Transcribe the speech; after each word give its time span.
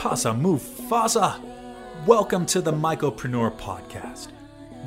Pasa 0.00 0.30
Mufasa. 0.30 1.38
Welcome 2.06 2.46
to 2.46 2.62
the 2.62 2.72
Mycopreneur 2.72 3.54
Podcast. 3.58 4.28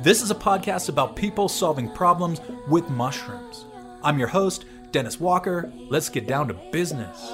This 0.02 0.20
is 0.20 0.32
a 0.32 0.34
podcast 0.34 0.88
about 0.88 1.14
people 1.14 1.48
solving 1.48 1.88
problems 1.88 2.40
with 2.66 2.90
mushrooms. 2.90 3.64
I'm 4.02 4.18
your 4.18 4.26
host, 4.26 4.64
Dennis 4.90 5.20
Walker. 5.20 5.72
Let's 5.88 6.08
get 6.08 6.26
down 6.26 6.48
to 6.48 6.54
business. 6.72 7.30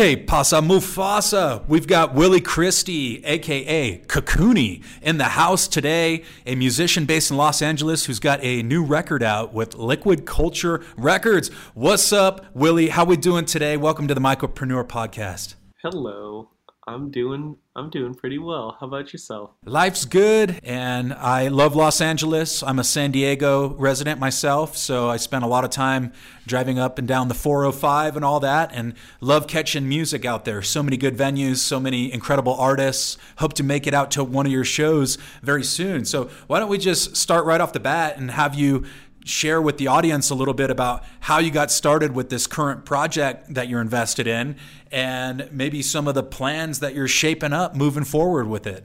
Okay, 0.00 0.16
Pasa 0.16 0.62
Mufasa. 0.62 1.62
We've 1.68 1.86
got 1.86 2.14
Willie 2.14 2.40
Christie, 2.40 3.22
aka 3.22 3.98
Kakuni, 4.06 4.82
in 5.02 5.18
the 5.18 5.24
house 5.24 5.68
today, 5.68 6.24
a 6.46 6.54
musician 6.54 7.04
based 7.04 7.30
in 7.30 7.36
Los 7.36 7.60
Angeles 7.60 8.06
who's 8.06 8.18
got 8.18 8.42
a 8.42 8.62
new 8.62 8.82
record 8.82 9.22
out 9.22 9.52
with 9.52 9.74
Liquid 9.74 10.24
Culture 10.24 10.82
Records. 10.96 11.50
What's 11.74 12.14
up, 12.14 12.46
Willie? 12.54 12.88
How 12.88 13.04
we 13.04 13.18
doing 13.18 13.44
today? 13.44 13.76
Welcome 13.76 14.08
to 14.08 14.14
the 14.14 14.22
Mycopreneur 14.22 14.88
Podcast. 14.88 15.56
Hello. 15.82 16.48
I'm 16.90 17.10
doing 17.10 17.56
I'm 17.76 17.88
doing 17.88 18.14
pretty 18.14 18.38
well. 18.38 18.76
How 18.80 18.86
about 18.86 19.12
yourself? 19.12 19.52
Life's 19.64 20.04
good, 20.04 20.58
and 20.64 21.14
I 21.14 21.46
love 21.46 21.76
Los 21.76 22.00
Angeles. 22.00 22.64
I'm 22.64 22.80
a 22.80 22.84
San 22.84 23.12
Diego 23.12 23.74
resident 23.74 24.18
myself, 24.18 24.76
so 24.76 25.08
I 25.08 25.16
spent 25.16 25.44
a 25.44 25.46
lot 25.46 25.62
of 25.62 25.70
time 25.70 26.12
driving 26.48 26.80
up 26.80 26.98
and 26.98 27.06
down 27.06 27.28
the 27.28 27.34
405 27.34 28.16
and 28.16 28.24
all 28.24 28.40
that, 28.40 28.72
and 28.74 28.94
love 29.20 29.46
catching 29.46 29.88
music 29.88 30.24
out 30.24 30.44
there. 30.44 30.62
So 30.62 30.82
many 30.82 30.96
good 30.96 31.16
venues, 31.16 31.58
so 31.58 31.78
many 31.78 32.12
incredible 32.12 32.54
artists. 32.54 33.16
Hope 33.38 33.52
to 33.54 33.62
make 33.62 33.86
it 33.86 33.94
out 33.94 34.10
to 34.12 34.24
one 34.24 34.46
of 34.46 34.52
your 34.52 34.64
shows 34.64 35.16
very 35.40 35.62
soon. 35.62 36.04
So 36.04 36.28
why 36.48 36.58
don't 36.58 36.68
we 36.68 36.78
just 36.78 37.16
start 37.16 37.44
right 37.44 37.60
off 37.60 37.72
the 37.72 37.80
bat 37.80 38.16
and 38.18 38.32
have 38.32 38.56
you 38.56 38.84
share 39.30 39.62
with 39.62 39.78
the 39.78 39.86
audience 39.86 40.30
a 40.30 40.34
little 40.34 40.54
bit 40.54 40.70
about 40.70 41.04
how 41.20 41.38
you 41.38 41.50
got 41.50 41.70
started 41.70 42.14
with 42.14 42.30
this 42.30 42.46
current 42.46 42.84
project 42.84 43.54
that 43.54 43.68
you're 43.68 43.80
invested 43.80 44.26
in 44.26 44.56
and 44.90 45.48
maybe 45.52 45.82
some 45.82 46.08
of 46.08 46.14
the 46.14 46.22
plans 46.22 46.80
that 46.80 46.94
you're 46.94 47.08
shaping 47.08 47.52
up 47.52 47.74
moving 47.74 48.04
forward 48.04 48.48
with 48.48 48.66
it. 48.66 48.84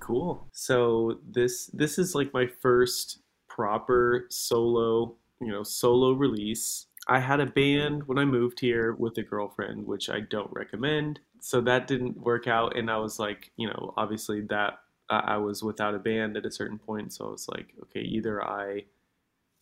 Cool. 0.00 0.46
So 0.52 1.20
this 1.26 1.66
this 1.68 1.98
is 1.98 2.14
like 2.14 2.34
my 2.34 2.46
first 2.60 3.20
proper 3.48 4.26
solo, 4.28 5.14
you 5.40 5.48
know, 5.48 5.62
solo 5.62 6.12
release. 6.12 6.86
I 7.08 7.20
had 7.20 7.40
a 7.40 7.46
band 7.46 8.06
when 8.06 8.18
I 8.18 8.24
moved 8.24 8.60
here 8.60 8.94
with 8.94 9.16
a 9.18 9.22
girlfriend, 9.22 9.86
which 9.86 10.10
I 10.10 10.20
don't 10.20 10.50
recommend. 10.52 11.20
So 11.40 11.60
that 11.62 11.86
didn't 11.86 12.18
work 12.18 12.46
out 12.46 12.76
and 12.76 12.90
I 12.90 12.96
was 12.98 13.18
like, 13.18 13.50
you 13.56 13.68
know, 13.68 13.94
obviously 13.96 14.40
that 14.48 14.78
I 15.10 15.36
was 15.36 15.62
without 15.62 15.94
a 15.94 15.98
band 15.98 16.36
at 16.36 16.46
a 16.46 16.50
certain 16.50 16.78
point, 16.78 17.12
so 17.12 17.26
I 17.26 17.30
was 17.30 17.46
like, 17.48 17.74
okay, 17.82 18.00
either 18.00 18.42
I 18.42 18.84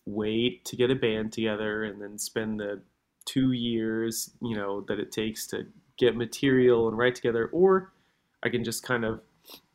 wait 0.06 0.64
to 0.66 0.76
get 0.76 0.90
a 0.90 0.94
band 0.94 1.32
together 1.32 1.84
and 1.84 2.00
then 2.00 2.18
spend 2.18 2.60
the 2.60 2.82
two 3.24 3.52
years, 3.52 4.30
you 4.40 4.56
know, 4.56 4.80
that 4.82 4.98
it 4.98 5.12
takes 5.12 5.46
to 5.48 5.66
get 5.96 6.16
material 6.16 6.88
and 6.88 6.98
write 6.98 7.14
together, 7.14 7.48
or 7.52 7.92
I 8.42 8.48
can 8.48 8.64
just 8.64 8.82
kind 8.82 9.04
of 9.04 9.20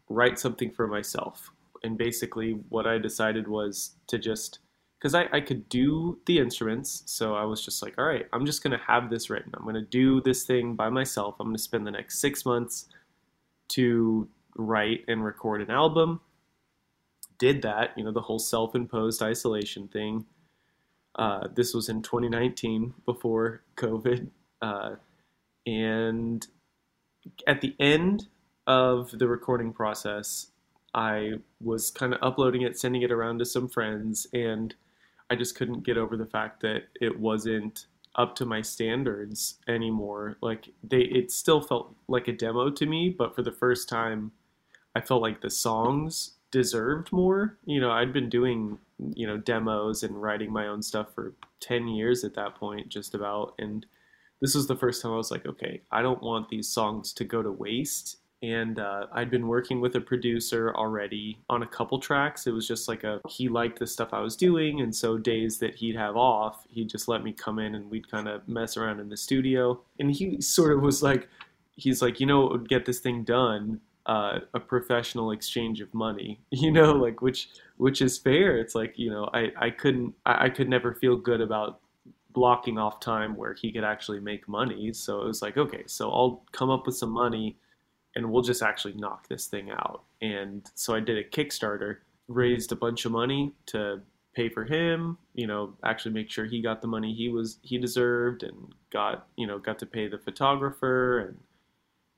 write 0.09 0.39
something 0.39 0.71
for 0.71 0.87
myself. 0.87 1.51
And 1.83 1.97
basically, 1.97 2.51
what 2.69 2.87
I 2.87 2.97
decided 2.97 3.47
was 3.47 3.91
to 4.07 4.17
just 4.17 4.59
because 4.99 5.13
I, 5.13 5.27
I 5.31 5.41
could 5.41 5.69
do 5.69 6.17
the 6.25 6.39
instruments, 6.39 7.03
so 7.05 7.35
I 7.35 7.43
was 7.43 7.63
just 7.63 7.83
like, 7.83 7.93
all 7.99 8.05
right, 8.05 8.25
I'm 8.33 8.45
just 8.45 8.63
gonna 8.63 8.81
have 8.87 9.09
this 9.09 9.29
written. 9.29 9.51
I'm 9.55 9.63
gonna 9.63 9.81
do 9.81 10.21
this 10.21 10.43
thing 10.43 10.75
by 10.75 10.89
myself. 10.89 11.35
I'm 11.39 11.47
gonna 11.47 11.59
spend 11.59 11.85
the 11.85 11.91
next 11.91 12.19
six 12.19 12.45
months 12.45 12.87
to 13.69 14.27
write 14.55 15.05
and 15.07 15.23
record 15.23 15.61
an 15.61 15.69
album 15.69 16.19
did 17.37 17.61
that, 17.61 17.91
you 17.97 18.03
know, 18.03 18.11
the 18.11 18.21
whole 18.21 18.39
self 18.39 18.75
imposed 18.75 19.21
isolation 19.21 19.87
thing. 19.87 20.25
Uh, 21.15 21.47
this 21.55 21.73
was 21.73 21.89
in 21.89 22.01
2019 22.01 22.93
before 23.05 23.63
COVID. 23.75 24.29
Uh, 24.61 24.95
and 25.65 26.47
at 27.45 27.61
the 27.61 27.75
end 27.79 28.27
of 28.65 29.17
the 29.17 29.27
recording 29.27 29.73
process, 29.73 30.47
I 30.93 31.33
was 31.61 31.91
kind 31.91 32.13
of 32.13 32.19
uploading 32.21 32.61
it, 32.61 32.79
sending 32.79 33.01
it 33.01 33.11
around 33.11 33.39
to 33.39 33.45
some 33.45 33.67
friends, 33.67 34.27
and 34.33 34.73
I 35.29 35.35
just 35.35 35.55
couldn't 35.55 35.83
get 35.83 35.97
over 35.97 36.15
the 36.15 36.25
fact 36.25 36.61
that 36.61 36.83
it 36.99 37.19
wasn't 37.19 37.87
up 38.15 38.35
to 38.35 38.45
my 38.45 38.61
standards 38.61 39.59
anymore. 39.67 40.37
Like 40.41 40.69
they, 40.83 41.01
it 41.01 41.31
still 41.31 41.61
felt 41.61 41.95
like 42.07 42.27
a 42.27 42.33
demo 42.33 42.71
to 42.71 42.85
me, 42.85 43.09
but 43.09 43.35
for 43.35 43.43
the 43.43 43.51
first 43.51 43.87
time, 43.89 44.31
I 44.95 45.01
felt 45.01 45.21
like 45.21 45.41
the 45.41 45.51
songs 45.51 46.36
deserved 46.51 47.11
more. 47.11 47.57
You 47.65 47.79
know, 47.79 47.91
I'd 47.91 48.13
been 48.13 48.29
doing, 48.29 48.77
you 49.13 49.27
know, 49.27 49.37
demos 49.37 50.03
and 50.03 50.21
writing 50.21 50.51
my 50.51 50.67
own 50.67 50.81
stuff 50.81 51.13
for 51.13 51.33
10 51.59 51.87
years 51.87 52.23
at 52.23 52.35
that 52.35 52.55
point, 52.55 52.89
just 52.89 53.15
about. 53.15 53.53
And 53.59 53.85
this 54.41 54.55
was 54.55 54.67
the 54.67 54.75
first 54.75 55.01
time 55.01 55.11
I 55.11 55.17
was 55.17 55.31
like, 55.31 55.45
okay, 55.45 55.81
I 55.91 56.01
don't 56.01 56.21
want 56.21 56.49
these 56.49 56.67
songs 56.67 57.13
to 57.13 57.23
go 57.23 57.41
to 57.41 57.51
waste. 57.51 58.17
And 58.43 58.77
uh, 58.77 59.07
I'd 59.13 59.31
been 59.31 59.47
working 59.47 59.81
with 59.81 59.95
a 59.95 60.01
producer 60.01 60.71
already 60.75 61.39
on 61.49 61.63
a 61.63 61.67
couple 61.67 61.97
tracks. 61.99 62.45
It 62.45 62.51
was 62.51 62.67
just 62.67 62.87
like 62.87 63.03
a, 63.03 63.19
he 63.27 63.49
liked 63.49 63.79
the 63.79 63.87
stuff 63.87 64.09
I 64.13 64.19
was 64.19 64.35
doing. 64.35 64.81
And 64.81 64.95
so 64.95 65.17
days 65.17 65.57
that 65.57 65.73
he'd 65.73 65.95
have 65.95 66.15
off, 66.15 66.67
he'd 66.69 66.89
just 66.89 67.07
let 67.07 67.23
me 67.23 67.33
come 67.33 67.57
in 67.57 67.73
and 67.73 67.89
we'd 67.89 68.09
kind 68.11 68.27
of 68.27 68.47
mess 68.47 68.77
around 68.77 68.99
in 68.99 69.09
the 69.09 69.17
studio. 69.17 69.81
And 69.97 70.11
he 70.11 70.39
sort 70.39 70.71
of 70.71 70.83
was 70.83 71.01
like, 71.01 71.27
he's 71.77 72.01
like, 72.01 72.19
you 72.19 72.27
know 72.27 72.41
what 72.41 72.51
would 72.51 72.69
get 72.69 72.85
this 72.85 72.99
thing 72.99 73.23
done? 73.23 73.81
Uh, 74.07 74.39
a 74.53 74.59
professional 74.59 75.31
exchange 75.31 75.81
of 75.81 75.93
money, 75.93 76.39
you 76.51 76.71
know, 76.71 76.93
like 76.93 77.21
which 77.21 77.49
which 77.77 78.01
is 78.01 78.17
fair. 78.17 78.57
It's 78.57 78.73
like 78.73 78.93
you 78.97 79.09
know, 79.09 79.29
I 79.33 79.51
I 79.59 79.69
couldn't 79.69 80.15
I, 80.25 80.45
I 80.45 80.49
could 80.49 80.69
never 80.69 80.93
feel 80.95 81.15
good 81.15 81.41
about 81.41 81.81
blocking 82.37 82.77
off 82.77 82.99
time 82.99 83.35
where 83.35 83.53
he 83.53 83.71
could 83.71 83.83
actually 83.83 84.19
make 84.19 84.47
money. 84.47 84.93
So 84.93 85.21
it 85.21 85.25
was 85.25 85.41
like, 85.41 85.57
okay, 85.57 85.83
so 85.87 86.11
I'll 86.11 86.45
come 86.51 86.69
up 86.69 86.85
with 86.85 86.95
some 86.95 87.09
money 87.09 87.57
and 88.15 88.31
we'll 88.31 88.43
just 88.43 88.61
actually 88.61 88.93
knock 88.93 89.27
this 89.27 89.47
thing 89.47 89.71
out. 89.71 90.03
And 90.21 90.63
so 90.75 90.93
I 90.93 90.99
did 90.99 91.17
a 91.17 91.23
Kickstarter, 91.23 91.97
raised 92.27 92.71
a 92.71 92.75
bunch 92.75 93.05
of 93.05 93.11
money 93.11 93.53
to 93.67 94.01
pay 94.35 94.49
for 94.49 94.65
him, 94.65 95.17
you 95.33 95.47
know, 95.47 95.73
actually 95.83 96.13
make 96.13 96.29
sure 96.29 96.45
he 96.45 96.61
got 96.61 96.79
the 96.79 96.87
money 96.87 97.11
he 97.11 97.29
was 97.29 97.57
he 97.63 97.79
deserved 97.79 98.43
and 98.43 98.71
got, 98.91 99.27
you 99.35 99.47
know, 99.47 99.57
got 99.57 99.79
to 99.79 99.87
pay 99.87 100.07
the 100.07 100.19
photographer 100.19 101.19
and 101.19 101.37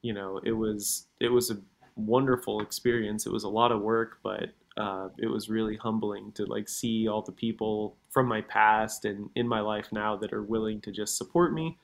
you 0.01 0.13
know, 0.13 0.41
it 0.43 0.51
was 0.51 1.07
it 1.21 1.29
was 1.29 1.49
a 1.49 1.57
wonderful 2.05 2.61
experience. 2.61 3.25
It 3.25 3.31
was 3.31 3.43
a 3.43 3.49
lot 3.49 3.71
of 3.71 3.81
work, 3.81 4.19
but 4.23 4.49
uh, 4.77 5.09
it 5.17 5.27
was 5.27 5.49
really 5.49 5.75
humbling 5.75 6.31
to 6.33 6.45
like 6.45 6.69
see 6.69 7.07
all 7.07 7.21
the 7.21 7.31
people 7.31 7.97
from 8.09 8.27
my 8.27 8.41
past 8.41 9.05
and 9.05 9.29
in 9.35 9.47
my 9.47 9.59
life 9.59 9.87
now 9.91 10.15
that 10.17 10.33
are 10.33 10.43
willing 10.43 10.81
to 10.81 10.91
just 10.91 11.17
support 11.17 11.53
me. 11.53 11.77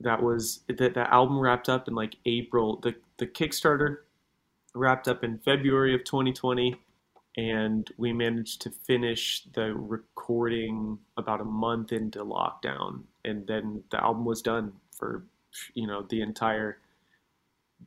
That 0.00 0.22
was 0.22 0.60
that 0.68 0.94
the 0.94 1.12
album 1.12 1.38
wrapped 1.38 1.68
up 1.68 1.88
in 1.88 1.94
like 1.94 2.16
April. 2.26 2.76
The 2.76 2.94
the 3.18 3.26
Kickstarter 3.26 3.98
wrapped 4.74 5.06
up 5.06 5.22
in 5.22 5.38
February 5.38 5.94
of 5.94 6.04
2020 6.04 6.76
and 7.36 7.90
we 7.96 8.12
managed 8.12 8.60
to 8.62 8.70
finish 8.70 9.44
the 9.54 9.74
recording 9.74 10.98
about 11.16 11.40
a 11.40 11.44
month 11.44 11.92
into 11.92 12.24
lockdown 12.24 13.02
and 13.24 13.46
then 13.46 13.82
the 13.90 14.02
album 14.02 14.24
was 14.24 14.42
done 14.42 14.72
for 14.96 15.24
you 15.74 15.86
know 15.86 16.06
the 16.08 16.20
entire 16.22 16.78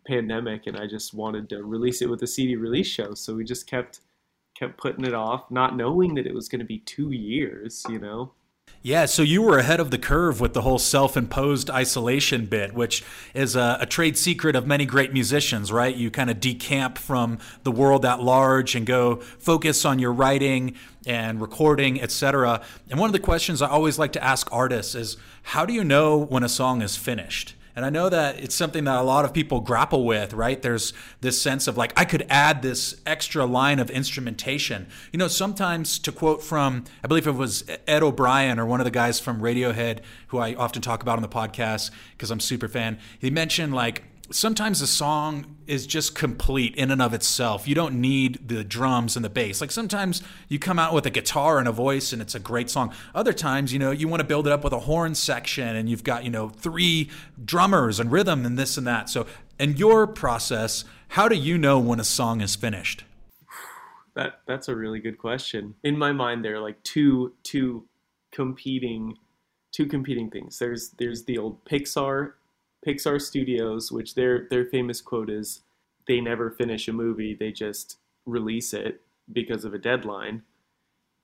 pandemic 0.07 0.67
and 0.67 0.77
I 0.77 0.87
just 0.87 1.13
wanted 1.13 1.49
to 1.49 1.63
release 1.63 2.01
it 2.01 2.09
with 2.09 2.21
a 2.23 2.27
CD 2.27 2.55
release 2.55 2.87
show. 2.87 3.13
So 3.13 3.35
we 3.35 3.43
just 3.43 3.67
kept 3.67 4.01
kept 4.57 4.77
putting 4.77 5.03
it 5.03 5.13
off, 5.13 5.51
not 5.51 5.75
knowing 5.75 6.15
that 6.15 6.25
it 6.25 6.33
was 6.33 6.47
going 6.47 6.59
to 6.59 6.65
be 6.65 6.79
2 6.79 7.11
years, 7.11 7.83
you 7.89 7.99
know. 7.99 8.31
Yeah, 8.81 9.05
so 9.05 9.23
you 9.23 9.41
were 9.41 9.57
ahead 9.57 9.79
of 9.79 9.89
the 9.89 9.97
curve 9.97 10.39
with 10.39 10.53
the 10.53 10.61
whole 10.61 10.77
self 10.77 11.17
imposed 11.17 11.71
isolation 11.71 12.45
bit, 12.45 12.73
which 12.75 13.03
is 13.33 13.55
a, 13.55 13.79
a, 13.81 13.85
trade 13.87 14.15
secret 14.15 14.55
of 14.55 14.67
many 14.67 14.85
great 14.85 15.11
musicians, 15.11 15.71
right? 15.71 15.95
You 15.95 16.11
kind 16.11 16.29
of 16.29 16.39
decamp 16.39 16.99
from 16.99 17.39
the 17.63 17.71
world 17.71 18.05
at 18.05 18.21
large 18.21 18.75
and 18.75 18.85
go 18.85 19.15
focus 19.15 19.85
on 19.85 19.97
your 19.97 20.13
writing 20.13 20.75
and 21.07 21.41
recording, 21.41 21.99
etc. 21.99 22.61
And 22.87 22.99
one 22.99 23.09
of 23.09 23.13
the 23.13 23.19
questions 23.19 23.61
I 23.61 23.69
always 23.69 23.97
like 23.97 24.11
to 24.13 24.23
ask 24.23 24.47
artists 24.51 24.93
is 24.93 25.17
how 25.41 25.65
do 25.65 25.73
you 25.73 25.83
know 25.83 26.17
when 26.17 26.43
a 26.43 26.49
song 26.49 26.83
is 26.83 26.95
finished? 26.95 27.55
And 27.75 27.85
I 27.85 27.89
know 27.89 28.07
that 28.09 28.39
it's 28.39 28.55
something 28.55 28.85
that 28.85 28.97
a 28.97 29.03
lot 29.03 29.25
of 29.25 29.33
people 29.33 29.59
grapple 29.59 30.05
with, 30.05 30.33
right? 30.33 30.61
There's 30.61 30.93
this 31.21 31.41
sense 31.41 31.67
of 31.67 31.77
like, 31.77 31.91
I 31.99 32.05
could 32.05 32.25
add 32.29 32.61
this 32.61 33.01
extra 33.05 33.45
line 33.45 33.79
of 33.79 33.89
instrumentation. 33.89 34.87
You 35.11 35.19
know, 35.19 35.27
sometimes 35.27 35.99
to 35.99 36.11
quote 36.11 36.41
from, 36.41 36.85
I 37.03 37.07
believe 37.07 37.27
it 37.27 37.31
was 37.31 37.65
Ed 37.85 38.01
O'Brien 38.01 38.59
or 38.59 38.65
one 38.65 38.79
of 38.79 38.85
the 38.85 38.91
guys 38.91 39.19
from 39.19 39.41
Radiohead, 39.41 39.99
who 40.27 40.37
I 40.37 40.55
often 40.55 40.81
talk 40.81 41.01
about 41.01 41.17
on 41.17 41.21
the 41.21 41.27
podcast 41.27 41.91
because 42.11 42.31
I'm 42.31 42.39
super 42.39 42.67
fan, 42.67 42.97
he 43.19 43.29
mentioned 43.29 43.73
like, 43.73 44.03
sometimes 44.31 44.81
a 44.81 44.87
song 44.87 45.57
is 45.67 45.85
just 45.85 46.15
complete 46.15 46.75
in 46.75 46.91
and 46.91 47.01
of 47.01 47.13
itself. 47.13 47.67
You 47.67 47.75
don't 47.75 47.99
need 47.99 48.47
the 48.47 48.63
drums 48.63 49.15
and 49.15 49.23
the 49.23 49.29
bass. 49.29 49.61
Like 49.61 49.71
sometimes 49.71 50.21
you 50.47 50.59
come 50.59 50.79
out 50.79 50.93
with 50.93 51.05
a 51.05 51.09
guitar 51.09 51.59
and 51.59 51.67
a 51.67 51.71
voice 51.71 52.13
and 52.13 52.21
it's 52.21 52.35
a 52.35 52.39
great 52.39 52.69
song. 52.69 52.93
Other 53.13 53.33
times, 53.33 53.73
you 53.73 53.79
know, 53.79 53.91
you 53.91 54.07
want 54.07 54.21
to 54.21 54.27
build 54.27 54.47
it 54.47 54.53
up 54.53 54.63
with 54.63 54.73
a 54.73 54.81
horn 54.81 55.15
section 55.15 55.75
and 55.75 55.89
you've 55.89 56.03
got, 56.03 56.23
you 56.23 56.29
know, 56.29 56.49
three 56.49 57.09
drummers 57.43 57.99
and 57.99 58.11
rhythm 58.11 58.45
and 58.45 58.57
this 58.57 58.77
and 58.77 58.87
that. 58.87 59.09
So, 59.09 59.27
in 59.59 59.77
your 59.77 60.05
process, 60.05 60.83
how 61.09 61.27
do 61.27 61.35
you 61.35 61.57
know 61.57 61.79
when 61.79 61.99
a 61.99 62.03
song 62.03 62.41
is 62.41 62.55
finished? 62.55 63.03
That 64.15 64.41
that's 64.47 64.67
a 64.69 64.75
really 64.75 64.99
good 64.99 65.17
question. 65.17 65.75
In 65.83 65.97
my 65.97 66.11
mind 66.11 66.43
there 66.43 66.55
are 66.55 66.61
like 66.61 66.81
two 66.83 67.33
two 67.43 67.85
competing 68.31 69.17
two 69.71 69.85
competing 69.85 70.29
things. 70.29 70.57
There's 70.57 70.91
there's 70.97 71.25
the 71.25 71.37
old 71.37 71.63
Pixar 71.65 72.33
Pixar 72.85 73.21
Studios, 73.21 73.91
which 73.91 74.15
their 74.15 74.47
their 74.49 74.65
famous 74.65 75.01
quote 75.01 75.29
is, 75.29 75.63
"They 76.07 76.21
never 76.21 76.51
finish 76.51 76.87
a 76.87 76.93
movie; 76.93 77.33
they 77.33 77.51
just 77.51 77.97
release 78.25 78.73
it 78.73 79.01
because 79.31 79.65
of 79.65 79.73
a 79.73 79.79
deadline." 79.79 80.43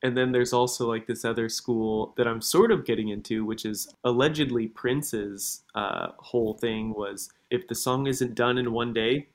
And 0.04 0.18
then 0.18 0.31
there's 0.31 0.54
also 0.54 0.88
like 0.88 1.06
this 1.06 1.24
other 1.24 1.48
school 1.48 2.13
that 2.18 2.28
I'm 2.28 2.42
sort 2.42 2.72
of 2.72 2.86
getting 2.86 3.10
into, 3.10 3.46
which 3.46 3.66
is 3.66 3.94
allegedly 4.04 4.68
Prince's 4.68 5.63
uh, 5.75 6.10
whole 6.18 6.56
thing 6.56 6.94
was 6.94 7.30
if 7.52 7.68
the 7.68 7.75
song 7.75 8.08
isn't 8.08 8.34
done 8.34 8.58
in 8.58 8.72
one 8.72 8.94
day, 8.94 9.28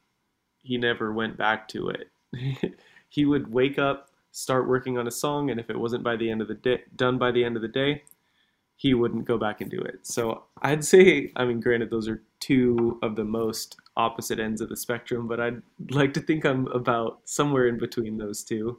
he 0.63 0.77
never 0.77 1.13
went 1.13 1.37
back 1.37 1.69
to 1.69 1.91
it. 1.91 2.11
he 3.09 3.25
would 3.25 3.53
wake 3.53 3.79
up, 3.79 4.11
start 4.33 4.67
working 4.67 4.99
on 4.99 5.07
a 5.07 5.13
song, 5.13 5.51
and 5.51 5.61
if 5.61 5.71
it 5.71 5.79
wasn't 5.79 6.03
by 6.03 6.17
the 6.17 6.29
end 6.29 6.43
of 6.43 6.49
the 6.49 6.55
day, 6.55 6.83
done 6.97 7.17
by 7.17 7.31
the 7.31 7.45
end 7.45 7.55
of 7.55 7.63
the 7.63 7.69
day, 7.69 8.03
he 8.77 8.93
wouldn't 8.93 9.25
go 9.25 9.39
back 9.39 9.61
and 9.63 9.71
do 9.71 9.81
it. 9.81 10.07
So 10.07 10.45
I'd 10.61 10.85
say, 10.85 11.33
I 11.35 11.45
mean, 11.47 11.61
granted, 11.61 11.91
those 11.91 12.09
are 12.09 12.23
two 12.41 12.99
of 13.03 13.17
the 13.17 13.25
most 13.25 13.77
opposite 13.97 14.39
ends 14.39 14.61
of 14.61 14.69
the 14.69 14.77
spectrum, 14.77 15.27
but 15.27 15.41
I'd 15.41 15.63
like 15.91 16.13
to 16.15 16.21
think 16.21 16.45
I'm 16.45 16.67
about 16.69 17.21
somewhere 17.25 17.69
in 17.69 17.79
between 17.79 18.19
those 18.19 18.45
two, 18.45 18.79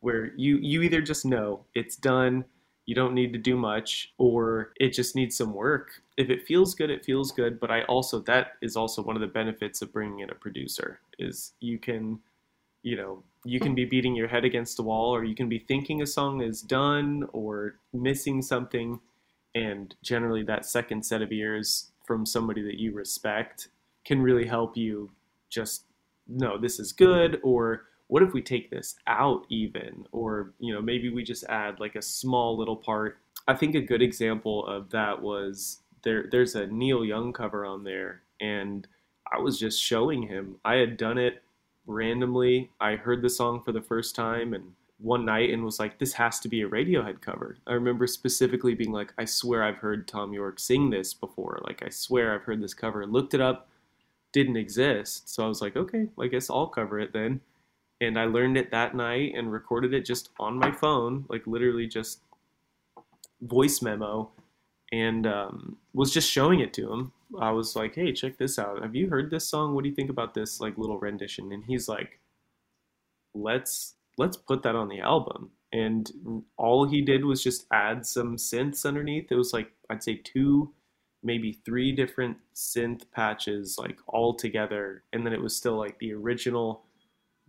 where 0.00 0.32
you 0.36 0.56
you 0.56 0.82
either 0.82 1.00
just 1.00 1.24
know 1.24 1.64
it's 1.74 1.94
done, 1.94 2.44
you 2.86 2.94
don't 2.96 3.14
need 3.14 3.32
to 3.32 3.38
do 3.38 3.56
much, 3.56 4.12
or 4.18 4.72
it 4.80 4.92
just 4.92 5.14
needs 5.14 5.36
some 5.36 5.54
work. 5.54 6.02
If 6.16 6.28
it 6.28 6.42
feels 6.44 6.74
good, 6.74 6.90
it 6.90 7.04
feels 7.04 7.30
good. 7.30 7.60
But 7.60 7.70
I 7.70 7.82
also 7.84 8.18
that 8.20 8.54
is 8.60 8.76
also 8.76 9.00
one 9.00 9.14
of 9.14 9.20
the 9.20 9.28
benefits 9.28 9.80
of 9.80 9.92
bringing 9.92 10.20
in 10.20 10.30
a 10.30 10.34
producer 10.34 10.98
is 11.20 11.52
you 11.60 11.78
can, 11.78 12.18
you 12.82 12.96
know, 12.96 13.22
you 13.44 13.60
can 13.60 13.76
be 13.76 13.84
beating 13.84 14.16
your 14.16 14.28
head 14.28 14.44
against 14.44 14.76
the 14.76 14.82
wall, 14.82 15.14
or 15.14 15.22
you 15.22 15.36
can 15.36 15.48
be 15.48 15.60
thinking 15.60 16.02
a 16.02 16.06
song 16.06 16.40
is 16.40 16.62
done 16.62 17.28
or 17.32 17.76
missing 17.92 18.42
something 18.42 18.98
and 19.54 19.94
generally 20.02 20.42
that 20.42 20.66
second 20.66 21.04
set 21.04 21.22
of 21.22 21.32
ears 21.32 21.90
from 22.06 22.24
somebody 22.24 22.62
that 22.62 22.78
you 22.78 22.92
respect 22.92 23.68
can 24.04 24.22
really 24.22 24.46
help 24.46 24.76
you 24.76 25.10
just 25.48 25.84
no 26.28 26.56
this 26.56 26.78
is 26.78 26.92
good 26.92 27.40
or 27.42 27.84
what 28.10 28.24
if 28.24 28.32
we 28.32 28.42
take 28.42 28.70
this 28.70 28.96
out 29.06 29.46
even? 29.48 30.04
Or 30.10 30.52
you 30.58 30.74
know 30.74 30.82
maybe 30.82 31.08
we 31.10 31.22
just 31.22 31.44
add 31.44 31.78
like 31.78 31.94
a 31.94 32.02
small 32.02 32.58
little 32.58 32.76
part. 32.76 33.18
I 33.46 33.54
think 33.54 33.74
a 33.74 33.80
good 33.80 34.02
example 34.02 34.66
of 34.66 34.90
that 34.90 35.22
was 35.22 35.78
there 36.02 36.26
there's 36.30 36.56
a 36.56 36.66
neil 36.66 37.04
young 37.04 37.32
cover 37.32 37.66
on 37.66 37.84
there 37.84 38.22
and 38.40 38.88
i 39.30 39.38
was 39.38 39.58
just 39.58 39.80
showing 39.80 40.22
him. 40.22 40.56
I 40.64 40.74
had 40.76 40.96
done 40.96 41.18
it 41.18 41.42
randomly. 41.86 42.70
I 42.80 42.96
heard 42.96 43.22
the 43.22 43.30
song 43.30 43.62
for 43.62 43.70
the 43.70 43.82
first 43.82 44.16
time 44.16 44.54
and 44.54 44.72
one 45.00 45.24
night 45.24 45.50
and 45.50 45.64
was 45.64 45.78
like, 45.78 45.98
this 45.98 46.12
has 46.14 46.38
to 46.40 46.48
be 46.48 46.62
a 46.62 46.68
Radiohead 46.68 47.20
cover. 47.20 47.56
I 47.66 47.72
remember 47.72 48.06
specifically 48.06 48.74
being 48.74 48.92
like, 48.92 49.12
I 49.18 49.24
swear 49.24 49.62
I've 49.62 49.78
heard 49.78 50.06
Thom 50.06 50.32
Yorke 50.32 50.60
sing 50.60 50.90
this 50.90 51.14
before. 51.14 51.60
Like, 51.64 51.82
I 51.84 51.88
swear 51.88 52.34
I've 52.34 52.44
heard 52.44 52.62
this 52.62 52.74
cover. 52.74 53.06
Looked 53.06 53.34
it 53.34 53.40
up, 53.40 53.68
didn't 54.32 54.56
exist. 54.56 55.28
So 55.28 55.44
I 55.44 55.48
was 55.48 55.60
like, 55.62 55.76
okay, 55.76 56.06
I 56.20 56.26
guess 56.26 56.50
I'll 56.50 56.66
cover 56.66 56.98
it 57.00 57.12
then. 57.12 57.40
And 58.00 58.18
I 58.18 58.24
learned 58.24 58.56
it 58.56 58.70
that 58.70 58.94
night 58.94 59.32
and 59.34 59.52
recorded 59.52 59.92
it 59.92 60.04
just 60.04 60.30
on 60.38 60.58
my 60.58 60.72
phone, 60.72 61.26
like 61.28 61.46
literally 61.46 61.86
just 61.86 62.20
voice 63.42 63.82
memo, 63.82 64.30
and 64.92 65.26
um, 65.26 65.76
was 65.92 66.12
just 66.12 66.30
showing 66.30 66.60
it 66.60 66.72
to 66.74 66.92
him. 66.92 67.12
I 67.38 67.52
was 67.52 67.76
like, 67.76 67.94
hey, 67.94 68.12
check 68.12 68.38
this 68.38 68.58
out. 68.58 68.82
Have 68.82 68.94
you 68.94 69.08
heard 69.08 69.30
this 69.30 69.46
song? 69.48 69.74
What 69.74 69.84
do 69.84 69.90
you 69.90 69.94
think 69.94 70.10
about 70.10 70.34
this 70.34 70.60
like 70.60 70.78
little 70.78 70.98
rendition? 70.98 71.52
And 71.52 71.64
he's 71.64 71.88
like, 71.88 72.18
let's 73.34 73.94
let's 74.16 74.36
put 74.36 74.62
that 74.62 74.76
on 74.76 74.88
the 74.88 75.00
album. 75.00 75.50
And 75.72 76.42
all 76.56 76.88
he 76.88 77.00
did 77.00 77.24
was 77.24 77.42
just 77.42 77.66
add 77.72 78.04
some 78.04 78.36
synths 78.36 78.84
underneath. 78.84 79.30
It 79.30 79.36
was 79.36 79.52
like, 79.52 79.70
I'd 79.88 80.02
say 80.02 80.16
two, 80.16 80.72
maybe 81.22 81.52
three 81.64 81.92
different 81.92 82.38
synth 82.54 83.02
patches, 83.12 83.76
like 83.78 83.98
all 84.06 84.34
together. 84.34 85.04
And 85.12 85.24
then 85.24 85.32
it 85.32 85.40
was 85.40 85.56
still 85.56 85.76
like 85.76 85.98
the 85.98 86.12
original 86.12 86.84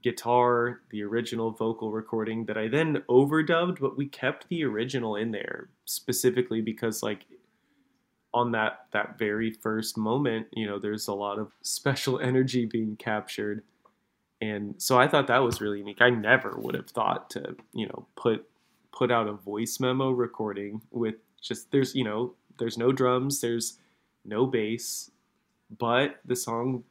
guitar, 0.04 0.82
the 0.90 1.04
original 1.04 1.52
vocal 1.52 1.92
recording 1.92 2.46
that 2.46 2.58
I 2.58 2.68
then 2.68 3.04
overdubbed, 3.10 3.80
but 3.80 3.98
we 3.98 4.08
kept 4.08 4.48
the 4.50 4.64
original 4.64 5.16
in 5.16 5.32
there 5.32 5.70
specifically 5.86 6.62
because 6.62 7.04
like 7.04 7.26
on 8.34 8.52
that 8.52 8.86
that 8.94 9.18
very 9.18 9.52
first 9.52 9.98
moment, 9.98 10.48
you 10.54 10.66
know, 10.66 10.80
there's 10.80 11.08
a 11.08 11.14
lot 11.14 11.38
of 11.38 11.52
special 11.62 12.20
energy 12.20 12.66
being 12.66 12.96
captured 12.98 13.64
and 14.42 14.76
so 14.80 15.00
I 15.00 15.08
thought 15.08 15.28
that 15.28 15.44
was 15.44 15.62
really 15.62 15.80
unique. 15.80 16.02
I 16.02 16.10
never 16.10 16.56
would 16.58 16.76
have 16.76 16.90
thought 16.90 17.30
to, 17.32 17.56
you 17.74 17.88
know, 17.88 18.08
put 18.16 18.48
put 18.92 19.12
out 19.12 19.28
a 19.28 19.34
voice 19.34 19.80
memo 19.80 20.10
recording 20.10 20.82
with 20.92 21.16
just 21.42 21.72
there's, 21.72 21.96
you 21.96 22.04
know, 22.04 22.34
there's 22.58 22.78
no 22.78 22.92
drums, 22.92 23.40
there's 23.40 23.78
no 24.26 24.46
bass, 24.46 25.12
but 25.78 26.20
the 26.26 26.36
song 26.36 26.84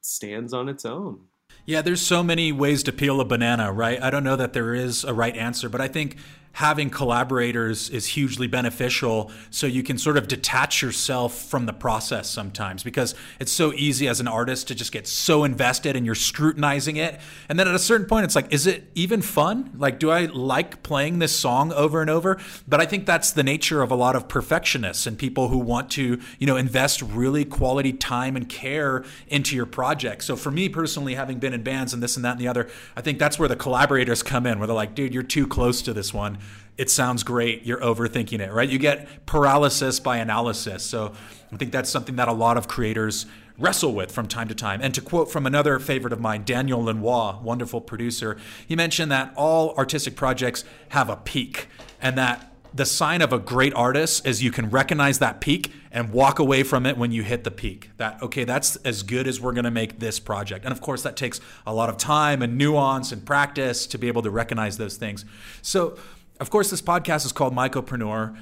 stands 0.00 0.52
on 0.52 0.68
its 0.68 0.84
own. 0.84 1.20
Yeah, 1.64 1.82
there's 1.82 2.00
so 2.00 2.22
many 2.22 2.52
ways 2.52 2.82
to 2.84 2.92
peel 2.92 3.20
a 3.20 3.24
banana, 3.24 3.72
right? 3.72 4.02
I 4.02 4.10
don't 4.10 4.24
know 4.24 4.36
that 4.36 4.52
there 4.52 4.74
is 4.74 5.04
a 5.04 5.14
right 5.14 5.36
answer, 5.36 5.68
but 5.68 5.80
I 5.80 5.88
think 5.88 6.16
having 6.52 6.90
collaborators 6.90 7.88
is 7.90 8.06
hugely 8.06 8.46
beneficial. 8.46 9.30
So 9.50 9.66
you 9.66 9.82
can 9.82 9.98
sort 9.98 10.16
of 10.16 10.28
detach 10.28 10.82
yourself 10.82 11.36
from 11.48 11.66
the 11.66 11.72
process 11.72 12.28
sometimes 12.28 12.82
because 12.82 13.14
it's 13.40 13.52
so 13.52 13.72
easy 13.72 14.06
as 14.08 14.20
an 14.20 14.28
artist 14.28 14.68
to 14.68 14.74
just 14.74 14.92
get 14.92 15.06
so 15.06 15.44
invested 15.44 15.96
and 15.96 16.04
you're 16.04 16.14
scrutinizing 16.14 16.96
it. 16.96 17.20
And 17.48 17.58
then 17.58 17.68
at 17.68 17.74
a 17.74 17.78
certain 17.78 18.06
point 18.06 18.24
it's 18.24 18.36
like 18.36 18.52
is 18.52 18.66
it 18.66 18.90
even 18.94 19.22
fun? 19.22 19.72
Like 19.76 19.98
do 19.98 20.10
i 20.10 20.26
like 20.26 20.82
playing 20.82 21.18
this 21.18 21.34
song 21.34 21.72
over 21.72 22.00
and 22.00 22.10
over? 22.10 22.38
But 22.68 22.80
i 22.80 22.86
think 22.86 23.06
that's 23.06 23.32
the 23.32 23.42
nature 23.42 23.82
of 23.82 23.90
a 23.90 23.96
lot 23.96 24.14
of 24.14 24.28
perfectionists 24.28 25.06
and 25.06 25.18
people 25.18 25.48
who 25.48 25.58
want 25.58 25.90
to 25.92 26.20
you 26.38 26.46
know 26.46 26.56
invest 26.56 27.02
really 27.02 27.44
quality 27.44 27.92
time 27.92 28.36
and 28.36 28.48
care 28.48 29.04
into 29.28 29.56
your 29.56 29.66
project. 29.66 30.24
So 30.24 30.36
for 30.36 30.50
me 30.50 30.68
personally 30.68 31.14
having 31.14 31.38
been 31.38 31.54
in 31.54 31.62
bands 31.62 31.94
and 31.94 32.02
this 32.02 32.16
and 32.16 32.24
that 32.24 32.32
and 32.32 32.40
the 32.40 32.48
other 32.48 32.68
i 32.96 33.00
think 33.00 33.18
that's 33.18 33.38
where 33.38 33.48
the 33.48 33.56
collaborators 33.56 34.22
come 34.22 34.46
in 34.46 34.58
where 34.58 34.66
they're 34.66 34.76
like 34.76 34.94
dude 34.94 35.14
you're 35.14 35.22
too 35.22 35.46
close 35.46 35.82
to 35.82 35.92
this 35.92 36.12
one 36.12 36.38
it 36.78 36.90
sounds 36.90 37.22
great, 37.22 37.64
you're 37.64 37.80
overthinking 37.80 38.40
it, 38.40 38.52
right? 38.52 38.68
You 38.68 38.78
get 38.78 39.26
paralysis 39.26 40.00
by 40.00 40.18
analysis. 40.18 40.84
So 40.84 41.12
I 41.52 41.56
think 41.56 41.70
that's 41.70 41.90
something 41.90 42.16
that 42.16 42.28
a 42.28 42.32
lot 42.32 42.56
of 42.56 42.66
creators 42.66 43.26
wrestle 43.58 43.92
with 43.92 44.10
from 44.10 44.26
time 44.26 44.48
to 44.48 44.54
time. 44.54 44.80
And 44.82 44.94
to 44.94 45.00
quote 45.00 45.30
from 45.30 45.46
another 45.46 45.78
favorite 45.78 46.12
of 46.12 46.20
mine, 46.20 46.44
Daniel 46.44 46.82
Lanois, 46.82 47.40
wonderful 47.42 47.80
producer, 47.80 48.38
he 48.66 48.74
mentioned 48.74 49.12
that 49.12 49.32
all 49.36 49.74
artistic 49.76 50.16
projects 50.16 50.64
have 50.90 51.10
a 51.10 51.16
peak 51.16 51.68
and 52.00 52.16
that 52.16 52.48
the 52.74 52.86
sign 52.86 53.20
of 53.20 53.32
a 53.32 53.38
great 53.38 53.74
artist 53.74 54.26
is 54.26 54.42
you 54.42 54.50
can 54.50 54.70
recognize 54.70 55.18
that 55.18 55.40
peak 55.40 55.72
and 55.90 56.10
walk 56.10 56.38
away 56.38 56.62
from 56.62 56.86
it 56.86 56.96
when 56.96 57.12
you 57.12 57.22
hit 57.22 57.44
the 57.44 57.50
peak. 57.50 57.90
That, 57.98 58.22
okay, 58.22 58.44
that's 58.44 58.76
as 58.76 59.02
good 59.02 59.26
as 59.28 59.40
we're 59.40 59.52
to 59.52 59.70
make 59.70 59.98
this 59.98 60.18
project. 60.18 60.64
And 60.64 60.72
of 60.72 60.80
course, 60.80 61.02
that 61.02 61.16
takes 61.16 61.38
a 61.66 61.74
lot 61.74 61.90
of 61.90 61.98
time 61.98 62.40
and 62.40 62.56
nuance 62.56 63.12
and 63.12 63.26
practice 63.26 63.86
to 63.88 63.98
be 63.98 64.08
able 64.08 64.22
to 64.22 64.30
recognize 64.30 64.78
those 64.78 64.96
things. 64.96 65.26
So, 65.60 65.98
of 66.42 66.50
course, 66.50 66.70
this 66.70 66.82
podcast 66.82 67.24
is 67.24 67.30
called 67.30 67.54
Mycopreneur, 67.54 68.36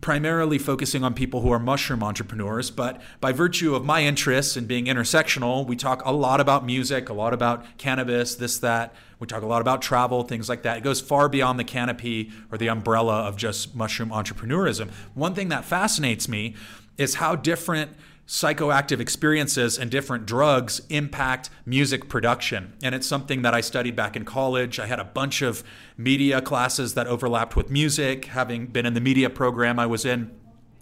primarily 0.00 0.58
focusing 0.58 1.02
on 1.02 1.12
people 1.12 1.40
who 1.40 1.50
are 1.50 1.58
mushroom 1.58 2.04
entrepreneurs. 2.04 2.70
But 2.70 3.02
by 3.20 3.32
virtue 3.32 3.74
of 3.74 3.84
my 3.84 4.04
interests 4.04 4.56
in 4.56 4.66
being 4.66 4.86
intersectional, 4.86 5.66
we 5.66 5.74
talk 5.74 6.04
a 6.04 6.12
lot 6.12 6.40
about 6.40 6.64
music, 6.64 7.08
a 7.08 7.12
lot 7.12 7.34
about 7.34 7.64
cannabis, 7.78 8.36
this, 8.36 8.58
that. 8.60 8.94
We 9.18 9.26
talk 9.26 9.42
a 9.42 9.46
lot 9.46 9.60
about 9.60 9.82
travel, 9.82 10.22
things 10.22 10.48
like 10.48 10.62
that. 10.62 10.78
It 10.78 10.84
goes 10.84 11.00
far 11.00 11.28
beyond 11.28 11.58
the 11.58 11.64
canopy 11.64 12.30
or 12.52 12.58
the 12.58 12.68
umbrella 12.68 13.24
of 13.24 13.36
just 13.36 13.74
mushroom 13.74 14.10
entrepreneurism. 14.10 14.90
One 15.14 15.34
thing 15.34 15.48
that 15.48 15.64
fascinates 15.64 16.28
me 16.28 16.54
is 16.96 17.16
how 17.16 17.34
different 17.34 17.90
psychoactive 18.26 18.98
experiences 18.98 19.78
and 19.78 19.90
different 19.90 20.26
drugs 20.26 20.80
impact 20.88 21.48
music 21.64 22.08
production. 22.08 22.72
And 22.82 22.94
it's 22.94 23.06
something 23.06 23.42
that 23.42 23.54
I 23.54 23.60
studied 23.60 23.94
back 23.94 24.16
in 24.16 24.24
college. 24.24 24.80
I 24.80 24.86
had 24.86 24.98
a 24.98 25.04
bunch 25.04 25.42
of 25.42 25.62
media 25.96 26.40
classes 26.40 26.94
that 26.94 27.06
overlapped 27.06 27.54
with 27.54 27.70
music, 27.70 28.26
having 28.26 28.66
been 28.66 28.84
in 28.84 28.94
the 28.94 29.00
media 29.00 29.30
program 29.30 29.78
I 29.78 29.86
was 29.86 30.04
in. 30.04 30.32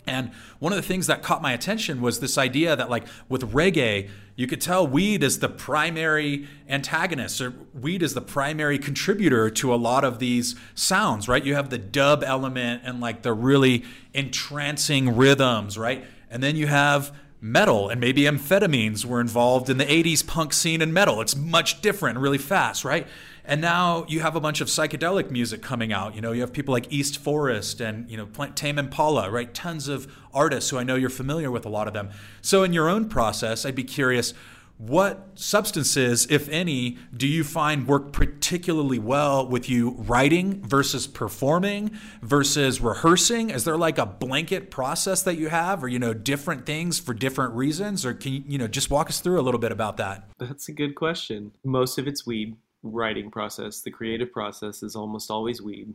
And 0.07 0.33
one 0.59 0.73
of 0.73 0.77
the 0.77 0.83
things 0.83 1.07
that 1.07 1.23
caught 1.23 1.41
my 1.41 1.53
attention 1.53 2.03
was 2.03 2.21
this 2.21 2.37
idea 2.37 2.77
that, 2.77 2.91
like, 2.91 3.07
with 3.29 3.53
reggae, 3.53 4.11
you 4.37 4.47
could 4.47 4.61
tell 4.61 4.87
weed 4.87 5.23
is 5.23 5.39
the 5.39 5.49
primary 5.49 6.47
antagonist, 6.69 7.41
or 7.41 7.55
weed 7.73 8.03
is 8.03 8.13
the 8.13 8.21
primary 8.21 8.79
contributor 8.79 9.49
to 9.49 9.73
a 9.73 9.77
lot 9.77 10.05
of 10.05 10.19
these 10.19 10.57
sounds, 10.75 11.27
right? 11.27 11.43
You 11.43 11.55
have 11.55 11.71
the 11.71 11.79
dub 11.79 12.23
element 12.23 12.83
and, 12.85 13.01
like, 13.01 13.23
the 13.23 13.33
really 13.33 13.85
entrancing 14.13 15.17
rhythms, 15.17 15.79
right? 15.79 16.05
And 16.31 16.43
then 16.43 16.57
you 16.57 16.67
have 16.67 17.17
metal 17.45 17.91
and 17.91 18.01
maybe 18.01 18.23
amphetamines 18.23 19.05
were 19.05 19.21
involved 19.21 19.69
in 19.69 19.77
the 19.77 19.85
80s 19.85 20.27
punk 20.27 20.55
scene 20.55 20.81
and 20.81 20.95
metal. 20.95 21.21
It's 21.21 21.37
much 21.37 21.83
different, 21.83 22.19
really 22.19 22.39
fast, 22.39 22.87
right? 22.87 23.07
And 23.45 23.61
now 23.61 24.07
you 24.09 24.21
have 24.21 24.35
a 24.35 24.41
bunch 24.41 24.63
of 24.63 24.69
psychedelic 24.69 25.31
music 25.31 25.61
coming 25.61 25.93
out. 25.93 26.15
You 26.15 26.23
know, 26.23 26.33
you 26.33 26.41
have 26.41 26.55
people 26.55 26.73
like 26.73 26.91
East 26.91 27.19
Forest 27.19 27.83
and, 27.83 28.09
you 28.11 28.17
know, 28.17 28.27
Tame 28.55 28.79
Impala, 28.79 29.31
right? 29.31 29.53
Tons 29.53 29.89
of 29.89 30.11
artists 30.33 30.71
who 30.71 30.79
I 30.79 30.85
know 30.85 30.95
you're 30.95 31.11
familiar 31.11 31.51
with 31.51 31.67
a 31.67 31.69
lot 31.69 31.87
of 31.87 31.93
them. 31.93 32.09
So 32.41 32.63
in 32.63 32.73
your 32.73 32.89
own 32.89 33.11
process, 33.11 33.67
I'd 33.67 33.75
be 33.75 33.85
curious, 33.85 34.33
what 34.77 35.31
substances, 35.37 36.27
if 36.31 36.49
any, 36.49 36.99
do 37.17 37.29
you 37.29 37.45
find 37.45 37.87
work 37.87 38.13
particularly 38.13 38.99
well 38.99 39.47
with 39.47 39.69
you 39.69 39.91
writing 39.91 40.63
versus 40.63 41.07
performing 41.07 41.93
versus 42.23 42.81
rehearsing? 42.81 43.51
Is 43.51 43.65
there 43.65 43.77
like 43.77 43.99
a 43.99 44.07
blanket 44.07 44.71
process 44.71 45.23
that 45.23 45.39
you 45.39 45.49
have 45.49 45.85
or, 45.85 45.89
you 45.89 45.99
know, 45.99 46.13
different 46.13 46.67
things 46.67 46.99
for 46.99 47.15
different 47.15 47.55
reasons? 47.55 48.05
Or 48.05 48.15
can 48.15 48.33
you, 48.33 48.43
you 48.47 48.59
know, 48.59 48.67
just 48.67 48.91
walk 48.91 49.09
us 49.09 49.21
through 49.21 49.41
a 49.41 49.43
little 49.43 49.61
bit 49.61 49.71
about 49.71 49.97
that? 49.99 50.29
That's 50.39 50.69
a 50.69 50.73
good 50.73 50.97
question. 50.97 51.53
Most 51.65 51.99
of 51.99 52.09
it's 52.09 52.27
weed 52.27 52.57
writing 52.83 53.31
process. 53.31 53.81
The 53.81 53.91
creative 53.91 54.33
process 54.33 54.83
is 54.83 54.97
almost 54.97 55.31
always 55.31 55.63
weed. 55.63 55.95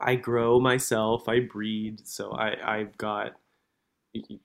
I 0.00 0.14
grow 0.14 0.60
myself, 0.60 1.28
I 1.28 1.40
breed. 1.40 2.06
So 2.06 2.32
I, 2.32 2.78
I've 2.78 2.96
got 2.98 3.32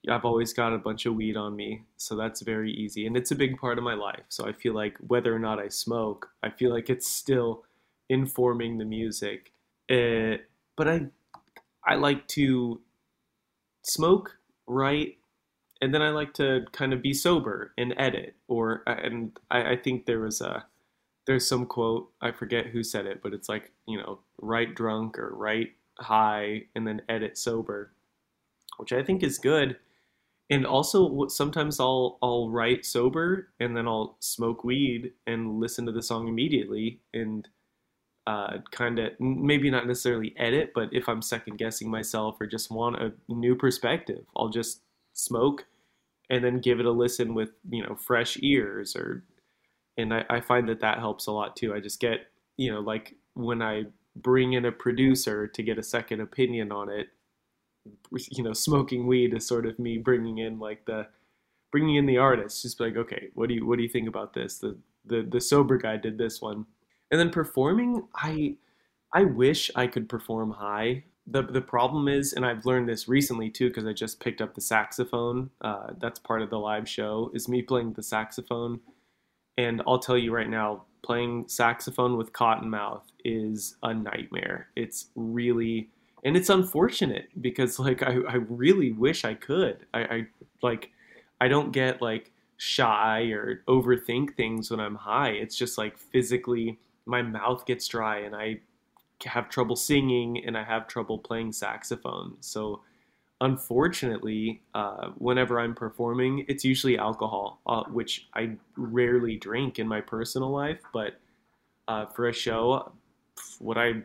I've 0.09 0.25
always 0.25 0.53
got 0.53 0.73
a 0.73 0.77
bunch 0.77 1.05
of 1.05 1.15
weed 1.15 1.37
on 1.37 1.55
me, 1.55 1.83
so 1.97 2.15
that's 2.15 2.41
very 2.41 2.71
easy, 2.71 3.07
and 3.07 3.15
it's 3.15 3.31
a 3.31 3.35
big 3.35 3.57
part 3.57 3.77
of 3.77 3.83
my 3.83 3.93
life. 3.93 4.23
So 4.29 4.45
I 4.45 4.51
feel 4.51 4.73
like 4.73 4.97
whether 4.99 5.33
or 5.33 5.39
not 5.39 5.59
I 5.59 5.69
smoke, 5.69 6.29
I 6.43 6.49
feel 6.49 6.71
like 6.71 6.89
it's 6.89 7.09
still 7.09 7.63
informing 8.09 8.77
the 8.77 8.85
music. 8.85 9.51
Uh, 9.89 10.37
but 10.75 10.87
I, 10.87 11.05
I 11.85 11.95
like 11.95 12.27
to 12.29 12.81
smoke, 13.83 14.37
write, 14.67 15.17
and 15.81 15.93
then 15.93 16.01
I 16.01 16.09
like 16.09 16.33
to 16.35 16.65
kind 16.71 16.93
of 16.93 17.01
be 17.01 17.13
sober 17.13 17.73
and 17.77 17.93
edit. 17.97 18.35
Or 18.47 18.83
and 18.87 19.37
I, 19.51 19.71
I 19.71 19.75
think 19.77 20.05
there 20.05 20.19
was 20.19 20.41
a 20.41 20.65
there's 21.25 21.47
some 21.47 21.65
quote 21.65 22.09
I 22.21 22.31
forget 22.31 22.67
who 22.67 22.83
said 22.83 23.05
it, 23.05 23.21
but 23.21 23.33
it's 23.33 23.49
like 23.49 23.71
you 23.87 23.97
know 23.97 24.19
write 24.41 24.75
drunk 24.75 25.17
or 25.17 25.35
write 25.35 25.73
high 25.99 26.63
and 26.75 26.87
then 26.87 27.01
edit 27.07 27.37
sober 27.37 27.91
which 28.77 28.93
I 28.93 29.03
think 29.03 29.23
is 29.23 29.37
good. 29.37 29.77
And 30.49 30.65
also, 30.65 31.27
sometimes 31.27 31.79
I'll 31.79 32.17
I'll 32.21 32.49
write 32.49 32.85
sober 32.85 33.49
and 33.59 33.75
then 33.75 33.87
I'll 33.87 34.17
smoke 34.19 34.63
weed 34.63 35.13
and 35.25 35.59
listen 35.59 35.85
to 35.85 35.91
the 35.91 36.03
song 36.03 36.27
immediately 36.27 36.99
and 37.13 37.47
uh, 38.27 38.59
kind 38.71 38.99
of 38.99 39.11
maybe 39.19 39.69
not 39.69 39.87
necessarily 39.87 40.33
edit, 40.37 40.71
but 40.73 40.89
if 40.93 41.09
I'm 41.09 41.21
second 41.21 41.57
guessing 41.57 41.89
myself 41.89 42.37
or 42.39 42.47
just 42.47 42.71
want 42.71 43.01
a 43.01 43.13
new 43.27 43.55
perspective, 43.55 44.25
I'll 44.35 44.49
just 44.49 44.81
smoke 45.13 45.65
and 46.29 46.43
then 46.43 46.59
give 46.59 46.79
it 46.79 46.85
a 46.85 46.91
listen 46.91 47.33
with 47.33 47.51
you 47.69 47.83
know 47.83 47.95
fresh 47.95 48.37
ears 48.41 48.95
or 48.95 49.23
and 49.97 50.13
I, 50.13 50.25
I 50.29 50.41
find 50.41 50.67
that 50.69 50.79
that 50.79 50.99
helps 50.99 51.27
a 51.27 51.31
lot 51.31 51.55
too. 51.55 51.73
I 51.73 51.79
just 51.79 51.99
get 51.99 52.27
you 52.57 52.71
know 52.71 52.79
like 52.79 53.15
when 53.33 53.61
I 53.61 53.85
bring 54.15 54.53
in 54.53 54.65
a 54.65 54.71
producer 54.71 55.47
to 55.47 55.63
get 55.63 55.77
a 55.77 55.83
second 55.83 56.21
opinion 56.21 56.71
on 56.71 56.89
it, 56.89 57.07
you 58.11 58.43
know, 58.43 58.53
smoking 58.53 59.07
weed 59.07 59.33
is 59.33 59.45
sort 59.45 59.65
of 59.65 59.77
me 59.79 59.97
bringing 59.97 60.39
in 60.39 60.59
like 60.59 60.85
the 60.85 61.07
bringing 61.71 61.95
in 61.95 62.05
the 62.05 62.17
artist. 62.17 62.61
Just 62.61 62.79
like, 62.79 62.95
okay, 62.95 63.29
what 63.33 63.49
do 63.49 63.55
you 63.55 63.65
what 63.65 63.77
do 63.77 63.83
you 63.83 63.89
think 63.89 64.07
about 64.07 64.33
this? 64.33 64.59
The 64.59 64.77
the 65.05 65.23
the 65.23 65.41
sober 65.41 65.77
guy 65.77 65.97
did 65.97 66.17
this 66.17 66.41
one, 66.41 66.65
and 67.11 67.19
then 67.19 67.29
performing. 67.29 68.07
I 68.15 68.55
I 69.13 69.23
wish 69.23 69.69
I 69.75 69.87
could 69.87 70.09
perform 70.09 70.51
high. 70.51 71.03
The 71.27 71.43
the 71.43 71.61
problem 71.61 72.07
is, 72.07 72.33
and 72.33 72.45
I've 72.45 72.65
learned 72.65 72.89
this 72.89 73.07
recently 73.07 73.49
too, 73.49 73.69
because 73.69 73.85
I 73.85 73.93
just 73.93 74.19
picked 74.19 74.41
up 74.41 74.55
the 74.55 74.61
saxophone. 74.61 75.49
Uh, 75.61 75.91
that's 75.99 76.19
part 76.19 76.41
of 76.41 76.49
the 76.49 76.59
live 76.59 76.87
show. 76.87 77.31
Is 77.33 77.47
me 77.47 77.61
playing 77.61 77.93
the 77.93 78.03
saxophone, 78.03 78.79
and 79.57 79.81
I'll 79.87 79.99
tell 79.99 80.17
you 80.17 80.33
right 80.33 80.49
now, 80.49 80.83
playing 81.01 81.47
saxophone 81.47 82.17
with 82.17 82.33
cotton 82.33 82.69
mouth 82.69 83.05
is 83.23 83.75
a 83.83 83.93
nightmare. 83.93 84.67
It's 84.75 85.07
really 85.15 85.89
and 86.23 86.37
it's 86.37 86.49
unfortunate 86.49 87.29
because 87.41 87.79
like 87.79 88.01
I, 88.01 88.17
I 88.27 88.35
really 88.35 88.91
wish 88.91 89.25
I 89.25 89.33
could. 89.33 89.85
I, 89.93 89.99
I 89.99 90.27
like 90.61 90.91
I 91.41 91.47
don't 91.47 91.71
get 91.71 92.01
like 92.01 92.31
shy 92.57 93.23
or 93.31 93.63
overthink 93.67 94.35
things 94.35 94.71
when 94.71 94.79
I'm 94.79 94.95
high. 94.95 95.31
It's 95.31 95.55
just 95.55 95.77
like 95.77 95.97
physically 95.97 96.79
my 97.05 97.21
mouth 97.21 97.65
gets 97.65 97.87
dry 97.87 98.19
and 98.19 98.35
I 98.35 98.59
have 99.25 99.49
trouble 99.49 99.75
singing 99.75 100.43
and 100.45 100.57
I 100.57 100.63
have 100.63 100.87
trouble 100.87 101.17
playing 101.17 101.51
saxophone. 101.51 102.37
So 102.39 102.81
unfortunately, 103.41 104.61
uh, 104.73 105.09
whenever 105.17 105.59
I'm 105.59 105.75
performing, 105.75 106.45
it's 106.47 106.63
usually 106.63 106.97
alcohol, 106.97 107.59
uh, 107.67 107.83
which 107.85 108.27
I 108.33 108.51
rarely 108.77 109.35
drink 109.35 109.79
in 109.79 109.87
my 109.87 109.99
personal 110.01 110.51
life. 110.51 110.79
But 110.93 111.19
uh, 111.87 112.05
for 112.05 112.29
a 112.29 112.33
show, 112.33 112.93
what 113.59 113.77
I 113.77 114.03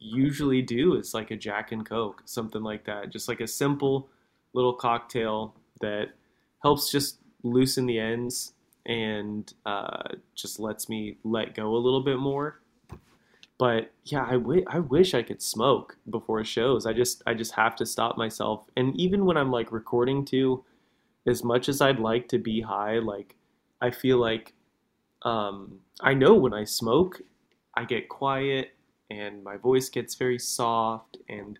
usually 0.00 0.62
do 0.62 0.96
is 0.96 1.14
like 1.14 1.30
a 1.30 1.36
Jack 1.36 1.72
and 1.72 1.86
Coke, 1.86 2.22
something 2.24 2.62
like 2.62 2.84
that. 2.86 3.10
Just 3.10 3.28
like 3.28 3.40
a 3.40 3.46
simple 3.46 4.08
little 4.54 4.74
cocktail 4.74 5.54
that 5.80 6.08
helps 6.62 6.90
just 6.90 7.18
loosen 7.42 7.86
the 7.86 7.98
ends 7.98 8.54
and 8.86 9.52
uh, 9.66 10.08
just 10.34 10.58
lets 10.58 10.88
me 10.88 11.18
let 11.22 11.54
go 11.54 11.74
a 11.74 11.78
little 11.78 12.02
bit 12.02 12.18
more. 12.18 12.60
But 13.58 13.92
yeah, 14.04 14.24
I, 14.24 14.32
w- 14.32 14.64
I 14.68 14.78
wish 14.78 15.12
I 15.12 15.22
could 15.22 15.42
smoke 15.42 15.98
before 16.08 16.42
shows. 16.44 16.86
I 16.86 16.94
just 16.94 17.22
I 17.26 17.34
just 17.34 17.54
have 17.54 17.76
to 17.76 17.86
stop 17.86 18.16
myself. 18.16 18.64
And 18.76 18.98
even 18.98 19.26
when 19.26 19.36
I'm 19.36 19.50
like 19.50 19.70
recording 19.70 20.24
too, 20.24 20.64
as 21.26 21.44
much 21.44 21.68
as 21.68 21.82
I'd 21.82 22.00
like 22.00 22.28
to 22.28 22.38
be 22.38 22.62
high, 22.62 22.98
like 23.00 23.36
I 23.82 23.90
feel 23.90 24.16
like 24.18 24.54
um, 25.22 25.80
I 26.00 26.14
know 26.14 26.34
when 26.34 26.54
I 26.54 26.64
smoke, 26.64 27.20
I 27.74 27.84
get 27.84 28.08
quiet 28.08 28.72
and 29.10 29.42
my 29.42 29.56
voice 29.56 29.88
gets 29.88 30.14
very 30.14 30.38
soft 30.38 31.18
and 31.28 31.58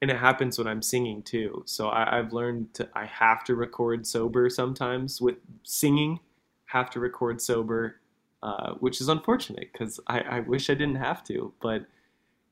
and 0.00 0.10
it 0.10 0.16
happens 0.16 0.58
when 0.58 0.66
I'm 0.66 0.82
singing 0.82 1.22
too. 1.22 1.62
So 1.64 1.88
I, 1.88 2.16
have 2.16 2.32
learned 2.32 2.74
to 2.74 2.88
I 2.94 3.06
have 3.06 3.44
to 3.44 3.54
record 3.54 4.06
sober 4.06 4.50
sometimes 4.50 5.20
with 5.20 5.36
singing, 5.62 6.18
have 6.66 6.90
to 6.90 7.00
record 7.00 7.40
sober, 7.40 8.00
uh, 8.42 8.72
which 8.80 9.00
is 9.00 9.08
unfortunate 9.08 9.68
because 9.72 10.00
I, 10.08 10.20
I, 10.20 10.40
wish 10.40 10.68
I 10.68 10.74
didn't 10.74 10.96
have 10.96 11.22
to, 11.24 11.52
but 11.62 11.86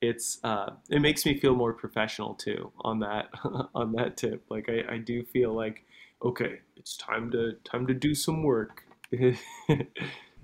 it's 0.00 0.38
uh, 0.44 0.74
it 0.88 1.00
makes 1.00 1.26
me 1.26 1.38
feel 1.38 1.56
more 1.56 1.72
professional 1.72 2.34
too 2.34 2.70
on 2.82 3.00
that 3.00 3.30
on 3.74 3.92
that 3.92 4.16
tip. 4.16 4.44
Like 4.48 4.68
I, 4.68 4.94
I 4.94 4.98
do 4.98 5.24
feel 5.24 5.52
like 5.52 5.84
okay, 6.24 6.60
it's 6.76 6.96
time 6.96 7.30
to 7.32 7.54
time 7.64 7.86
to 7.88 7.94
do 7.94 8.14
some 8.14 8.44
work. 8.44 8.84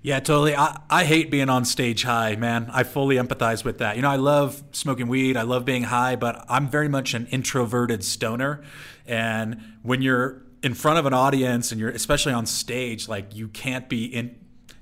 Yeah, 0.01 0.19
totally. 0.19 0.55
I, 0.55 0.79
I 0.89 1.03
hate 1.03 1.31
being 1.31 1.49
on 1.49 1.65
stage 1.65 2.03
high, 2.03 2.35
man. 2.35 2.69
I 2.71 2.83
fully 2.83 3.15
empathize 3.15 3.65
with 3.65 3.79
that. 3.79 3.95
You 3.95 4.01
know, 4.03 4.09
I 4.09 4.15
love 4.15 4.63
smoking 4.71 5.07
weed, 5.07 5.35
I 5.35 5.41
love 5.41 5.65
being 5.65 5.83
high, 5.83 6.15
but 6.15 6.45
I'm 6.47 6.69
very 6.69 6.87
much 6.87 7.13
an 7.13 7.27
introverted 7.27 8.03
stoner. 8.03 8.63
And 9.05 9.61
when 9.81 10.01
you're 10.01 10.43
in 10.63 10.73
front 10.73 10.99
of 10.99 11.05
an 11.05 11.13
audience 11.13 11.71
and 11.71 11.81
you're 11.81 11.89
especially 11.89 12.33
on 12.33 12.45
stage, 12.45 13.07
like 13.07 13.35
you 13.35 13.47
can't 13.47 13.89
be 13.89 14.05
in 14.05 14.35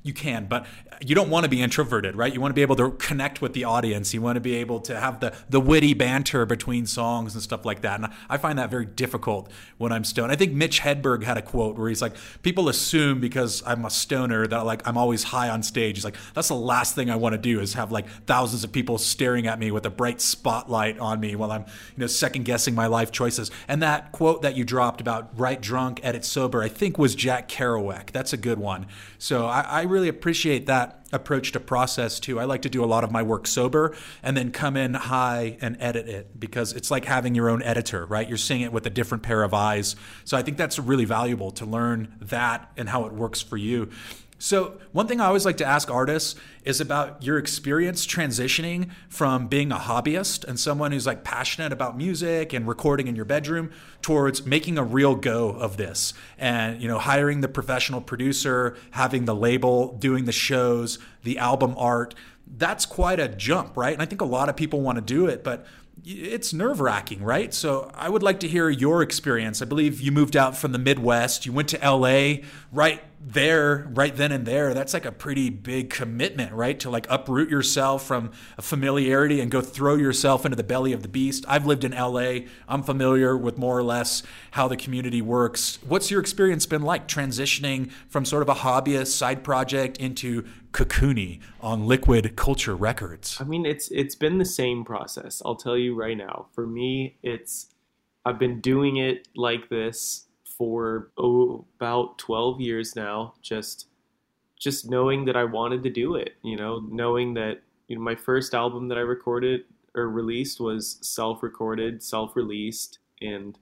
you 0.06 0.14
can, 0.14 0.46
but 0.46 0.68
you 1.04 1.16
don't 1.16 1.32
want 1.32 1.46
to 1.46 1.50
be 1.50 1.64
introverted, 1.64 2.16
right? 2.16 2.32
You 2.32 2.40
want 2.40 2.52
to 2.52 2.56
be 2.56 2.62
able 2.62 2.76
to 2.76 2.92
connect 2.92 3.42
with 3.42 3.54
the 3.54 3.64
audience. 3.64 4.14
You 4.14 4.22
want 4.22 4.36
to 4.36 4.40
be 4.40 4.56
able 4.58 4.80
to 4.82 5.00
have 5.00 5.20
the 5.20 5.34
the 5.50 5.60
witty 5.60 5.96
banter 5.96 6.46
between 6.46 6.86
songs 6.86 7.34
and 7.34 7.42
stuff 7.42 7.66
like 7.66 7.82
that. 7.82 8.00
And 8.00 8.14
I 8.30 8.38
find 8.38 8.60
that 8.60 8.70
very 8.70 8.86
difficult 8.86 9.52
when 9.80 9.92
I'm 9.92 10.04
stoned. 10.04 10.32
I 10.32 10.36
think 10.36 10.54
Mitch 10.54 10.82
Hedberg 10.82 11.24
had 11.24 11.38
a 11.38 11.42
quote 11.42 11.76
where 11.76 11.90
he's 11.90 12.04
like, 12.04 12.16
"People 12.44 12.70
assume 12.70 13.20
because 13.20 13.64
I'm 13.66 13.84
a 13.84 13.90
stoner 13.90 14.46
that 14.46 14.64
like 14.64 14.88
I'm 14.88 14.96
always 14.96 15.24
high 15.24 15.50
on 15.50 15.64
stage." 15.64 15.98
He's 15.98 16.06
like, 16.06 16.18
"That's 16.36 16.50
the 16.50 16.54
last 16.54 16.94
thing 16.94 17.10
I 17.10 17.16
want 17.16 17.34
to 17.34 17.42
do 17.42 17.60
is 17.60 17.74
have 17.74 17.92
like 17.92 18.08
thousands 18.28 18.64
of 18.64 18.72
people 18.72 19.00
staring 19.00 19.48
at 19.48 19.58
me 19.58 19.72
with 19.72 19.88
a 19.88 19.90
bright 19.90 20.22
spotlight 20.22 21.00
on 21.00 21.20
me 21.20 21.36
while 21.36 21.52
I'm 21.52 21.62
you 21.62 22.02
know 22.02 22.08
second 22.08 22.46
guessing 22.46 22.76
my 22.76 22.86
life 22.86 23.12
choices." 23.12 23.50
And 23.68 23.82
that 23.82 24.12
quote 24.12 24.44
that 24.44 24.56
you 24.56 24.64
dropped 24.64 25.02
about 25.02 25.32
write 25.36 25.62
drunk, 25.62 26.00
edit 26.04 26.26
sober, 26.26 26.62
I 26.62 26.68
think 26.68 27.00
was 27.00 27.16
Jack 27.16 27.50
Kerouac. 27.50 28.12
That's 28.12 28.34
a 28.34 28.38
good 28.38 28.60
one. 28.60 28.86
So 29.18 29.48
I, 29.48 29.62
I 29.62 29.84
really 29.96 30.10
appreciate 30.10 30.66
that 30.66 31.08
approach 31.14 31.54
to 31.54 31.60
process 31.62 32.20
too. 32.20 32.38
I 32.38 32.44
like 32.44 32.64
to 32.64 32.70
do 32.70 32.84
a 32.84 32.86
lot 32.86 33.06
of 33.06 33.12
my 33.12 33.24
work 33.24 33.48
sober 33.48 33.96
and 34.22 34.36
then 34.36 34.52
come 34.52 34.76
in 34.76 34.94
high 34.94 35.58
and 35.62 35.78
edit 35.80 36.10
it 36.10 36.38
because 36.38 36.74
it's 36.74 36.92
like 36.92 37.06
having 37.06 37.34
your 37.34 37.50
own 37.50 37.64
editor, 37.64 38.06
right? 38.06 38.28
You're 38.28 38.38
seeing 38.38 38.60
it 38.60 38.74
with 38.74 38.86
a 38.86 38.90
different 38.90 39.24
pair 39.24 39.42
of 39.42 39.54
eyes. 39.54 39.96
So 40.26 40.36
I 40.36 40.42
think 40.42 40.58
that's 40.58 40.78
really 40.78 41.06
valuable 41.06 41.52
to 41.52 41.66
learn 41.66 42.14
that 42.20 42.70
and 42.76 42.90
how 42.90 43.06
it 43.06 43.14
works 43.14 43.42
for 43.42 43.56
you. 43.56 43.90
So, 44.38 44.80
one 44.92 45.08
thing 45.08 45.22
I 45.22 45.28
always 45.28 45.46
like 45.46 45.58
to 45.58 45.66
ask 45.66 45.90
artists 45.90 46.36
is 46.66 46.82
about 46.82 47.24
your 47.24 47.38
experience 47.38 48.06
transitioning 48.06 48.90
from 49.08 49.48
being 49.48 49.72
a 49.72 49.78
hobbyist 49.78 50.44
and 50.44 50.60
someone 50.60 50.92
who's 50.92 51.08
like 51.08 51.24
passionate 51.24 51.72
about 51.72 51.98
music 51.98 52.52
and 52.52 52.68
recording 52.68 53.08
in 53.08 53.16
your 53.16 53.24
bedroom 53.24 53.72
towards 54.02 54.46
making 54.46 54.78
a 54.78 54.84
real 54.84 55.16
go 55.16 55.52
of 55.52 55.78
this 55.78 56.14
and, 56.38 56.82
you 56.82 56.88
know, 56.88 57.00
hiring 57.00 57.40
the 57.42 57.48
professional 57.48 58.02
producer, 58.02 58.76
having 58.92 59.24
the 59.24 59.36
label, 59.36 59.96
doing 59.98 60.26
the 60.26 60.34
shows, 60.34 61.00
the 61.24 61.38
album 61.38 61.74
art. 61.78 62.14
That's 62.46 62.86
quite 62.86 63.22
a 63.22 63.30
jump, 63.30 63.78
right? 63.78 63.94
And 63.94 64.02
I 64.02 64.06
think 64.06 64.20
a 64.20 64.26
lot 64.26 64.50
of 64.50 64.58
people 64.58 64.82
want 64.82 64.98
to 64.98 65.02
do 65.02 65.28
it, 65.28 65.46
but 65.46 65.66
it's 66.04 66.54
nerve 66.54 66.82
wracking, 66.82 67.24
right? 67.24 67.54
So 67.54 67.90
I 67.96 68.10
would 68.10 68.22
like 68.22 68.42
to 68.42 68.48
hear 68.48 68.70
your 68.70 69.02
experience. 69.02 69.62
I 69.62 69.66
believe 69.66 70.02
you 70.02 70.12
moved 70.12 70.36
out 70.36 70.58
from 70.58 70.72
the 70.72 70.78
Midwest. 70.78 71.46
You 71.46 71.54
went 71.54 71.70
to 71.70 71.78
LA 71.78 72.44
right 72.72 73.02
there, 73.20 73.88
right 73.94 74.16
then 74.16 74.32
and 74.32 74.46
there, 74.46 74.74
that's 74.74 74.94
like 74.94 75.06
a 75.06 75.12
pretty 75.12 75.50
big 75.50 75.90
commitment, 75.90 76.54
right? 76.54 76.80
To 76.82 76.90
like 76.90 77.08
uproot 77.10 77.50
yourself 77.50 78.06
from 78.06 78.32
a 78.58 78.62
familiarity 78.62 79.42
and 79.42 79.50
go 79.50 79.62
throw 79.62 79.96
yourself 79.96 80.46
into 80.46 80.56
the 80.56 80.64
belly 80.64 80.94
of 80.94 81.02
the 81.02 81.08
beast. 81.08 81.46
I've 81.48 81.66
lived 81.66 81.84
in 81.84 81.92
LA. 81.92 82.48
I'm 82.68 82.84
familiar 82.84 83.36
with 83.36 83.58
more 83.58 83.78
or 83.78 83.84
less 83.84 84.24
how 84.52 84.68
the 84.68 84.78
community 84.78 85.22
works. 85.22 85.80
What's 85.88 86.12
your 86.12 86.20
experience 86.20 86.66
been 86.66 86.84
like 86.84 87.08
transitioning 87.08 87.92
from 88.08 88.26
sort 88.26 88.42
of 88.42 88.50
a 88.50 88.56
hobbyist 88.56 89.08
side 89.08 89.44
project 89.44 89.98
into 89.98 90.46
Cocoony 90.72 91.40
on 91.62 91.88
Liquid 91.88 92.36
Culture 92.36 92.76
Records? 92.76 93.38
I 93.40 93.46
mean, 93.46 93.66
it's 93.66 93.90
it's 93.92 94.16
been 94.16 94.38
the 94.38 94.46
same 94.46 94.84
process. 94.84 95.42
I'll 95.46 95.56
tell 95.56 95.78
you 95.78 95.96
right 95.96 96.18
now. 96.18 96.48
For 96.54 96.68
me, 96.68 97.18
it's 97.24 97.68
I've 98.26 98.40
been 98.40 98.60
doing 98.60 98.98
it 98.98 99.28
like 99.36 99.70
this 99.70 100.25
for 100.58 101.12
oh, 101.18 101.66
about 101.76 102.18
12 102.18 102.62
years 102.62 102.96
now 102.96 103.34
just 103.42 103.88
just 104.60 104.90
knowing 104.90 105.26
that 105.26 105.36
I 105.36 105.44
wanted 105.44 105.84
to 105.84 105.90
do 105.90 106.16
it 106.16 106.36
you 106.44 106.56
know 106.56 106.80
knowing 106.90 107.34
that 107.36 107.62
you 107.88 107.96
know 107.96 108.02
my 108.02 108.16
first 108.16 108.54
album 108.54 108.88
that 108.90 108.98
I 108.98 109.02
recorded 109.02 109.62
or 109.96 110.10
released 110.10 110.60
was 110.60 110.98
self-recorded 111.02 112.04
self-released 112.04 113.00
and 113.22 113.58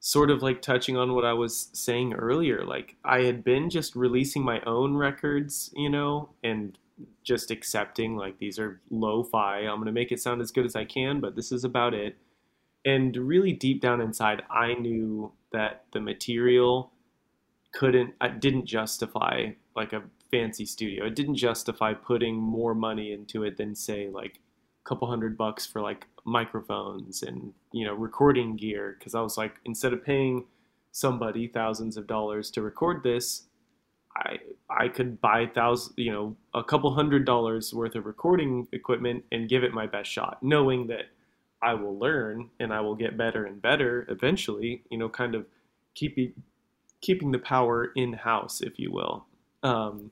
sort 0.00 0.30
of 0.30 0.42
like 0.42 0.62
touching 0.62 0.96
on 0.96 1.14
what 1.14 1.24
I 1.24 1.32
was 1.32 1.68
saying 1.72 2.14
earlier 2.14 2.64
like 2.64 2.96
I 3.04 3.22
had 3.22 3.44
been 3.44 3.68
just 3.68 3.96
releasing 3.96 4.42
my 4.42 4.60
own 4.62 4.94
records 4.94 5.72
you 5.74 5.90
know 5.90 6.30
and 6.42 6.78
just 7.22 7.50
accepting 7.50 8.16
like 8.16 8.38
these 8.38 8.58
are 8.58 8.80
lo-fi 8.90 9.60
I'm 9.60 9.76
going 9.76 9.86
to 9.86 9.92
make 9.92 10.12
it 10.12 10.20
sound 10.20 10.40
as 10.40 10.50
good 10.50 10.64
as 10.64 10.76
I 10.76 10.84
can 10.84 11.20
but 11.20 11.36
this 11.36 11.52
is 11.52 11.64
about 11.64 11.94
it 11.94 12.16
and 12.88 13.16
really 13.16 13.52
deep 13.52 13.80
down 13.80 14.00
inside 14.00 14.42
i 14.50 14.74
knew 14.74 15.32
that 15.52 15.84
the 15.92 16.00
material 16.00 16.92
couldn't 17.72 18.14
I 18.20 18.28
didn't 18.28 18.66
justify 18.66 19.50
like 19.76 19.92
a 19.92 20.02
fancy 20.30 20.66
studio. 20.66 21.06
It 21.06 21.14
didn't 21.14 21.36
justify 21.36 21.94
putting 21.94 22.36
more 22.36 22.74
money 22.74 23.12
into 23.12 23.44
it 23.44 23.56
than 23.56 23.74
say 23.74 24.08
like 24.08 24.40
a 24.84 24.88
couple 24.88 25.08
hundred 25.08 25.36
bucks 25.36 25.66
for 25.66 25.80
like 25.80 26.06
microphones 26.24 27.22
and 27.22 27.52
you 27.72 27.86
know 27.86 27.94
recording 27.94 28.54
gear 28.54 28.96
because 28.98 29.14
i 29.14 29.20
was 29.20 29.38
like 29.38 29.54
instead 29.64 29.94
of 29.94 30.04
paying 30.04 30.44
somebody 30.92 31.48
thousands 31.48 31.96
of 31.96 32.06
dollars 32.06 32.50
to 32.50 32.60
record 32.60 33.02
this 33.02 33.44
i 34.14 34.36
i 34.68 34.88
could 34.88 35.18
buy 35.22 35.46
thousand 35.46 35.94
you 35.96 36.12
know 36.12 36.36
a 36.52 36.62
couple 36.62 36.92
hundred 36.92 37.24
dollars 37.24 37.72
worth 37.72 37.94
of 37.94 38.04
recording 38.04 38.68
equipment 38.72 39.24
and 39.32 39.48
give 39.48 39.64
it 39.64 39.72
my 39.72 39.86
best 39.86 40.10
shot 40.10 40.36
knowing 40.42 40.86
that 40.86 41.06
I 41.62 41.74
will 41.74 41.98
learn 41.98 42.50
and 42.60 42.72
I 42.72 42.80
will 42.80 42.94
get 42.94 43.16
better 43.16 43.44
and 43.44 43.60
better 43.60 44.06
eventually, 44.08 44.82
you 44.90 44.98
know, 44.98 45.08
kind 45.08 45.34
of 45.34 45.46
keeping 45.94 46.32
keeping 47.00 47.30
the 47.30 47.38
power 47.38 47.92
in 47.94 48.12
house, 48.12 48.60
if 48.60 48.78
you 48.78 48.90
will. 48.90 49.26
Um, 49.62 50.10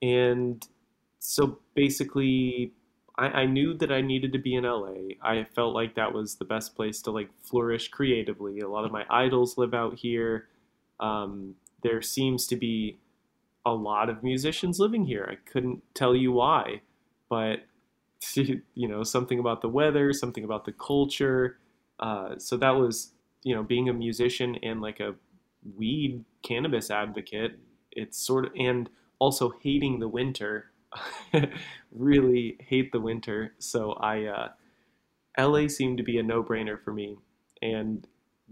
and 0.00 0.66
so 1.18 1.58
basically, 1.74 2.72
I, 3.16 3.26
I, 3.26 3.46
knew 3.46 3.74
that 3.74 3.90
I 3.90 4.00
needed 4.00 4.32
to 4.32 4.38
be 4.38 4.54
in 4.54 4.64
LA. 4.64 5.14
I 5.22 5.44
felt 5.54 5.74
like 5.74 5.94
that 5.94 6.12
was 6.12 6.36
the 6.36 6.44
best 6.44 6.76
place 6.76 7.00
to 7.02 7.10
like 7.10 7.30
flourish 7.42 7.88
creatively. 7.88 8.60
A 8.60 8.68
lot 8.68 8.84
of 8.84 8.92
my 8.92 9.04
idols 9.08 9.56
live 9.56 9.74
out 9.74 9.94
here. 9.94 10.48
Um, 11.00 11.54
there 11.82 12.02
seems 12.02 12.46
to 12.48 12.56
be 12.56 12.98
a 13.64 13.72
lot 13.72 14.10
of 14.10 14.22
musicians 14.22 14.78
living 14.78 15.04
here. 15.04 15.28
I 15.30 15.36
couldn't 15.50 15.82
tell 15.94 16.14
you 16.14 16.32
why, 16.32 16.82
but 17.28 17.60
you 18.34 18.88
know 18.88 19.02
something 19.02 19.38
about 19.38 19.60
the 19.60 19.68
weather, 19.68 20.12
something 20.12 20.44
about 20.44 20.64
the 20.64 20.72
culture. 20.72 21.58
Uh, 22.00 22.38
so 22.38 22.56
that 22.56 22.70
was 22.70 23.12
you 23.42 23.54
know 23.54 23.62
being 23.62 23.88
a 23.88 23.92
musician 23.92 24.56
and 24.62 24.80
like 24.80 25.00
a 25.00 25.14
weed 25.76 26.24
cannabis 26.42 26.90
advocate. 26.90 27.58
It's 27.92 28.18
sort 28.18 28.46
of 28.46 28.52
and 28.56 28.88
also 29.18 29.52
hating 29.62 30.00
the 30.00 30.08
winter. 30.08 30.70
really 31.92 32.56
hate 32.60 32.92
the 32.92 33.00
winter. 33.00 33.54
So 33.58 33.92
I 33.94 34.24
uh, 34.26 34.48
LA 35.38 35.68
seemed 35.68 35.98
to 35.98 36.04
be 36.04 36.18
a 36.18 36.22
no-brainer 36.22 36.80
for 36.80 36.92
me. 36.92 37.16
And 37.62 38.06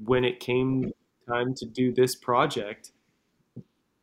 when 0.04 0.24
it 0.24 0.40
came 0.40 0.90
time 1.28 1.54
to 1.54 1.66
do 1.66 1.92
this 1.92 2.14
project, 2.16 2.92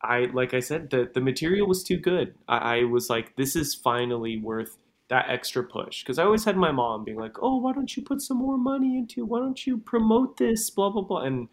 I 0.02 0.26
like 0.32 0.54
I 0.54 0.60
said 0.60 0.90
the 0.90 1.10
the 1.12 1.20
material 1.20 1.66
was 1.66 1.82
too 1.82 1.98
good. 1.98 2.34
I, 2.48 2.78
I 2.78 2.84
was 2.84 3.10
like, 3.10 3.36
this 3.36 3.54
is 3.54 3.74
finally 3.74 4.38
worth 4.38 4.78
that 5.10 5.28
extra 5.28 5.62
push 5.62 6.02
because 6.02 6.18
I 6.18 6.24
always 6.24 6.44
had 6.44 6.56
my 6.56 6.70
mom 6.72 7.04
being 7.04 7.18
like, 7.18 7.42
"Oh, 7.42 7.56
why 7.58 7.72
don't 7.72 7.94
you 7.96 8.02
put 8.02 8.22
some 8.22 8.38
more 8.38 8.56
money 8.56 8.96
into? 8.96 9.26
Why 9.26 9.40
don't 9.40 9.66
you 9.66 9.76
promote 9.78 10.38
this? 10.38 10.70
Blah 10.70 10.90
blah 10.90 11.02
blah." 11.02 11.22
And 11.22 11.48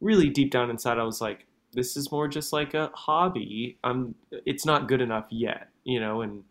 really 0.00 0.28
deep 0.28 0.50
down 0.50 0.70
inside, 0.70 0.98
I 0.98 1.04
was 1.04 1.20
like, 1.20 1.46
"This 1.72 1.96
is 1.96 2.12
more 2.12 2.28
just 2.28 2.52
like 2.52 2.74
a 2.74 2.90
hobby. 2.94 3.78
I'm. 3.84 4.16
It's 4.44 4.66
not 4.66 4.88
good 4.88 5.00
enough 5.00 5.26
yet, 5.30 5.70
you 5.84 6.00
know." 6.00 6.20
And 6.22 6.44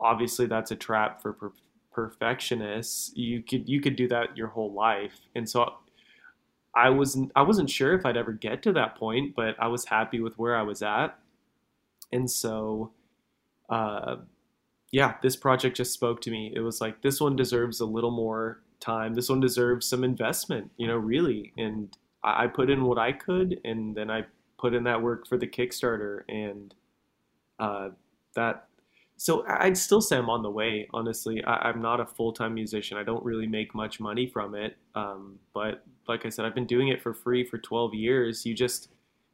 obviously, 0.00 0.46
that's 0.46 0.70
a 0.70 0.76
trap 0.76 1.20
for 1.22 1.32
per- 1.34 1.52
perfectionists. 1.92 3.12
You 3.16 3.42
could 3.42 3.68
you 3.68 3.80
could 3.80 3.96
do 3.96 4.08
that 4.08 4.36
your 4.36 4.48
whole 4.48 4.72
life, 4.72 5.20
and 5.34 5.48
so 5.50 5.74
I 6.74 6.90
wasn't 6.90 7.32
I 7.36 7.42
wasn't 7.42 7.70
sure 7.70 7.94
if 7.94 8.06
I'd 8.06 8.16
ever 8.16 8.32
get 8.32 8.62
to 8.64 8.72
that 8.74 8.96
point, 8.96 9.34
but 9.36 9.56
I 9.60 9.68
was 9.68 9.86
happy 9.86 10.20
with 10.20 10.38
where 10.38 10.56
I 10.56 10.62
was 10.62 10.82
at, 10.82 11.18
and 12.12 12.30
so. 12.30 12.92
Uh, 13.70 14.16
yeah, 14.92 15.14
this 15.22 15.36
project 15.36 15.78
just 15.78 15.94
spoke 15.94 16.20
to 16.20 16.30
me. 16.30 16.52
It 16.54 16.60
was 16.60 16.80
like 16.80 17.00
this 17.00 17.20
one 17.20 17.34
deserves 17.34 17.80
a 17.80 17.86
little 17.86 18.10
more 18.10 18.60
time. 18.78 19.14
This 19.14 19.30
one 19.30 19.40
deserves 19.40 19.88
some 19.88 20.04
investment, 20.04 20.70
you 20.76 20.86
know, 20.86 20.96
really. 20.96 21.52
And 21.56 21.96
I, 22.22 22.44
I 22.44 22.46
put 22.46 22.68
in 22.68 22.84
what 22.84 22.98
I 22.98 23.12
could, 23.12 23.58
and 23.64 23.96
then 23.96 24.10
I 24.10 24.26
put 24.58 24.74
in 24.74 24.84
that 24.84 25.02
work 25.02 25.26
for 25.26 25.38
the 25.38 25.46
Kickstarter, 25.46 26.22
and 26.28 26.74
uh, 27.58 27.88
that. 28.36 28.66
So 29.16 29.46
I'd 29.48 29.78
still 29.78 30.00
say 30.02 30.16
I'm 30.16 30.28
on 30.28 30.42
the 30.42 30.50
way. 30.50 30.88
Honestly, 30.92 31.42
I, 31.44 31.70
am 31.70 31.80
not 31.80 32.00
a 32.00 32.06
full 32.06 32.32
time 32.32 32.52
musician. 32.52 32.98
I 32.98 33.02
don't 33.02 33.24
really 33.24 33.46
make 33.46 33.74
much 33.74 33.98
money 33.98 34.26
from 34.26 34.54
it. 34.54 34.76
Um, 34.94 35.38
but 35.54 35.84
like 36.06 36.26
I 36.26 36.28
said, 36.28 36.44
I've 36.44 36.54
been 36.54 36.66
doing 36.66 36.88
it 36.88 37.00
for 37.00 37.14
free 37.14 37.44
for 37.44 37.56
12 37.56 37.94
years. 37.94 38.44
You 38.44 38.54
just 38.54 38.88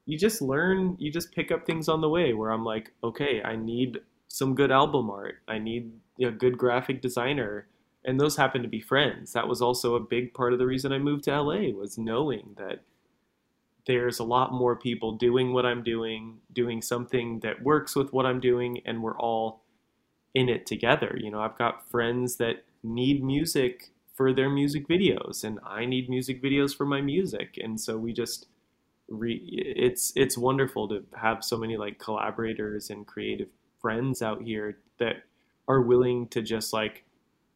you 0.07 0.17
just 0.17 0.41
learn. 0.41 0.95
You 1.01 1.11
just 1.11 1.33
pick 1.33 1.51
up 1.51 1.67
things 1.67 1.89
on 1.89 2.01
the 2.01 2.09
way. 2.09 2.33
Where 2.33 2.51
I'm 2.51 2.65
like, 2.65 2.93
okay, 3.03 3.43
I 3.43 3.57
need 3.57 3.99
some 4.29 4.55
good 4.55 4.71
album 4.71 5.11
art. 5.11 5.37
I 5.49 5.59
need 5.59 5.93
a 6.21 6.31
good 6.31 6.59
graphic 6.59 7.01
designer. 7.03 7.67
And 8.05 8.21
those 8.21 8.37
happen 8.37 8.63
to 8.63 8.69
be 8.69 8.81
friends. 8.81 9.33
That 9.33 9.49
was 9.49 9.61
also 9.61 9.95
a 9.95 10.01
big 10.01 10.33
part 10.33 10.53
of 10.53 10.59
the 10.59 10.67
reason 10.67 10.93
I 10.93 10.99
moved 10.99 11.25
to 11.25 11.41
LA 11.43 11.73
was 11.73 11.99
knowing 11.99 12.55
that 12.57 12.83
there's 13.87 14.19
a 14.19 14.25
lot 14.25 14.53
more 14.53 14.77
people 14.77 15.13
doing 15.13 15.53
what 15.53 15.67
I'm 15.67 15.83
doing, 15.83 16.39
doing 16.53 16.83
something 16.83 17.41
that 17.41 17.63
works 17.63 17.97
with 17.97 18.13
what 18.13 18.27
I'm 18.27 18.39
doing, 18.39 18.83
and 18.85 19.03
we're 19.03 19.19
all 19.19 19.63
in 20.35 20.49
it 20.49 20.67
together. 20.67 21.19
You 21.19 21.31
know, 21.31 21.41
I've 21.41 21.57
got 21.57 21.91
friends 21.91 22.37
that 22.37 22.65
need 22.83 23.25
music 23.25 23.91
for 24.15 24.33
their 24.33 24.51
music 24.51 24.87
videos, 24.87 25.43
and 25.43 25.59
I 25.65 25.87
need 25.87 26.11
music 26.11 26.43
videos 26.43 26.77
for 26.77 26.85
my 26.85 27.01
music, 27.01 27.59
and 27.63 27.81
so 27.81 27.97
we 27.97 28.13
just 28.13 28.47
re- 29.09 29.43
it's 29.43 30.13
it's 30.15 30.37
wonderful 30.37 30.87
to 30.89 31.05
have 31.19 31.43
so 31.43 31.57
many 31.57 31.79
like 31.79 31.99
collaborators 31.99 32.91
and 32.91 33.07
creative 33.07 33.49
friends 33.89 34.21
out 34.21 34.43
here 34.43 34.79
that 34.99 35.17
are 35.67 35.81
willing 35.81 36.29
to 36.29 36.43
just 36.43 36.75
like 36.75 37.05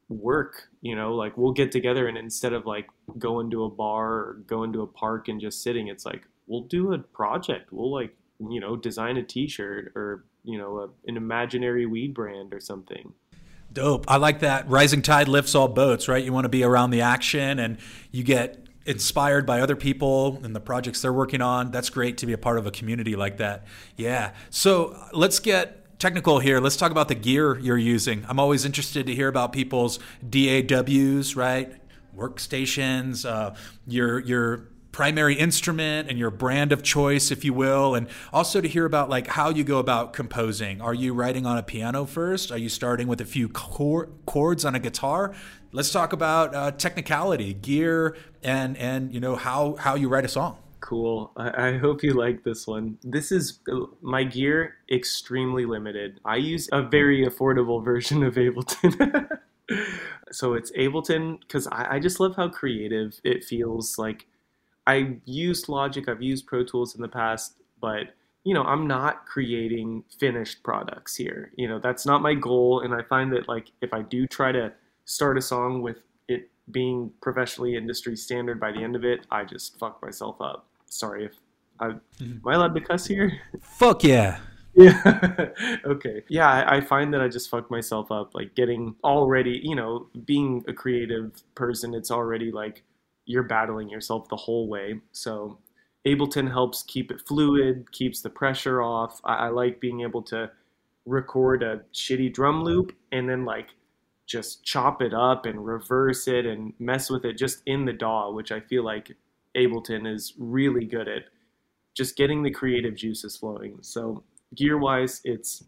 work 0.08 0.68
you 0.80 0.96
know? 0.96 1.14
Like 1.14 1.36
we'll 1.36 1.52
get 1.52 1.70
together 1.70 2.08
and 2.08 2.16
instead 2.16 2.54
of 2.54 2.66
like 2.66 2.88
going 3.18 3.50
to 3.50 3.64
a 3.64 3.70
bar 3.70 4.12
or 4.12 4.42
going 4.46 4.72
to 4.72 4.82
a 4.82 4.86
park 4.86 5.28
and 5.28 5.40
just 5.40 5.62
sitting 5.62 5.88
it's 5.88 6.06
like 6.06 6.26
we'll 6.46 6.62
do 6.62 6.92
a 6.94 6.98
project. 6.98 7.70
We'll 7.70 7.92
like 7.92 8.16
you 8.50 8.60
know 8.60 8.76
design 8.76 9.18
a 9.18 9.22
t-shirt 9.22 9.92
or 9.94 10.24
you 10.42 10.58
know 10.58 10.78
a, 10.78 10.88
an 11.06 11.16
imaginary 11.16 11.86
weed 11.86 12.14
brand 12.14 12.54
or 12.54 12.60
something. 12.60 13.12
Dope. 13.72 14.04
I 14.08 14.16
like 14.16 14.40
that. 14.40 14.68
Rising 14.68 15.02
tide 15.02 15.28
lifts 15.28 15.54
all 15.54 15.68
boats 15.68 16.08
right? 16.08 16.24
You 16.24 16.32
want 16.32 16.46
to 16.46 16.50
be 16.50 16.64
around 16.64 16.90
the 16.90 17.02
action 17.02 17.58
and 17.58 17.78
you 18.10 18.24
get 18.24 18.66
inspired 18.84 19.46
by 19.46 19.60
other 19.60 19.76
people 19.76 20.40
and 20.42 20.56
the 20.56 20.60
projects 20.60 21.02
they're 21.02 21.12
working 21.12 21.40
on. 21.40 21.70
That's 21.70 21.90
great 21.90 22.18
to 22.18 22.26
be 22.26 22.32
a 22.32 22.38
part 22.38 22.58
of 22.58 22.66
a 22.66 22.70
community 22.70 23.16
like 23.16 23.36
that. 23.36 23.66
Yeah. 23.96 24.32
So 24.50 24.96
let's 25.12 25.38
get 25.38 25.81
technical 26.02 26.40
here. 26.40 26.58
Let's 26.58 26.76
talk 26.76 26.90
about 26.90 27.06
the 27.06 27.14
gear 27.14 27.56
you're 27.60 27.78
using. 27.78 28.26
I'm 28.28 28.40
always 28.40 28.64
interested 28.64 29.06
to 29.06 29.14
hear 29.14 29.28
about 29.28 29.52
people's 29.52 30.00
DAWs, 30.28 31.36
right? 31.36 31.80
Workstations, 32.16 33.24
uh, 33.24 33.54
your 33.86 34.18
your 34.18 34.68
primary 34.90 35.36
instrument 35.36 36.10
and 36.10 36.18
your 36.18 36.32
brand 36.32 36.72
of 36.72 36.82
choice, 36.82 37.30
if 37.30 37.44
you 37.44 37.54
will, 37.54 37.94
and 37.94 38.08
also 38.32 38.60
to 38.60 38.66
hear 38.66 38.84
about 38.84 39.10
like 39.10 39.28
how 39.28 39.50
you 39.50 39.62
go 39.62 39.78
about 39.78 40.12
composing. 40.12 40.80
Are 40.80 40.92
you 40.92 41.14
writing 41.14 41.46
on 41.46 41.56
a 41.56 41.62
piano 41.62 42.04
first? 42.04 42.50
Are 42.50 42.58
you 42.58 42.68
starting 42.68 43.06
with 43.06 43.20
a 43.20 43.24
few 43.24 43.48
chords 43.48 44.64
on 44.64 44.74
a 44.74 44.80
guitar? 44.80 45.32
Let's 45.70 45.92
talk 45.92 46.12
about 46.12 46.52
uh, 46.52 46.72
technicality, 46.72 47.54
gear, 47.54 48.16
and 48.42 48.76
and 48.76 49.14
you 49.14 49.20
know 49.20 49.36
how 49.36 49.76
how 49.76 49.94
you 49.94 50.08
write 50.08 50.24
a 50.24 50.28
song 50.28 50.58
cool. 50.82 51.32
I, 51.36 51.68
I, 51.68 51.78
hope 51.78 52.02
you 52.02 52.12
like 52.12 52.44
this 52.44 52.66
one. 52.66 52.98
This 53.02 53.32
is 53.32 53.60
my 54.02 54.24
gear 54.24 54.74
extremely 54.90 55.64
limited. 55.64 56.20
I 56.24 56.36
use 56.36 56.68
a 56.72 56.82
very 56.82 57.24
affordable 57.24 57.82
version 57.92 58.22
of 58.22 58.34
Ableton. 58.34 59.38
so 60.32 60.54
it's 60.54 60.70
Ableton 60.72 61.40
because 61.40 61.66
I, 61.68 61.94
I 61.94 61.98
just 62.00 62.20
love 62.20 62.36
how 62.36 62.48
creative 62.48 63.18
it 63.24 63.44
feels. 63.44 63.96
Like 63.96 64.26
I've 64.86 65.20
used 65.24 65.68
Logic, 65.68 66.06
I've 66.08 66.22
used 66.22 66.46
Pro 66.46 66.64
Tools 66.64 66.94
in 66.94 67.00
the 67.00 67.08
past, 67.08 67.54
but 67.80 68.14
you 68.44 68.52
know, 68.52 68.64
I'm 68.64 68.88
not 68.88 69.24
creating 69.26 70.02
finished 70.18 70.64
products 70.64 71.14
here. 71.14 71.52
You 71.56 71.68
know, 71.68 71.78
that's 71.78 72.04
not 72.04 72.22
my 72.22 72.34
goal. 72.34 72.80
And 72.80 72.92
I 72.92 73.02
find 73.02 73.32
that 73.32 73.48
like 73.48 73.68
if 73.80 73.94
I 73.94 74.02
do 74.02 74.26
try 74.26 74.50
to 74.50 74.72
start 75.04 75.38
a 75.38 75.42
song 75.42 75.80
with 75.80 75.98
it 76.28 76.50
being 76.70 77.12
professionally 77.20 77.76
industry 77.76 78.16
standard 78.16 78.58
by 78.58 78.72
the 78.72 78.82
end 78.82 78.96
of 78.96 79.04
it, 79.04 79.26
I 79.30 79.44
just 79.44 79.78
fuck 79.78 80.02
myself 80.02 80.40
up. 80.40 80.66
Sorry 80.92 81.24
if 81.24 81.32
I 81.80 81.86
mm-hmm. 81.86 82.24
am 82.24 82.42
I 82.46 82.54
allowed 82.54 82.74
to 82.74 82.80
cuss 82.80 83.06
here? 83.06 83.40
Fuck 83.60 84.04
yeah. 84.04 84.38
Yeah. 84.74 85.48
okay. 85.84 86.22
Yeah, 86.28 86.48
I, 86.48 86.76
I, 86.76 86.80
find 86.80 87.12
that 87.12 87.20
I 87.20 87.28
just 87.28 87.50
fuck 87.50 87.70
myself 87.70 88.10
up. 88.10 88.34
Like 88.34 88.54
getting 88.54 88.94
already, 89.04 89.60
you 89.62 89.74
know, 89.74 90.08
being 90.24 90.64
a 90.66 90.72
creative 90.72 91.42
person, 91.54 91.94
it's 91.94 92.10
already 92.10 92.50
like 92.50 92.82
you're 93.26 93.42
battling 93.42 93.90
yourself 93.90 94.28
the 94.28 94.36
whole 94.36 94.68
way. 94.68 95.00
So 95.12 95.58
Ableton 96.06 96.50
helps 96.50 96.82
keep 96.82 97.10
it 97.10 97.20
fluid, 97.20 97.90
keeps 97.92 98.22
the 98.22 98.30
pressure 98.30 98.82
off. 98.82 99.20
I, 99.24 99.34
I 99.34 99.48
like 99.48 99.80
being 99.80 100.00
able 100.00 100.22
to 100.24 100.50
record 101.04 101.62
a 101.62 101.82
shitty 101.92 102.32
drum 102.32 102.64
loop 102.64 102.94
and 103.10 103.28
then 103.28 103.44
like 103.44 103.68
just 104.26 104.64
chop 104.64 105.02
it 105.02 105.12
up 105.12 105.46
and 105.46 105.66
reverse 105.66 106.28
it 106.28 106.46
and 106.46 106.72
mess 106.78 107.10
with 107.10 107.24
it 107.24 107.36
just 107.36 107.62
in 107.66 107.84
the 107.84 107.92
DAW, 107.92 108.30
which 108.30 108.52
I 108.52 108.60
feel 108.60 108.84
like 108.84 109.14
Ableton 109.56 110.12
is 110.12 110.34
really 110.38 110.84
good 110.84 111.08
at 111.08 111.24
just 111.94 112.16
getting 112.16 112.42
the 112.42 112.50
creative 112.50 112.94
juices 112.94 113.36
flowing. 113.36 113.78
So 113.82 114.22
gear 114.54 114.78
wise, 114.78 115.20
it's 115.24 115.64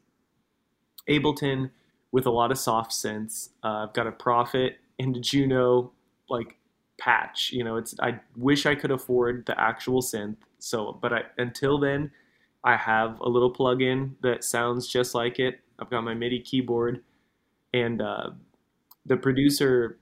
Ableton 1.08 1.70
with 2.12 2.26
a 2.26 2.30
lot 2.30 2.50
of 2.50 2.58
soft 2.58 2.92
synths. 2.92 3.50
Uh, 3.62 3.86
I've 3.86 3.92
got 3.92 4.06
a 4.06 4.12
Prophet 4.12 4.78
and 4.98 5.16
a 5.16 5.20
Juno 5.20 5.92
like 6.28 6.56
patch. 6.98 7.50
You 7.52 7.64
know, 7.64 7.76
it's 7.76 7.94
I 8.00 8.20
wish 8.36 8.66
I 8.66 8.74
could 8.74 8.90
afford 8.90 9.46
the 9.46 9.60
actual 9.60 10.00
synth. 10.00 10.36
So, 10.58 10.98
but 11.00 11.12
I 11.12 11.22
until 11.38 11.78
then, 11.78 12.10
I 12.62 12.76
have 12.76 13.20
a 13.20 13.28
little 13.28 13.52
plugin 13.52 14.12
that 14.22 14.44
sounds 14.44 14.86
just 14.88 15.14
like 15.14 15.38
it. 15.38 15.60
I've 15.78 15.90
got 15.90 16.04
my 16.04 16.14
MIDI 16.14 16.40
keyboard, 16.40 17.02
and 17.72 18.00
uh, 18.00 18.30
the 19.04 19.16
producer 19.16 19.98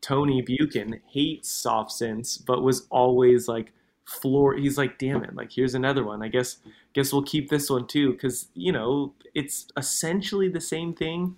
Tony 0.00 0.42
Buchan 0.42 1.00
hates 1.06 1.50
soft 1.50 1.90
synths, 1.92 2.44
but 2.44 2.62
was 2.62 2.86
always 2.90 3.48
like 3.48 3.72
floor. 4.04 4.54
He's 4.54 4.78
like, 4.78 4.98
damn 4.98 5.24
it, 5.24 5.34
like 5.34 5.52
here's 5.52 5.74
another 5.74 6.04
one. 6.04 6.22
I 6.22 6.28
guess 6.28 6.58
guess 6.92 7.12
we'll 7.12 7.22
keep 7.22 7.48
this 7.48 7.70
one 7.70 7.86
too, 7.86 8.12
because 8.12 8.48
you 8.54 8.72
know 8.72 9.14
it's 9.34 9.66
essentially 9.76 10.48
the 10.48 10.60
same 10.60 10.94
thing 10.94 11.36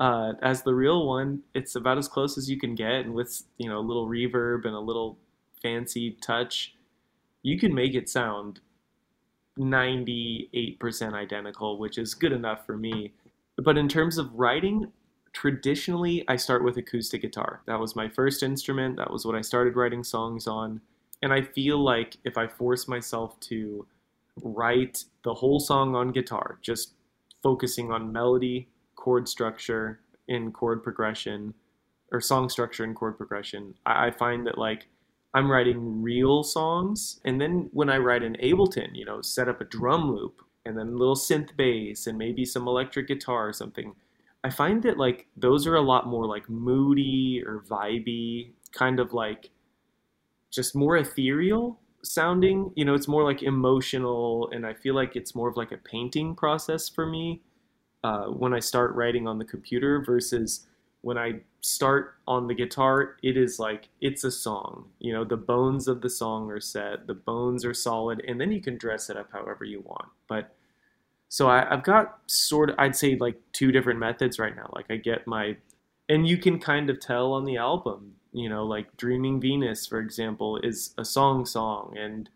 uh, 0.00 0.32
as 0.40 0.62
the 0.62 0.74
real 0.74 1.06
one, 1.06 1.42
it's 1.54 1.76
about 1.76 1.98
as 1.98 2.08
close 2.08 2.38
as 2.38 2.48
you 2.48 2.58
can 2.58 2.74
get, 2.74 3.04
and 3.04 3.12
with 3.12 3.42
you 3.58 3.68
know 3.68 3.78
a 3.78 3.80
little 3.86 4.08
reverb 4.08 4.64
and 4.64 4.74
a 4.74 4.80
little 4.80 5.18
fancy 5.62 6.16
touch, 6.22 6.74
you 7.42 7.58
can 7.58 7.74
make 7.74 7.94
it 7.94 8.08
sound 8.08 8.60
98% 9.58 11.12
identical, 11.12 11.78
which 11.78 11.98
is 11.98 12.14
good 12.14 12.32
enough 12.32 12.64
for 12.64 12.78
me. 12.78 13.12
But 13.58 13.76
in 13.76 13.88
terms 13.88 14.16
of 14.16 14.32
writing, 14.32 14.90
traditionally 15.32 16.24
I 16.28 16.36
start 16.36 16.64
with 16.64 16.76
acoustic 16.76 17.22
guitar. 17.22 17.62
That 17.66 17.80
was 17.80 17.96
my 17.96 18.08
first 18.08 18.42
instrument. 18.42 18.96
That 18.96 19.10
was 19.10 19.24
what 19.24 19.34
I 19.34 19.40
started 19.40 19.76
writing 19.76 20.04
songs 20.04 20.46
on. 20.46 20.80
And 21.22 21.32
I 21.32 21.42
feel 21.42 21.78
like 21.78 22.16
if 22.24 22.38
I 22.38 22.46
force 22.46 22.88
myself 22.88 23.38
to 23.40 23.86
write 24.42 25.04
the 25.22 25.34
whole 25.34 25.60
song 25.60 25.94
on 25.94 26.12
guitar, 26.12 26.58
just 26.62 26.94
focusing 27.42 27.92
on 27.92 28.12
melody, 28.12 28.68
chord 28.96 29.28
structure 29.28 30.00
in 30.28 30.52
chord 30.52 30.82
progression 30.82 31.54
or 32.12 32.20
song 32.20 32.48
structure 32.48 32.84
and 32.84 32.96
chord 32.96 33.16
progression, 33.16 33.74
I, 33.84 34.06
I 34.06 34.10
find 34.10 34.46
that 34.46 34.58
like 34.58 34.88
I'm 35.32 35.50
writing 35.50 36.02
real 36.02 36.42
songs, 36.42 37.20
and 37.24 37.40
then 37.40 37.70
when 37.72 37.88
I 37.88 37.98
write 37.98 38.24
in 38.24 38.34
Ableton, 38.42 38.90
you 38.94 39.04
know, 39.04 39.22
set 39.22 39.48
up 39.48 39.60
a 39.60 39.64
drum 39.64 40.10
loop 40.10 40.42
and 40.66 40.76
then 40.76 40.88
a 40.88 40.96
little 40.96 41.14
synth 41.14 41.56
bass 41.56 42.06
and 42.08 42.18
maybe 42.18 42.44
some 42.44 42.66
electric 42.66 43.06
guitar 43.06 43.48
or 43.48 43.52
something. 43.52 43.94
I 44.42 44.50
find 44.50 44.82
that 44.84 44.98
like 44.98 45.26
those 45.36 45.66
are 45.66 45.76
a 45.76 45.82
lot 45.82 46.06
more 46.06 46.26
like 46.26 46.48
moody 46.48 47.42
or 47.44 47.64
vibey, 47.68 48.52
kind 48.72 48.98
of 49.00 49.12
like 49.12 49.50
just 50.50 50.74
more 50.74 50.96
ethereal 50.96 51.80
sounding. 52.02 52.72
You 52.74 52.84
know, 52.84 52.94
it's 52.94 53.08
more 53.08 53.24
like 53.24 53.42
emotional, 53.42 54.50
and 54.52 54.66
I 54.66 54.74
feel 54.74 54.94
like 54.94 55.16
it's 55.16 55.34
more 55.34 55.48
of 55.48 55.56
like 55.56 55.72
a 55.72 55.76
painting 55.76 56.34
process 56.34 56.88
for 56.88 57.06
me 57.06 57.42
uh, 58.02 58.26
when 58.26 58.54
I 58.54 58.60
start 58.60 58.94
writing 58.94 59.28
on 59.28 59.38
the 59.38 59.44
computer 59.44 60.02
versus 60.02 60.66
when 61.02 61.18
I 61.18 61.40
start 61.60 62.16
on 62.26 62.46
the 62.46 62.54
guitar, 62.54 63.16
it 63.22 63.36
is 63.36 63.58
like 63.58 63.88
it's 64.00 64.24
a 64.24 64.30
song. 64.30 64.86
You 64.98 65.12
know, 65.12 65.24
the 65.24 65.36
bones 65.36 65.88
of 65.88 66.00
the 66.00 66.10
song 66.10 66.50
are 66.50 66.60
set, 66.60 67.06
the 67.06 67.14
bones 67.14 67.64
are 67.64 67.74
solid, 67.74 68.22
and 68.26 68.40
then 68.40 68.52
you 68.52 68.60
can 68.60 68.76
dress 68.76 69.10
it 69.10 69.16
up 69.16 69.30
however 69.32 69.64
you 69.64 69.80
want. 69.80 70.08
But 70.28 70.54
so 71.30 71.48
I, 71.48 71.64
have 71.70 71.82
got 71.82 72.18
sort 72.26 72.68
of, 72.68 72.76
I'd 72.78 72.94
say 72.94 73.16
like 73.16 73.36
two 73.52 73.72
different 73.72 73.98
methods 73.98 74.38
right 74.38 74.54
now. 74.54 74.70
Like 74.74 74.90
I 74.90 74.96
get 74.96 75.26
my, 75.26 75.56
and 76.10 76.28
you 76.28 76.36
can 76.36 76.58
kind 76.58 76.90
of 76.90 77.00
tell 77.00 77.32
on 77.32 77.46
the 77.46 77.56
album, 77.56 78.16
you 78.32 78.50
know, 78.50 78.66
like 78.66 78.94
Dreaming 78.98 79.40
Venus, 79.40 79.86
for 79.86 80.00
example, 80.00 80.58
is 80.58 80.92
a 80.98 81.04
song 81.04 81.46
song, 81.46 81.96
and 81.96 82.28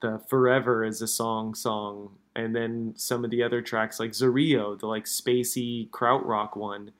the 0.00 0.22
Forever 0.28 0.82
is 0.84 1.02
a 1.02 1.06
song 1.06 1.54
song 1.54 2.12
and 2.36 2.54
then 2.54 2.92
some 2.96 3.24
of 3.24 3.30
the 3.30 3.42
other 3.42 3.62
tracks 3.62 3.98
like 3.98 4.10
Zorio, 4.10 4.78
the 4.78 4.86
like 4.86 5.06
spacey 5.06 5.88
krautrock 5.90 6.56
one, 6.56 6.92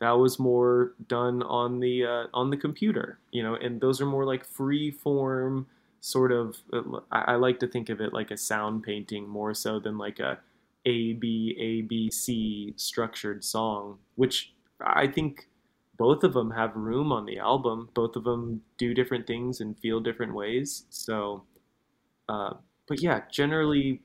that 0.00 0.12
was 0.12 0.38
more 0.38 0.92
done 1.08 1.42
on 1.42 1.80
the 1.80 2.04
uh, 2.04 2.26
on 2.34 2.50
the 2.50 2.56
computer, 2.56 3.18
you 3.30 3.42
know, 3.42 3.54
and 3.54 3.80
those 3.80 4.00
are 4.00 4.06
more 4.06 4.26
like 4.26 4.44
free 4.44 4.90
form 4.90 5.66
sort 6.00 6.30
of. 6.30 6.58
Uh, 6.72 7.00
I, 7.10 7.20
I 7.20 7.34
like 7.36 7.58
to 7.60 7.66
think 7.66 7.88
of 7.88 8.00
it 8.00 8.12
like 8.12 8.30
a 8.30 8.36
sound 8.36 8.82
painting 8.82 9.26
more 9.26 9.54
so 9.54 9.80
than 9.80 9.96
like 9.96 10.20
a 10.20 10.38
A 10.84 11.14
B 11.14 11.56
A 11.58 11.82
B 11.82 12.10
C 12.10 12.74
structured 12.76 13.44
song, 13.44 13.98
which 14.16 14.52
I 14.80 15.06
think 15.06 15.48
both 15.96 16.24
of 16.24 16.32
them 16.34 16.50
have 16.52 16.74
room 16.76 17.12
on 17.12 17.26
the 17.26 17.38
album. 17.38 17.90
Both 17.94 18.16
of 18.16 18.24
them 18.24 18.62
do 18.78 18.94
different 18.94 19.26
things 19.26 19.60
and 19.60 19.78
feel 19.78 20.00
different 20.00 20.34
ways. 20.34 20.86
So, 20.90 21.44
uh, 22.28 22.54
but 22.88 23.02
yeah, 23.02 23.22
generally 23.30 24.02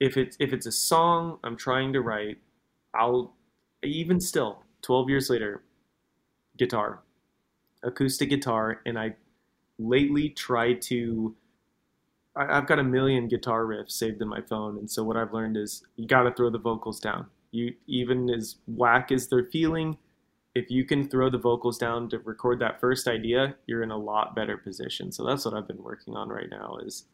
if 0.00 0.16
it's 0.16 0.36
if 0.40 0.52
it's 0.52 0.66
a 0.66 0.72
song 0.72 1.38
I'm 1.44 1.56
trying 1.56 1.92
to 1.92 2.00
write, 2.00 2.38
I'll 2.94 3.34
even 3.82 4.20
still 4.20 4.64
12 4.82 5.10
years 5.10 5.30
later, 5.30 5.62
guitar, 6.58 7.02
acoustic 7.82 8.30
guitar, 8.30 8.82
and 8.86 8.98
I 8.98 9.16
lately 9.78 10.30
try 10.30 10.74
to. 10.74 11.36
I, 12.36 12.58
I've 12.58 12.66
got 12.66 12.78
a 12.78 12.84
million 12.84 13.28
guitar 13.28 13.64
riffs 13.64 13.92
saved 13.92 14.20
in 14.22 14.28
my 14.28 14.40
phone, 14.42 14.78
and 14.78 14.90
so 14.90 15.04
what 15.04 15.16
I've 15.16 15.32
learned 15.32 15.56
is 15.56 15.82
you 15.96 16.06
got 16.06 16.22
to 16.22 16.32
throw 16.32 16.50
the 16.50 16.58
vocals 16.58 17.00
down. 17.00 17.26
You 17.52 17.74
even 17.86 18.30
as 18.30 18.56
whack 18.66 19.10
as 19.10 19.28
they're 19.28 19.48
feeling, 19.50 19.98
if 20.54 20.70
you 20.70 20.84
can 20.84 21.08
throw 21.08 21.30
the 21.30 21.38
vocals 21.38 21.78
down 21.78 22.08
to 22.10 22.18
record 22.20 22.58
that 22.60 22.80
first 22.80 23.08
idea, 23.08 23.54
you're 23.66 23.82
in 23.82 23.90
a 23.90 23.96
lot 23.96 24.34
better 24.34 24.56
position. 24.56 25.12
So 25.12 25.24
that's 25.24 25.44
what 25.44 25.54
I've 25.54 25.68
been 25.68 25.82
working 25.82 26.16
on 26.16 26.28
right 26.28 26.48
now 26.50 26.78
is 26.84 27.06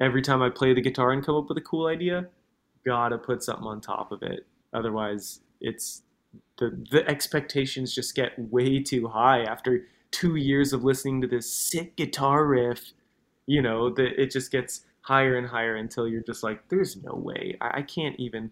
every 0.00 0.22
time 0.22 0.42
I 0.42 0.50
play 0.50 0.74
the 0.74 0.80
guitar 0.80 1.12
and 1.12 1.24
come 1.24 1.36
up 1.36 1.48
with 1.48 1.58
a 1.58 1.62
cool 1.62 1.86
idea, 1.86 2.26
gotta 2.84 3.18
put 3.18 3.42
something 3.42 3.66
on 3.66 3.80
top 3.80 4.12
of 4.12 4.22
it. 4.22 4.46
Otherwise, 4.72 5.40
it's 5.60 6.02
the 6.58 6.84
the 6.90 7.06
expectations 7.08 7.94
just 7.94 8.14
get 8.14 8.32
way 8.38 8.82
too 8.82 9.08
high 9.08 9.42
after 9.42 9.86
two 10.10 10.36
years 10.36 10.72
of 10.72 10.84
listening 10.84 11.20
to 11.20 11.26
this 11.26 11.50
sick 11.50 11.96
guitar 11.96 12.46
riff. 12.46 12.92
You 13.46 13.62
know, 13.62 13.90
that 13.90 14.20
it 14.20 14.30
just 14.30 14.50
gets 14.50 14.82
higher 15.02 15.36
and 15.36 15.46
higher 15.46 15.76
until 15.76 16.08
you're 16.08 16.22
just 16.22 16.42
like, 16.42 16.68
there's 16.68 16.96
no 17.02 17.14
way. 17.14 17.56
I, 17.60 17.78
I 17.78 17.82
can't 17.82 18.18
even. 18.18 18.50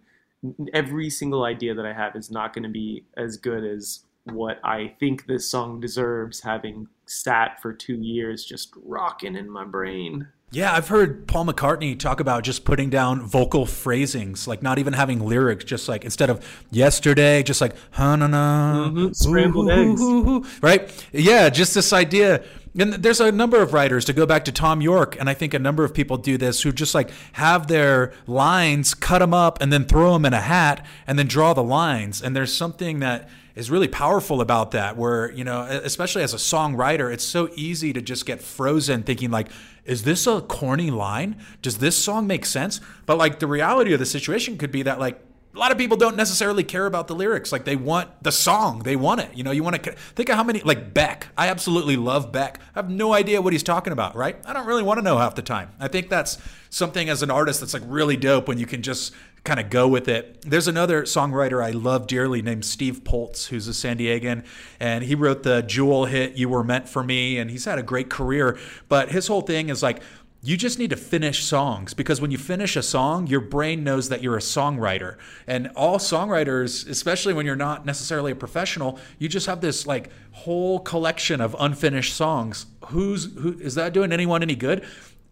Every 0.75 1.09
single 1.09 1.45
idea 1.45 1.75
that 1.75 1.87
I 1.87 1.95
have 1.95 2.15
is 2.17 2.31
not 2.31 2.53
going 2.53 2.65
to 2.65 2.69
be 2.69 3.05
as 3.17 3.39
good 3.39 3.65
as 3.65 4.05
what 4.25 4.59
I 4.63 4.95
think 5.01 5.27
this 5.27 5.51
song 5.51 5.81
deserves, 5.81 6.41
having 6.41 6.89
sat 7.07 7.61
for 7.61 7.73
two 7.73 7.97
years 7.97 8.45
just 8.45 8.73
rocking 8.85 9.37
in 9.37 9.51
my 9.51 9.65
brain. 9.65 10.29
Yeah, 10.51 10.73
I've 10.73 10.87
heard 10.87 11.27
Paul 11.27 11.47
McCartney 11.47 11.99
talk 11.99 12.21
about 12.21 12.45
just 12.45 12.65
putting 12.65 12.89
down 12.89 13.23
vocal 13.27 13.67
phrasings, 13.67 14.47
like 14.47 14.63
not 14.63 14.79
even 14.79 14.93
having 14.93 15.19
lyrics, 15.19 15.65
just 15.65 15.89
like 15.89 16.05
instead 16.05 16.31
of 16.31 16.65
yesterday, 16.71 17.43
just 17.43 17.61
like 17.61 17.75
ha 17.91 18.15
na 18.15 18.29
na, 18.29 18.89
mm-hmm. 18.89 19.13
scrambled 19.13 19.71
eggs, 19.71 20.63
right? 20.63 21.09
Yeah, 21.13 21.49
just 21.49 21.75
this 21.75 21.93
idea. 21.93 22.45
And 22.77 22.95
there's 22.95 23.21
a 23.21 23.31
number 23.31 23.63
of 23.63 23.73
writers 23.73 24.05
to 24.07 24.13
go 24.13 24.27
back 24.27 24.45
to 24.47 24.53
Thom 24.53 24.81
Yorke, 24.81 25.19
and 25.21 25.31
I 25.31 25.35
think 25.35 25.55
a 25.55 25.59
number 25.61 25.85
of 25.85 25.95
people 25.95 26.17
do 26.17 26.37
this 26.37 26.63
who 26.63 26.73
just 26.73 26.95
like 26.95 27.11
have 27.33 27.69
their 27.69 28.13
lines, 28.27 28.95
cut 28.95 29.21
them 29.21 29.33
up, 29.33 29.63
and 29.63 29.73
then 29.73 29.85
throw 29.85 30.13
them 30.15 30.25
in 30.25 30.33
a 30.33 30.41
hat, 30.41 30.85
and 31.07 31.19
then 31.19 31.29
draw 31.29 31.55
the 31.55 31.63
lines. 31.63 32.21
And 32.21 32.35
there's 32.35 32.53
something 32.53 32.99
that 32.99 33.29
is 33.55 33.71
really 33.71 33.87
powerful 33.87 34.41
about 34.41 34.73
that 34.73 34.97
where 34.97 35.31
you 35.31 35.45
know 35.45 35.63
especially 35.63 36.23
as 36.23 36.35
a 36.35 36.39
songwriter 36.39 37.13
it's 37.13 37.25
so 37.25 37.49
easy 37.55 37.93
to 37.93 38.03
just 38.03 38.27
get 38.27 38.43
frozen 38.43 39.03
thinking 39.05 39.31
like 39.31 39.49
is 39.85 40.03
this 40.03 40.27
a 40.27 40.41
corny 40.41 40.91
line 40.91 41.37
does 41.63 41.79
this 41.79 41.97
song 41.97 42.27
make 42.27 42.45
sense 42.45 42.81
but 43.07 43.17
like 43.17 43.39
the 43.39 43.47
reality 43.47 43.93
of 43.93 44.01
the 44.01 44.07
situation 44.07 44.59
could 44.59 44.73
be 44.73 44.83
that 44.83 44.99
like 44.99 45.21
a 45.55 45.59
lot 45.59 45.71
of 45.71 45.79
people 45.79 45.97
don't 45.97 46.17
necessarily 46.17 46.65
care 46.65 46.87
about 46.87 47.07
the 47.07 47.15
lyrics. 47.15 47.53
Like 47.53 47.65
they 47.65 47.77
want 47.77 48.11
the 48.23 48.33
song, 48.33 48.81
they 48.81 48.97
want 48.97 49.21
it. 49.21 49.31
You 49.35 49.45
know, 49.45 49.53
you 49.53 49.63
want 49.63 49.83
to 49.83 49.93
think 49.93 50.29
of 50.29 50.37
how 50.37 50.43
many 50.43 50.61
like 50.61 50.93
Beck. 50.93 51.29
I 51.39 51.49
absolutely 51.49 51.97
love 51.97 52.33
Beck. 52.33 52.59
I 52.75 52.79
have 52.81 52.91
no 52.91 53.13
idea 53.13 53.41
what 53.41 53.53
he's 53.53 53.63
talking 53.63 53.93
about, 53.93 54.17
right? 54.17 54.37
I 54.45 54.53
don't 54.53 54.67
really 54.67 54.83
want 54.83 54.99
to 54.99 55.03
know 55.03 55.19
half 55.19 55.37
the 55.37 55.43
time. 55.43 55.71
I 55.79 55.89
think 55.89 56.11
that's 56.11 56.39
something 56.71 57.09
as 57.09 57.23
an 57.23 57.31
artist 57.31 57.61
that's 57.61 57.75
like 57.75 57.85
really 57.87 58.17
dope 58.17 58.49
when 58.49 58.59
you 58.59 58.67
can 58.67 58.83
just 58.83 59.15
kind 59.45 59.61
of 59.61 59.71
go 59.71 59.87
with 59.87 60.09
it. 60.09 60.43
There's 60.43 60.67
another 60.67 61.03
songwriter 61.03 61.63
I 61.63 61.71
love 61.71 62.07
dearly 62.07 62.43
named 62.43 62.65
Steve 62.65 63.05
Poltz, 63.05 63.47
who's 63.47 63.69
a 63.69 63.75
San 63.75 63.99
Diegan, 63.99 64.45
and 64.81 65.05
he 65.05 65.15
wrote 65.15 65.43
the 65.43 65.63
Jewel 65.63 66.07
hit 66.07 66.35
"You 66.35 66.49
Were 66.49 66.65
Meant 66.65 66.89
for 66.89 67.05
Me," 67.05 67.39
and 67.39 67.51
he's 67.51 67.67
had 67.67 67.79
a 67.79 67.83
great 67.83 68.11
career. 68.11 68.59
But 68.89 69.13
his 69.13 69.29
whole 69.29 69.43
thing 69.43 69.69
is 69.69 69.83
like 69.83 70.03
you 70.45 70.59
just 70.59 70.79
need 70.79 70.91
to 70.91 70.97
finish 70.97 71.43
songs 71.43 71.95
because 71.95 72.21
when 72.21 72.31
you 72.31 72.37
finish 72.37 72.77
a 72.77 72.83
song, 72.83 73.27
your 73.27 73.41
brain 73.41 73.83
knows 73.83 74.11
that 74.11 74.23
you're 74.23 74.37
a 74.37 74.41
songwriter. 74.41 75.17
And 75.47 75.71
all 75.75 75.99
songwriters, 75.99 76.87
especially 76.89 77.33
when 77.33 77.47
you're 77.47 77.57
not 77.57 77.87
necessarily 77.87 78.33
a 78.33 78.37
professional, 78.37 78.99
you 79.19 79.29
just 79.29 79.47
have 79.47 79.63
this 79.63 79.87
like 79.87 80.11
whole 80.33 80.81
collection 80.81 81.41
of 81.41 81.57
unfinished 81.59 82.15
songs. 82.15 82.67
Who's 82.89 83.35
who 83.37 83.59
is 83.59 83.75
that 83.77 83.95
doing 83.95 84.13
anyone 84.13 84.43
any 84.43 84.55
good? 84.55 84.85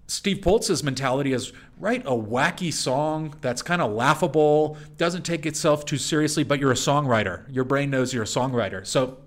Steve 0.06 0.38
Poltz's 0.42 0.82
mentality 0.82 1.32
is 1.32 1.52
write 1.78 2.02
a 2.06 2.10
wacky 2.10 2.72
song 2.72 3.34
that's 3.40 3.62
kind 3.62 3.82
of 3.82 3.92
laughable, 3.92 4.76
doesn't 4.96 5.22
take 5.22 5.46
itself 5.46 5.84
too 5.84 5.98
seriously, 5.98 6.42
but 6.42 6.58
you're 6.58 6.72
a 6.72 6.74
songwriter. 6.74 7.44
Your 7.50 7.64
brain 7.64 7.90
knows 7.90 8.14
you're 8.14 8.24
a 8.24 8.26
songwriter. 8.26 8.86
So 8.86 9.18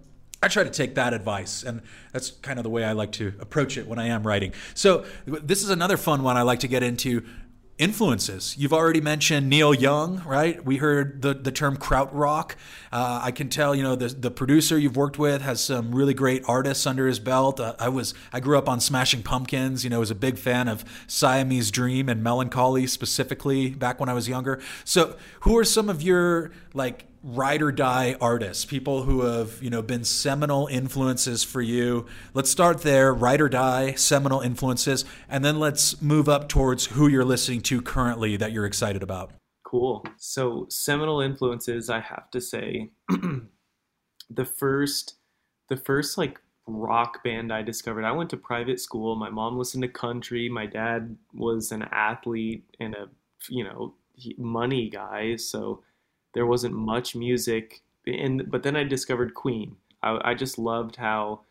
I 0.45 0.47
try 0.47 0.63
to 0.63 0.69
take 0.69 0.93
that 0.93 1.11
advice, 1.11 1.63
and 1.63 1.81
that's 2.11 2.29
kind 2.29 2.59
of 2.59 2.63
the 2.63 2.69
way 2.69 2.83
I 2.83 2.91
like 2.91 3.11
to 3.13 3.33
approach 3.39 3.79
it 3.79 3.87
when 3.87 3.97
I 3.97 4.09
am 4.09 4.21
writing. 4.27 4.53
So, 4.75 5.03
this 5.25 5.63
is 5.63 5.71
another 5.71 5.97
fun 5.97 6.21
one 6.21 6.37
I 6.37 6.43
like 6.43 6.59
to 6.59 6.67
get 6.67 6.83
into 6.83 7.25
influences. 7.79 8.55
You've 8.55 8.71
already 8.71 9.01
mentioned 9.01 9.49
Neil 9.49 9.73
Young, 9.73 10.21
right? 10.23 10.63
We 10.63 10.77
heard 10.77 11.23
the, 11.23 11.33
the 11.33 11.51
term 11.51 11.77
krautrock. 11.77 12.51
Uh, 12.91 13.21
I 13.23 13.31
can 13.31 13.49
tell, 13.49 13.73
you 13.73 13.81
know, 13.81 13.95
the, 13.95 14.09
the 14.09 14.29
producer 14.29 14.77
you've 14.77 14.95
worked 14.95 15.17
with 15.17 15.41
has 15.41 15.63
some 15.63 15.95
really 15.95 16.13
great 16.13 16.43
artists 16.47 16.85
under 16.85 17.07
his 17.07 17.17
belt. 17.17 17.59
Uh, 17.59 17.73
I 17.79 17.89
was 17.89 18.13
I 18.31 18.39
grew 18.39 18.55
up 18.55 18.69
on 18.69 18.79
Smashing 18.79 19.23
Pumpkins. 19.23 19.83
You 19.83 19.89
know, 19.89 19.99
was 19.99 20.11
a 20.11 20.15
big 20.15 20.37
fan 20.37 20.67
of 20.67 20.85
Siamese 21.07 21.71
Dream 21.71 22.07
and 22.07 22.21
Mellon 22.21 22.49
Collie 22.49 22.85
specifically 22.85 23.71
back 23.71 23.99
when 23.99 24.09
I 24.09 24.13
was 24.13 24.29
younger. 24.29 24.61
So, 24.83 25.17
who 25.39 25.57
are 25.57 25.65
some 25.65 25.89
of 25.89 26.03
your 26.03 26.51
like 26.75 27.05
ride 27.25 27.63
or 27.63 27.71
die 27.71 28.15
artists, 28.21 28.65
people 28.65 29.01
who 29.03 29.21
have, 29.21 29.61
you 29.61 29.69
know, 29.69 29.81
been 29.81 30.03
seminal 30.03 30.67
influences 30.67 31.43
for 31.43 31.61
you. 31.61 32.05
Let's 32.35 32.51
start 32.51 32.81
there, 32.81 33.11
ride 33.11 33.41
or 33.41 33.49
die, 33.49 33.93
seminal 33.93 34.41
influences, 34.41 35.05
and 35.27 35.43
then 35.43 35.59
let's 35.59 35.99
move 36.03 36.29
up 36.29 36.47
towards 36.47 36.85
who 36.85 37.07
you're 37.07 37.25
listening 37.25 37.61
to 37.61 37.81
currently 37.81 38.37
that 38.37 38.51
you're 38.51 38.65
excited 38.65 39.01
about. 39.01 39.31
Cool. 39.65 40.05
So, 40.17 40.67
seminal 40.69 41.19
influences, 41.19 41.89
I 41.89 41.99
have 41.99 42.29
to 42.29 42.39
say, 42.39 42.91
the 44.29 44.45
first 44.45 45.15
the 45.67 45.77
first 45.77 46.19
like 46.19 46.39
rock 46.67 47.23
band 47.23 47.51
I 47.51 47.63
discovered. 47.63 48.05
I 48.05 48.11
went 48.11 48.29
to 48.31 48.37
private 48.37 48.79
school. 48.79 49.15
My 49.15 49.29
mom 49.29 49.57
listened 49.57 49.81
to 49.81 49.87
country. 49.87 50.47
My 50.47 50.67
dad 50.67 51.17
was 51.33 51.71
an 51.71 51.87
athlete 51.91 52.65
and 52.79 52.93
a, 52.93 53.07
you 53.49 53.63
know, 53.63 53.95
money 54.37 54.89
guy, 54.89 55.35
so 55.35 55.83
there 56.35 56.45
wasn't 56.45 56.75
much 56.75 57.15
music 57.15 57.81
and 58.05 58.51
but 58.51 58.61
then 58.61 58.75
i 58.75 58.83
discovered 58.83 59.33
queen. 59.33 59.77
I, 60.03 60.31
I 60.31 60.33
just 60.35 60.59
loved 60.59 60.97
how 60.97 61.41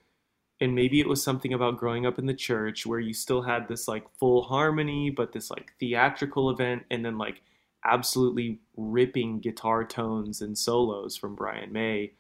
and 0.61 0.75
maybe 0.75 1.01
it 1.01 1.09
was 1.09 1.23
something 1.23 1.53
about 1.53 1.79
growing 1.79 2.07
up 2.07 2.19
in 2.19 2.27
the 2.27 2.35
church 2.35 2.87
where 2.87 3.01
you 3.01 3.13
still 3.13 3.43
had 3.43 3.67
this 3.67 3.89
like 3.89 4.05
full 4.21 4.45
harmony 4.45 5.11
but 5.11 5.33
this 5.33 5.51
like 5.51 5.73
theatrical 5.81 6.51
event 6.51 6.85
and 6.91 7.05
then 7.05 7.19
like 7.19 7.43
absolutely 7.85 8.61
ripping 8.77 9.41
guitar 9.41 9.85
tones 9.85 10.41
and 10.41 10.57
solos 10.57 11.17
from 11.17 11.35
brian 11.35 11.73
may. 11.73 12.13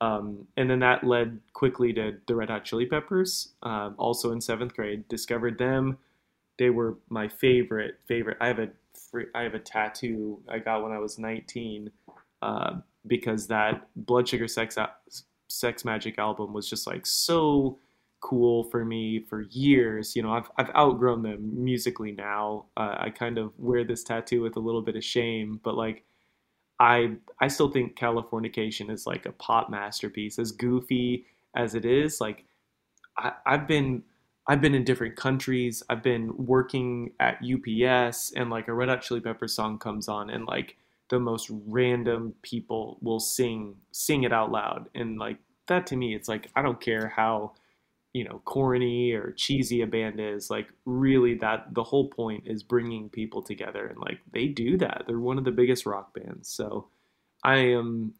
Um, 0.00 0.46
and 0.56 0.70
then 0.70 0.78
that 0.80 1.04
led 1.04 1.40
quickly 1.52 1.92
to 1.94 2.16
the 2.26 2.34
red 2.34 2.48
hot 2.48 2.64
chili 2.64 2.86
peppers 2.86 3.50
um, 3.62 3.94
also 3.98 4.32
in 4.32 4.40
seventh 4.40 4.74
grade. 4.74 5.06
Discovered 5.08 5.58
them. 5.58 5.98
They 6.58 6.70
were 6.70 6.96
my 7.10 7.28
favorite 7.28 7.98
favorite. 8.06 8.38
I 8.40 8.46
have 8.48 8.58
a 8.58 8.70
I 9.34 9.42
have 9.42 9.54
a 9.54 9.58
tattoo 9.58 10.40
I 10.48 10.58
got 10.58 10.82
when 10.82 10.92
I 10.92 10.98
was 10.98 11.18
19 11.18 11.90
uh, 12.42 12.76
because 13.06 13.46
that 13.48 13.88
Blood 13.96 14.28
Sugar 14.28 14.48
Sex 14.48 14.76
Sex 15.48 15.82
Magik 15.82 16.18
album 16.18 16.52
was 16.52 16.68
just 16.68 16.86
like 16.86 17.06
so 17.06 17.78
cool 18.20 18.64
for 18.64 18.84
me 18.84 19.20
for 19.20 19.42
years. 19.42 20.14
You 20.14 20.22
know, 20.22 20.32
I've 20.32 20.50
I've 20.56 20.74
outgrown 20.74 21.22
them 21.22 21.64
musically 21.64 22.12
now. 22.12 22.66
Uh, 22.76 22.96
I 22.98 23.10
kind 23.10 23.38
of 23.38 23.52
wear 23.58 23.84
this 23.84 24.04
tattoo 24.04 24.42
with 24.42 24.56
a 24.56 24.60
little 24.60 24.82
bit 24.82 24.96
of 24.96 25.04
shame, 25.04 25.60
but 25.62 25.74
like 25.74 26.04
I 26.78 27.16
I 27.40 27.48
still 27.48 27.70
think 27.70 27.96
Californication 27.98 28.90
is 28.90 29.06
like 29.06 29.26
a 29.26 29.32
pop 29.32 29.70
masterpiece. 29.70 30.38
As 30.38 30.52
goofy 30.52 31.26
as 31.54 31.74
it 31.74 31.84
is, 31.84 32.20
like 32.20 32.44
I, 33.16 33.32
I've 33.46 33.66
been 33.66 34.02
I've 34.46 34.60
been 34.60 34.74
in 34.74 34.84
different 34.84 35.16
countries. 35.16 35.82
I've 35.88 36.02
been 36.02 36.32
working 36.36 37.12
at 37.20 37.38
UPS, 37.42 38.32
and 38.32 38.50
like 38.50 38.68
a 38.68 38.72
Red 38.72 38.88
Hot 38.88 39.02
Chili 39.02 39.20
Peppers 39.20 39.54
song 39.54 39.78
comes 39.78 40.08
on, 40.08 40.30
and 40.30 40.44
like 40.46 40.76
the 41.10 41.20
most 41.20 41.50
random 41.66 42.34
people 42.42 42.98
will 43.02 43.20
sing 43.20 43.76
sing 43.92 44.22
it 44.24 44.32
out 44.32 44.50
loud, 44.50 44.88
and 44.94 45.18
like 45.18 45.38
that 45.68 45.86
to 45.88 45.96
me, 45.96 46.14
it's 46.14 46.28
like 46.28 46.50
I 46.56 46.62
don't 46.62 46.80
care 46.80 47.08
how 47.08 47.52
you 48.12 48.24
know 48.24 48.40
corny 48.44 49.12
or 49.12 49.32
cheesy 49.32 49.82
a 49.82 49.86
band 49.86 50.20
is. 50.20 50.50
Like 50.50 50.68
really, 50.86 51.34
that 51.34 51.74
the 51.74 51.84
whole 51.84 52.08
point 52.08 52.44
is 52.46 52.62
bringing 52.62 53.10
people 53.10 53.42
together, 53.42 53.86
and 53.86 53.98
like 53.98 54.20
they 54.32 54.46
do 54.46 54.78
that. 54.78 55.04
They're 55.06 55.20
one 55.20 55.38
of 55.38 55.44
the 55.44 55.52
biggest 55.52 55.84
rock 55.86 56.14
bands, 56.14 56.48
so 56.48 56.88
I 57.44 57.56
am 57.58 58.14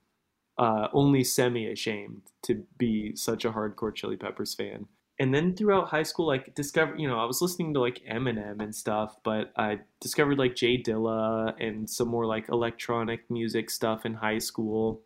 uh, 0.58 0.88
only 0.92 1.24
semi 1.24 1.70
ashamed 1.70 2.22
to 2.42 2.64
be 2.76 3.16
such 3.16 3.44
a 3.44 3.52
hardcore 3.52 3.94
Chili 3.94 4.16
Peppers 4.16 4.54
fan 4.54 4.86
and 5.20 5.34
then 5.34 5.54
throughout 5.54 5.88
high 5.88 6.02
school, 6.02 6.26
like 6.26 6.54
discover, 6.54 6.96
you 6.96 7.06
know, 7.06 7.20
I 7.20 7.26
was 7.26 7.42
listening 7.42 7.74
to 7.74 7.80
like 7.80 8.00
Eminem 8.10 8.62
and 8.62 8.74
stuff, 8.74 9.16
but 9.22 9.52
I 9.54 9.80
discovered 10.00 10.38
like 10.38 10.56
Jay 10.56 10.82
Dilla 10.82 11.54
and 11.60 11.88
some 11.88 12.08
more 12.08 12.24
like 12.24 12.48
electronic 12.48 13.30
music 13.30 13.68
stuff 13.68 14.06
in 14.06 14.14
high 14.14 14.38
school. 14.38 15.02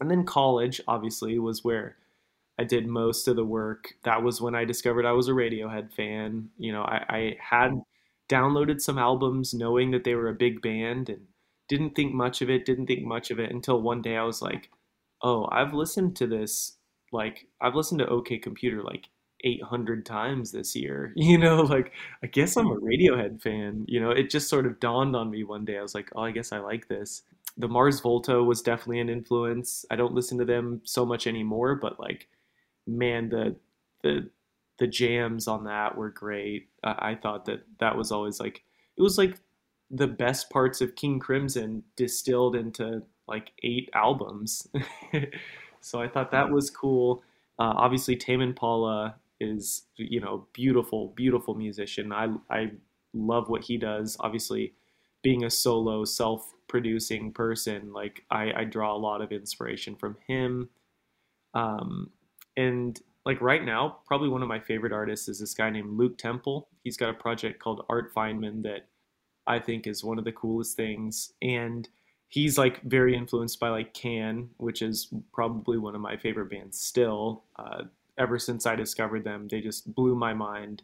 And 0.00 0.10
then 0.10 0.24
college, 0.24 0.80
obviously, 0.88 1.38
was 1.38 1.62
where 1.62 1.96
I 2.58 2.64
did 2.64 2.88
most 2.88 3.28
of 3.28 3.36
the 3.36 3.44
work. 3.44 3.94
That 4.02 4.24
was 4.24 4.40
when 4.40 4.56
I 4.56 4.64
discovered 4.64 5.06
I 5.06 5.12
was 5.12 5.28
a 5.28 5.32
Radiohead 5.32 5.92
fan. 5.92 6.50
You 6.58 6.72
know, 6.72 6.82
I, 6.82 7.04
I 7.08 7.36
had 7.40 7.80
downloaded 8.28 8.80
some 8.80 8.98
albums 8.98 9.54
knowing 9.54 9.92
that 9.92 10.02
they 10.02 10.16
were 10.16 10.28
a 10.28 10.34
big 10.34 10.60
band 10.62 11.10
and 11.10 11.26
didn't 11.68 11.94
think 11.94 12.12
much 12.12 12.42
of 12.42 12.50
it, 12.50 12.66
didn't 12.66 12.86
think 12.86 13.04
much 13.04 13.30
of 13.30 13.38
it 13.38 13.52
until 13.52 13.80
one 13.80 14.02
day 14.02 14.16
I 14.16 14.24
was 14.24 14.42
like, 14.42 14.68
oh, 15.22 15.48
I've 15.52 15.74
listened 15.74 16.16
to 16.16 16.26
this 16.26 16.78
like 17.12 17.46
I've 17.60 17.74
listened 17.74 18.00
to 18.00 18.08
OK 18.08 18.38
Computer 18.38 18.82
like 18.82 19.08
800 19.44 20.04
times 20.04 20.52
this 20.52 20.74
year. 20.74 21.12
You 21.16 21.38
know, 21.38 21.62
like 21.62 21.92
I 22.22 22.26
guess 22.26 22.56
I'm 22.56 22.68
a 22.70 22.76
Radiohead 22.76 23.42
fan. 23.42 23.84
You 23.88 24.00
know, 24.00 24.10
it 24.10 24.30
just 24.30 24.48
sort 24.48 24.66
of 24.66 24.80
dawned 24.80 25.14
on 25.14 25.30
me 25.30 25.44
one 25.44 25.64
day. 25.64 25.78
I 25.78 25.82
was 25.82 25.94
like, 25.94 26.10
oh, 26.14 26.22
I 26.22 26.30
guess 26.30 26.52
I 26.52 26.58
like 26.58 26.88
this. 26.88 27.22
The 27.56 27.68
Mars 27.68 28.00
Volta 28.00 28.42
was 28.42 28.62
definitely 28.62 29.00
an 29.00 29.08
influence. 29.08 29.84
I 29.90 29.96
don't 29.96 30.14
listen 30.14 30.38
to 30.38 30.44
them 30.44 30.80
so 30.84 31.04
much 31.04 31.26
anymore, 31.26 31.74
but 31.74 32.00
like, 32.00 32.28
man, 32.86 33.28
the 33.28 33.56
the 34.02 34.30
the 34.78 34.86
jams 34.86 35.48
on 35.48 35.64
that 35.64 35.96
were 35.96 36.10
great. 36.10 36.68
I, 36.82 37.10
I 37.10 37.14
thought 37.14 37.44
that 37.46 37.64
that 37.78 37.96
was 37.96 38.12
always 38.12 38.40
like 38.40 38.62
it 38.96 39.02
was 39.02 39.18
like 39.18 39.38
the 39.90 40.06
best 40.06 40.50
parts 40.50 40.80
of 40.80 40.94
King 40.96 41.18
Crimson 41.18 41.82
distilled 41.96 42.56
into 42.56 43.02
like 43.26 43.52
eight 43.62 43.90
albums. 43.94 44.66
so 45.80 46.00
I 46.00 46.08
thought 46.08 46.30
that 46.30 46.50
was 46.50 46.70
cool. 46.70 47.22
Uh, 47.58 47.74
obviously, 47.76 48.16
Tame 48.16 48.40
Impala 48.40 49.16
is 49.40 49.86
you 49.96 50.20
know 50.20 50.46
beautiful 50.52 51.12
beautiful 51.16 51.54
musician. 51.54 52.12
I 52.12 52.28
i 52.50 52.70
love 53.14 53.48
what 53.48 53.64
he 53.64 53.76
does. 53.76 54.16
Obviously 54.20 54.74
being 55.22 55.44
a 55.44 55.50
solo 55.50 56.04
self 56.04 56.54
producing 56.68 57.32
person 57.32 57.92
like 57.94 58.24
i 58.30 58.52
i 58.54 58.64
draw 58.64 58.94
a 58.94 58.98
lot 58.98 59.22
of 59.22 59.32
inspiration 59.32 59.96
from 59.96 60.16
him. 60.26 60.68
Um 61.54 62.10
and 62.56 63.00
like 63.24 63.40
right 63.40 63.64
now 63.64 63.98
probably 64.06 64.28
one 64.28 64.42
of 64.42 64.48
my 64.48 64.60
favorite 64.60 64.92
artists 64.92 65.28
is 65.28 65.40
this 65.40 65.54
guy 65.54 65.70
named 65.70 65.96
luke 65.98 66.18
temple. 66.18 66.68
He's 66.84 66.96
got 66.96 67.10
a 67.10 67.14
project 67.14 67.60
called 67.60 67.84
art 67.88 68.14
feynman 68.14 68.62
that 68.62 68.86
i 69.46 69.58
think 69.58 69.86
is 69.86 70.04
one 70.04 70.18
of 70.18 70.24
the 70.24 70.32
coolest 70.32 70.76
things. 70.76 71.32
And 71.42 71.88
he's 72.28 72.58
like 72.58 72.82
very 72.82 73.16
influenced 73.16 73.58
by 73.58 73.70
like 73.70 73.94
can 73.94 74.50
which 74.58 74.82
is 74.82 75.12
probably 75.32 75.78
one 75.78 75.94
of 75.94 76.00
my 76.00 76.16
favorite 76.16 76.50
bands 76.50 76.78
still. 76.78 77.44
Uh, 77.56 77.84
ever 78.18 78.38
since 78.38 78.66
I 78.66 78.76
discovered 78.76 79.24
them. 79.24 79.48
They 79.48 79.60
just 79.60 79.94
blew 79.94 80.14
my 80.14 80.34
mind. 80.34 80.82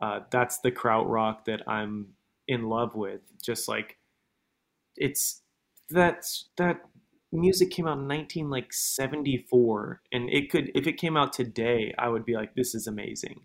Uh, 0.00 0.20
that's 0.30 0.58
the 0.58 0.72
krautrock 0.72 1.44
that 1.44 1.68
I'm 1.68 2.14
in 2.48 2.68
love 2.68 2.94
with. 2.94 3.20
Just 3.42 3.68
like 3.68 3.98
it's 4.96 5.42
that's 5.88 6.48
that 6.56 6.82
music 7.32 7.70
came 7.70 7.86
out 7.86 7.98
in 7.98 8.08
19 8.08 8.50
like 8.50 8.72
74 8.72 10.02
and 10.12 10.28
it 10.30 10.50
could 10.50 10.70
if 10.74 10.86
it 10.86 10.94
came 10.94 11.16
out 11.16 11.32
today 11.32 11.94
I 11.96 12.08
would 12.08 12.24
be 12.24 12.34
like 12.34 12.54
this 12.54 12.74
is 12.74 12.86
amazing. 12.86 13.40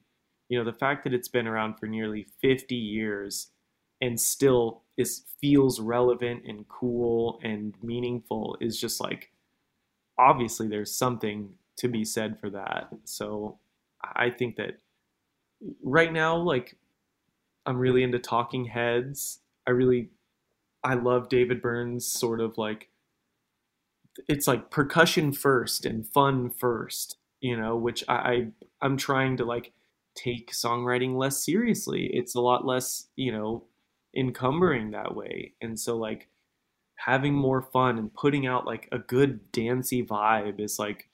You 0.50 0.60
know, 0.60 0.66
the 0.66 0.78
fact 0.78 1.04
that 1.04 1.14
it's 1.14 1.28
been 1.28 1.48
around 1.48 1.80
for 1.80 1.88
nearly 1.88 2.28
50 2.42 2.76
years 2.76 3.48
and 4.02 4.20
still 4.20 4.84
is 4.98 5.24
feels 5.40 5.80
relevant 5.80 6.44
and 6.46 6.68
cool 6.68 7.40
and 7.44 7.74
meaningful 7.82 8.58
is 8.62 8.80
just 8.80 9.00
like 9.02 9.32
obviously 10.18 10.68
there's 10.68 10.96
something 10.96 11.54
to 11.78 11.88
be 11.88 12.06
said 12.06 12.40
for 12.40 12.50
that. 12.52 12.90
So 13.04 13.60
I 14.16 14.30
think 14.30 14.56
that 14.58 14.80
right 15.84 16.12
now, 16.12 16.38
like 16.38 16.78
I'm 17.66 17.78
really 17.78 18.04
into 18.04 18.20
Talking 18.20 18.66
Heads. 18.66 19.40
I 19.68 19.72
really 19.72 20.10
I 20.84 20.94
love 20.94 21.30
David 21.30 21.62
Byrne's 21.62 22.06
sort 22.06 22.40
of 22.40 22.58
like 22.58 22.90
it's 24.30 24.48
like 24.48 24.70
percussion 24.70 25.34
first 25.34 25.86
and 25.86 26.08
fun 26.08 26.50
first, 26.50 27.18
you 27.42 27.58
know, 27.58 27.76
which 27.76 28.04
I, 28.08 28.14
I 28.14 28.48
I'm 28.82 28.98
trying 28.98 29.38
to 29.38 29.46
like 29.46 29.74
take 30.16 30.52
songwriting 30.52 31.18
less 31.18 31.44
seriously. 31.44 32.10
It's 32.14 32.36
a 32.36 32.42
lot 32.42 32.66
less, 32.66 33.08
you 33.16 33.32
know, 33.32 33.66
encumbering 34.16 34.92
that 34.92 35.16
way. 35.16 35.54
And 35.62 35.78
so 35.80 35.98
like 35.98 36.30
having 36.98 37.34
more 37.34 37.62
fun 37.62 37.98
and 37.98 38.14
putting 38.14 38.48
out 38.48 38.66
like 38.66 38.88
a 38.92 39.00
good 39.00 39.52
dancey 39.52 40.06
vibe 40.06 40.60
is 40.60 40.80
like 40.80 41.10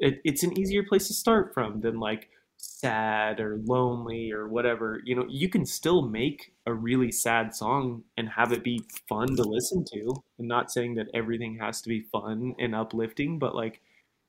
it, 0.00 0.20
it's 0.24 0.42
an 0.42 0.58
easier 0.58 0.82
place 0.82 1.06
to 1.08 1.14
start 1.14 1.54
from 1.54 1.80
than 1.80 2.00
like 2.00 2.30
sad 2.56 3.40
or 3.40 3.60
lonely 3.64 4.32
or 4.32 4.48
whatever. 4.48 5.00
You 5.04 5.16
know 5.16 5.26
you 5.28 5.48
can 5.48 5.66
still 5.66 6.02
make 6.02 6.52
a 6.66 6.72
really 6.72 7.12
sad 7.12 7.54
song 7.54 8.04
and 8.16 8.28
have 8.28 8.52
it 8.52 8.64
be 8.64 8.82
fun 9.08 9.36
to 9.36 9.42
listen 9.42 9.84
to. 9.92 10.14
I'm 10.38 10.46
not 10.48 10.70
saying 10.72 10.94
that 10.96 11.08
everything 11.14 11.58
has 11.60 11.80
to 11.82 11.88
be 11.88 12.00
fun 12.12 12.54
and 12.58 12.74
uplifting 12.74 13.38
but 13.38 13.54
like 13.54 13.80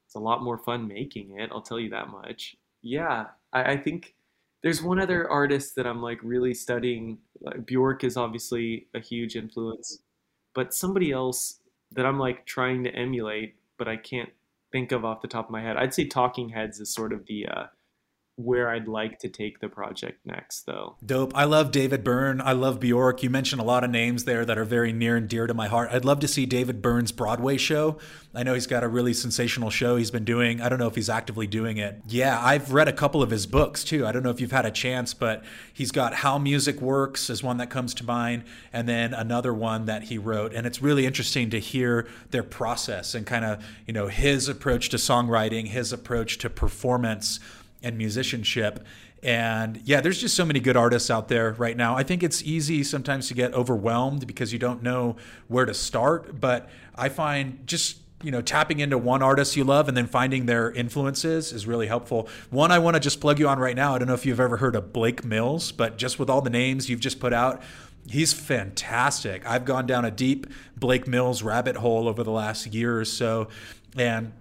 it's 0.05 0.15
a 0.15 0.19
lot 0.19 0.43
more 0.43 0.57
fun 0.59 0.87
making 0.87 1.39
it 1.39 1.49
i'll 1.51 1.61
tell 1.61 1.79
you 1.79 1.89
that 1.91 2.09
much. 2.09 2.55
Yeah 2.81 3.27
i, 3.53 3.73
I 3.73 3.77
think 3.77 4.15
there's 4.63 4.81
one 4.81 4.99
other 4.99 5.29
artist 5.29 5.75
that 5.75 5.87
i'm 5.87 6.01
like 6.01 6.19
really 6.23 6.53
studying. 6.53 7.19
Like 7.41 7.65
bjork 7.65 8.03
is 8.03 8.17
obviously 8.17 8.87
a 8.93 8.99
huge 8.99 9.35
influence 9.35 9.99
but 10.53 10.73
somebody 10.73 11.11
else 11.11 11.59
that 11.91 12.05
i'm 12.05 12.19
like 12.19 12.45
trying 12.45 12.83
to 12.83 12.89
emulate 12.95 13.55
but 13.77 13.87
i 13.87 13.97
can't 13.97 14.29
think 14.71 14.91
of 14.91 15.05
off 15.05 15.21
the 15.21 15.27
top 15.27 15.45
of 15.45 15.51
my 15.51 15.61
head. 15.61 15.77
I'd 15.77 15.93
say 15.93 16.05
talking 16.05 16.49
heads 16.49 16.79
is 16.79 16.93
sort 16.93 17.13
of 17.13 17.25
the 17.27 17.47
uh, 17.47 17.63
where 18.37 18.69
I'd 18.69 18.87
like 18.87 19.19
to 19.19 19.29
take 19.29 19.59
the 19.59 19.69
project 19.69 20.25
next, 20.25 20.65
though. 20.65 20.97
Dope. 21.05 21.31
I 21.35 21.45
love 21.45 21.71
David 21.71 22.03
Byrne. 22.03 22.41
I 22.41 22.51
love 22.51 22.81
Bjork. 22.81 23.23
You 23.23 23.29
mentioned 23.29 23.61
a 23.61 23.65
lot 23.65 23.85
of 23.85 23.89
names 23.89 24.25
there 24.25 24.43
that 24.43 24.57
are 24.57 24.65
very 24.65 24.91
near 24.91 25.15
and 25.15 25.29
dear 25.29 25.47
to 25.47 25.53
my 25.53 25.67
heart. 25.67 25.89
I'd 25.93 26.03
love 26.03 26.19
to 26.19 26.27
see 26.27 26.45
David 26.45 26.81
Byrne's 26.81 27.13
Broadway 27.13 27.55
show. 27.55 27.97
I 28.33 28.43
know 28.43 28.53
he's 28.53 28.67
got 28.67 28.83
a 28.83 28.89
really 28.89 29.13
sensational 29.13 29.69
show 29.69 29.95
he's 29.95 30.11
been 30.11 30.25
doing. 30.25 30.59
I 30.59 30.67
don't 30.67 30.79
know 30.79 30.87
if 30.87 30.95
he's 30.95 31.09
actively 31.09 31.47
doing 31.47 31.77
it. 31.77 32.01
Yeah, 32.07 32.37
I've 32.43 32.73
read 32.73 32.89
a 32.89 32.93
couple 32.93 33.23
of 33.23 33.29
his 33.29 33.45
books 33.45 33.85
too. 33.85 34.05
I 34.05 34.11
don't 34.11 34.23
know 34.23 34.31
if 34.31 34.41
you've 34.41 34.51
had 34.51 34.65
a 34.65 34.71
chance, 34.71 35.13
but 35.13 35.41
he's 35.73 35.91
got 35.91 36.15
How 36.15 36.37
Music 36.37 36.81
Works 36.81 37.29
is 37.29 37.41
one 37.41 37.55
that 37.57 37.69
comes 37.69 37.93
to 37.93 38.03
mind, 38.03 38.43
and 38.73 38.89
then 38.89 39.13
another 39.13 39.53
one 39.53 39.85
that 39.85 40.03
he 40.03 40.17
wrote. 40.17 40.53
And 40.53 40.67
it's 40.67 40.81
really 40.81 41.05
interesting 41.05 41.49
to 41.51 41.59
hear 41.59 42.05
their 42.31 42.43
process 42.43 43.15
and 43.15 43.25
kind 43.25 43.45
of, 43.45 43.63
you 43.87 43.93
know, 43.93 44.07
his 44.07 44.49
approach 44.49 44.89
to 44.89 44.97
songwriting, 44.97 45.67
his 45.67 45.93
approach 45.93 46.37
to 46.39 46.49
performance 46.49 47.39
and 47.85 47.97
musicianship. 47.97 48.85
And 49.23 49.79
yeah, 49.85 50.01
there's 50.01 50.19
just 50.19 50.35
so 50.35 50.43
many 50.43 50.59
good 50.59 50.75
artists 50.75 51.09
out 51.09 51.29
there 51.29 51.53
right 51.53 51.77
now. 51.77 51.95
I 51.95 52.03
think 52.03 52.23
it's 52.23 52.43
easy 52.43 52.83
sometimes 52.83 53.27
to 53.29 53.33
get 53.33 53.53
overwhelmed 53.53 54.27
because 54.27 54.51
you 54.51 54.59
don't 54.59 54.83
know 54.83 55.15
where 55.47 55.65
to 55.65 55.73
start. 55.73 56.41
But 56.41 56.67
I 56.95 57.09
find 57.09 57.65
just 57.65 57.99
you 58.23 58.31
know 58.31 58.41
tapping 58.41 58.79
into 58.79 58.97
one 58.97 59.21
artist 59.21 59.55
you 59.55 59.63
love 59.63 59.87
and 59.87 59.95
then 59.95 60.07
finding 60.07 60.45
their 60.45 60.71
influences 60.71 61.51
is 61.51 61.67
really 61.67 61.85
helpful 61.85 62.29
one 62.49 62.71
i 62.71 62.79
want 62.79 62.95
to 62.95 62.99
just 62.99 63.19
plug 63.19 63.37
you 63.37 63.47
on 63.47 63.59
right 63.59 63.75
now 63.75 63.93
i 63.93 63.99
don't 63.99 64.07
know 64.07 64.13
if 64.13 64.25
you've 64.25 64.39
ever 64.39 64.55
heard 64.55 64.73
of 64.73 64.93
blake 64.93 65.25
mills 65.25 65.73
but 65.73 65.97
just 65.97 66.17
with 66.17 66.29
all 66.29 66.41
the 66.41 66.49
names 66.49 66.89
you've 66.89 67.01
just 67.01 67.19
put 67.19 67.33
out 67.33 67.61
he's 68.09 68.31
fantastic 68.31 69.45
i've 69.45 69.65
gone 69.65 69.85
down 69.85 70.05
a 70.05 70.09
deep 70.09 70.47
blake 70.77 71.07
mills 71.07 71.43
rabbit 71.43 71.75
hole 71.75 72.07
over 72.07 72.23
the 72.23 72.31
last 72.31 72.73
year 72.73 72.97
or 72.97 73.05
so 73.05 73.49
and 73.97 74.31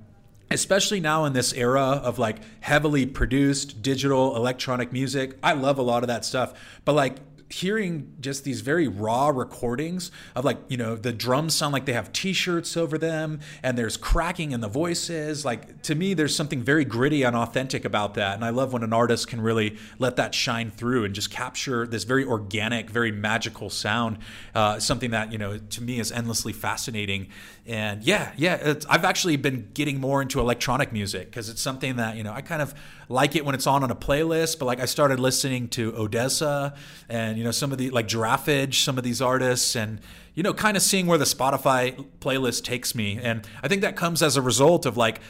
especially 0.50 1.00
now 1.00 1.24
in 1.24 1.32
this 1.32 1.52
era 1.52 1.80
of 1.80 2.18
like 2.18 2.38
heavily 2.60 3.06
produced 3.06 3.82
digital 3.82 4.36
electronic 4.36 4.92
music. 4.92 5.36
I 5.42 5.54
love 5.54 5.78
a 5.78 5.82
lot 5.82 6.02
of 6.02 6.08
that 6.08 6.24
stuff, 6.24 6.52
but 6.84 6.94
like 6.94 7.16
hearing 7.48 8.12
just 8.20 8.44
these 8.44 8.60
very 8.60 8.88
raw 8.88 9.28
recordings 9.28 10.10
of 10.34 10.44
like 10.44 10.58
you 10.68 10.76
know 10.76 10.96
the 10.96 11.12
drums 11.12 11.54
sound 11.54 11.72
like 11.72 11.84
they 11.84 11.92
have 11.92 12.12
t-shirts 12.12 12.76
over 12.76 12.98
them 12.98 13.40
and 13.62 13.76
there's 13.76 13.96
cracking 13.96 14.52
in 14.52 14.60
the 14.60 14.68
voices. 14.68 15.44
Like 15.44 15.82
to 15.82 15.94
me 15.94 16.14
there's 16.14 16.34
something 16.34 16.62
very 16.62 16.84
gritty 16.84 17.22
and 17.22 17.36
authentic 17.36 17.84
about 17.84 18.14
that. 18.14 18.34
And 18.34 18.44
i 18.44 18.50
love 18.50 18.72
when 18.72 18.82
an 18.82 18.92
artist 18.92 19.28
can 19.28 19.40
really 19.40 19.76
let 19.98 20.16
that 20.16 20.34
shine 20.34 20.70
through 20.70 21.04
and 21.04 21.14
just 21.14 21.30
capture 21.30 21.86
this 21.86 22.04
very 22.04 22.24
organic 22.24 22.90
very 22.90 23.12
magical 23.12 23.70
sound 23.70 24.18
uh, 24.54 24.78
something 24.78 25.10
that 25.10 25.32
you 25.32 25.38
know 25.38 25.58
to 25.58 25.82
me 25.82 25.98
is 26.00 26.10
endlessly 26.10 26.52
fascinating. 26.52 27.28
And 27.66 28.02
yeah 28.02 28.32
yeah 28.36 28.74
i've 28.88 29.04
actually 29.04 29.36
been 29.36 29.70
getting 29.74 30.00
more 30.00 30.20
into 30.20 30.40
electronic 30.40 30.92
music 30.92 31.30
because 31.30 31.48
it's 31.48 31.62
something 31.62 31.96
that 31.96 32.16
you 32.16 32.22
know 32.22 32.32
i 32.32 32.40
kind 32.40 32.60
of 32.60 32.74
like 33.08 33.36
it 33.36 33.44
when 33.44 33.54
it's 33.54 33.66
on 33.66 33.82
on 33.82 33.90
a 33.90 33.96
playlist, 33.96 34.58
but 34.58 34.66
like 34.66 34.80
I 34.80 34.86
started 34.86 35.20
listening 35.20 35.68
to 35.68 35.92
Odesza 35.92 36.76
and 37.08 37.38
you 37.38 37.44
know 37.44 37.50
some 37.50 37.72
of 37.72 37.78
the 37.78 37.90
like 37.90 38.08
Giraffage, 38.08 38.84
some 38.84 38.98
of 38.98 39.04
these 39.04 39.20
artists, 39.20 39.76
and 39.76 40.00
you 40.34 40.42
know 40.42 40.54
kind 40.54 40.76
of 40.76 40.82
seeing 40.82 41.06
where 41.06 41.18
the 41.18 41.24
Spotify 41.24 42.04
playlist 42.20 42.64
takes 42.64 42.94
me. 42.94 43.18
And 43.22 43.46
I 43.62 43.68
think 43.68 43.82
that 43.82 43.96
comes 43.96 44.22
as 44.22 44.36
a 44.36 44.42
result 44.42 44.86
of 44.86 44.96
like 44.96 45.20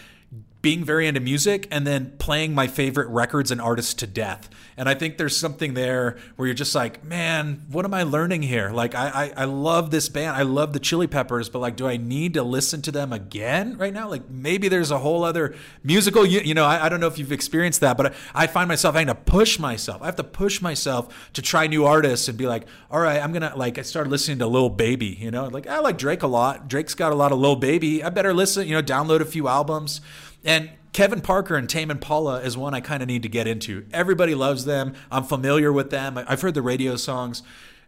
being 0.65 0.83
very 0.83 1.07
into 1.07 1.21
music 1.21 1.69
and 1.71 1.87
then 1.87 2.11
playing 2.17 2.55
my 2.55 2.67
favorite 2.67 3.09
records 3.09 3.51
and 3.51 3.61
artists 3.61 3.93
to 3.93 4.07
death. 4.07 4.49
And 4.79 4.89
I 4.89 4.95
think 4.95 5.19
there's 5.19 5.37
something 5.37 5.75
there 5.75 6.17
where 6.37 6.49
you're 6.49 6.55
just 6.55 6.75
like, 6.75 7.05
man, 7.05 7.67
what 7.71 7.85
am 7.85 7.93
I 7.93 8.03
learning 8.03 8.41
here? 8.41 8.71
Like, 8.71 8.95
I, 8.95 9.33
I, 9.37 9.43
I 9.43 9.45
love 9.45 9.91
this 9.91 10.09
band. 10.09 10.35
I 10.37 10.43
love 10.43 10.73
the 10.73 10.81
Chili 10.81 11.07
Peppers, 11.07 11.51
but 11.51 11.59
like, 11.59 11.77
do 11.77 11.87
I 11.87 11.99
need 11.99 12.35
to 12.35 12.43
listen 12.43 12.81
to 12.83 12.91
them 12.91 13.13
again 13.13 13.77
right 13.77 13.93
now? 13.93 14.09
Like, 14.09 14.31
maybe 14.31 14.69
there's 14.69 14.91
a 14.91 14.99
whole 14.99 15.23
other 15.23 15.55
musical, 15.83 16.25
you, 16.25 16.41
you 16.41 16.55
know, 16.55 16.65
I, 16.65 16.87
I 16.87 16.89
don't 16.89 16.99
know 16.99 17.09
if 17.09 17.19
you've 17.19 17.31
experienced 17.31 17.83
that, 17.83 17.99
but 17.99 18.07
I, 18.07 18.45
I 18.45 18.47
find 18.47 18.67
myself 18.67 18.95
having 18.95 19.09
to 19.09 19.15
push 19.15 19.59
myself. 19.59 20.01
I 20.01 20.07
have 20.07 20.17
to 20.17 20.25
push 20.25 20.63
myself 20.63 21.31
to 21.35 21.43
try 21.43 21.67
new 21.67 21.85
artists 21.85 22.27
and 22.29 22.39
be 22.39 22.47
like, 22.47 22.67
all 22.91 23.01
right, 23.01 23.23
I'm 23.23 23.33
going 23.33 23.49
to, 23.49 23.55
like, 23.57 23.79
I 23.79 23.83
started 23.83 24.09
listening 24.09 24.39
to 24.39 24.47
Lil 24.47 24.71
Baby, 24.71 25.19
you 25.21 25.31
know, 25.31 25.47
like, 25.47 25.67
I 25.67 25.81
like 25.81 25.99
Drake 25.99 26.23
a 26.23 26.27
lot. 26.27 26.69
Drake's 26.69 26.95
got 26.95 27.13
a 27.13 27.15
lot 27.15 27.33
of 27.33 27.39
Lil 27.39 27.57
Baby. 27.57 28.03
I 28.03 28.09
better 28.09 28.33
listen, 28.33 28.67
you 28.67 28.75
know, 28.75 28.83
download 28.83 29.21
a 29.21 29.27
few 29.27 29.47
albums. 29.47 30.01
And 30.45 30.71
Kevin 30.93 31.21
Parker 31.21 31.57
and 31.57 31.69
Tame 31.69 31.91
Impala 31.91 32.41
is 32.41 32.57
one 32.57 32.75
I 32.75 32.81
kind 32.81 33.03
of 33.03 33.09
need 33.09 33.23
to 33.25 33.29
get 33.29 33.49
into. 33.49 33.87
Everybody 33.93 34.35
loves 34.35 34.65
them. 34.65 34.95
I'm 35.11 35.25
familiar 35.25 35.73
with 35.73 35.91
them. 35.91 36.17
I've 36.17 36.41
heard 36.41 36.55
the 36.55 36.63
radio 36.63 36.97
songs. 36.97 37.43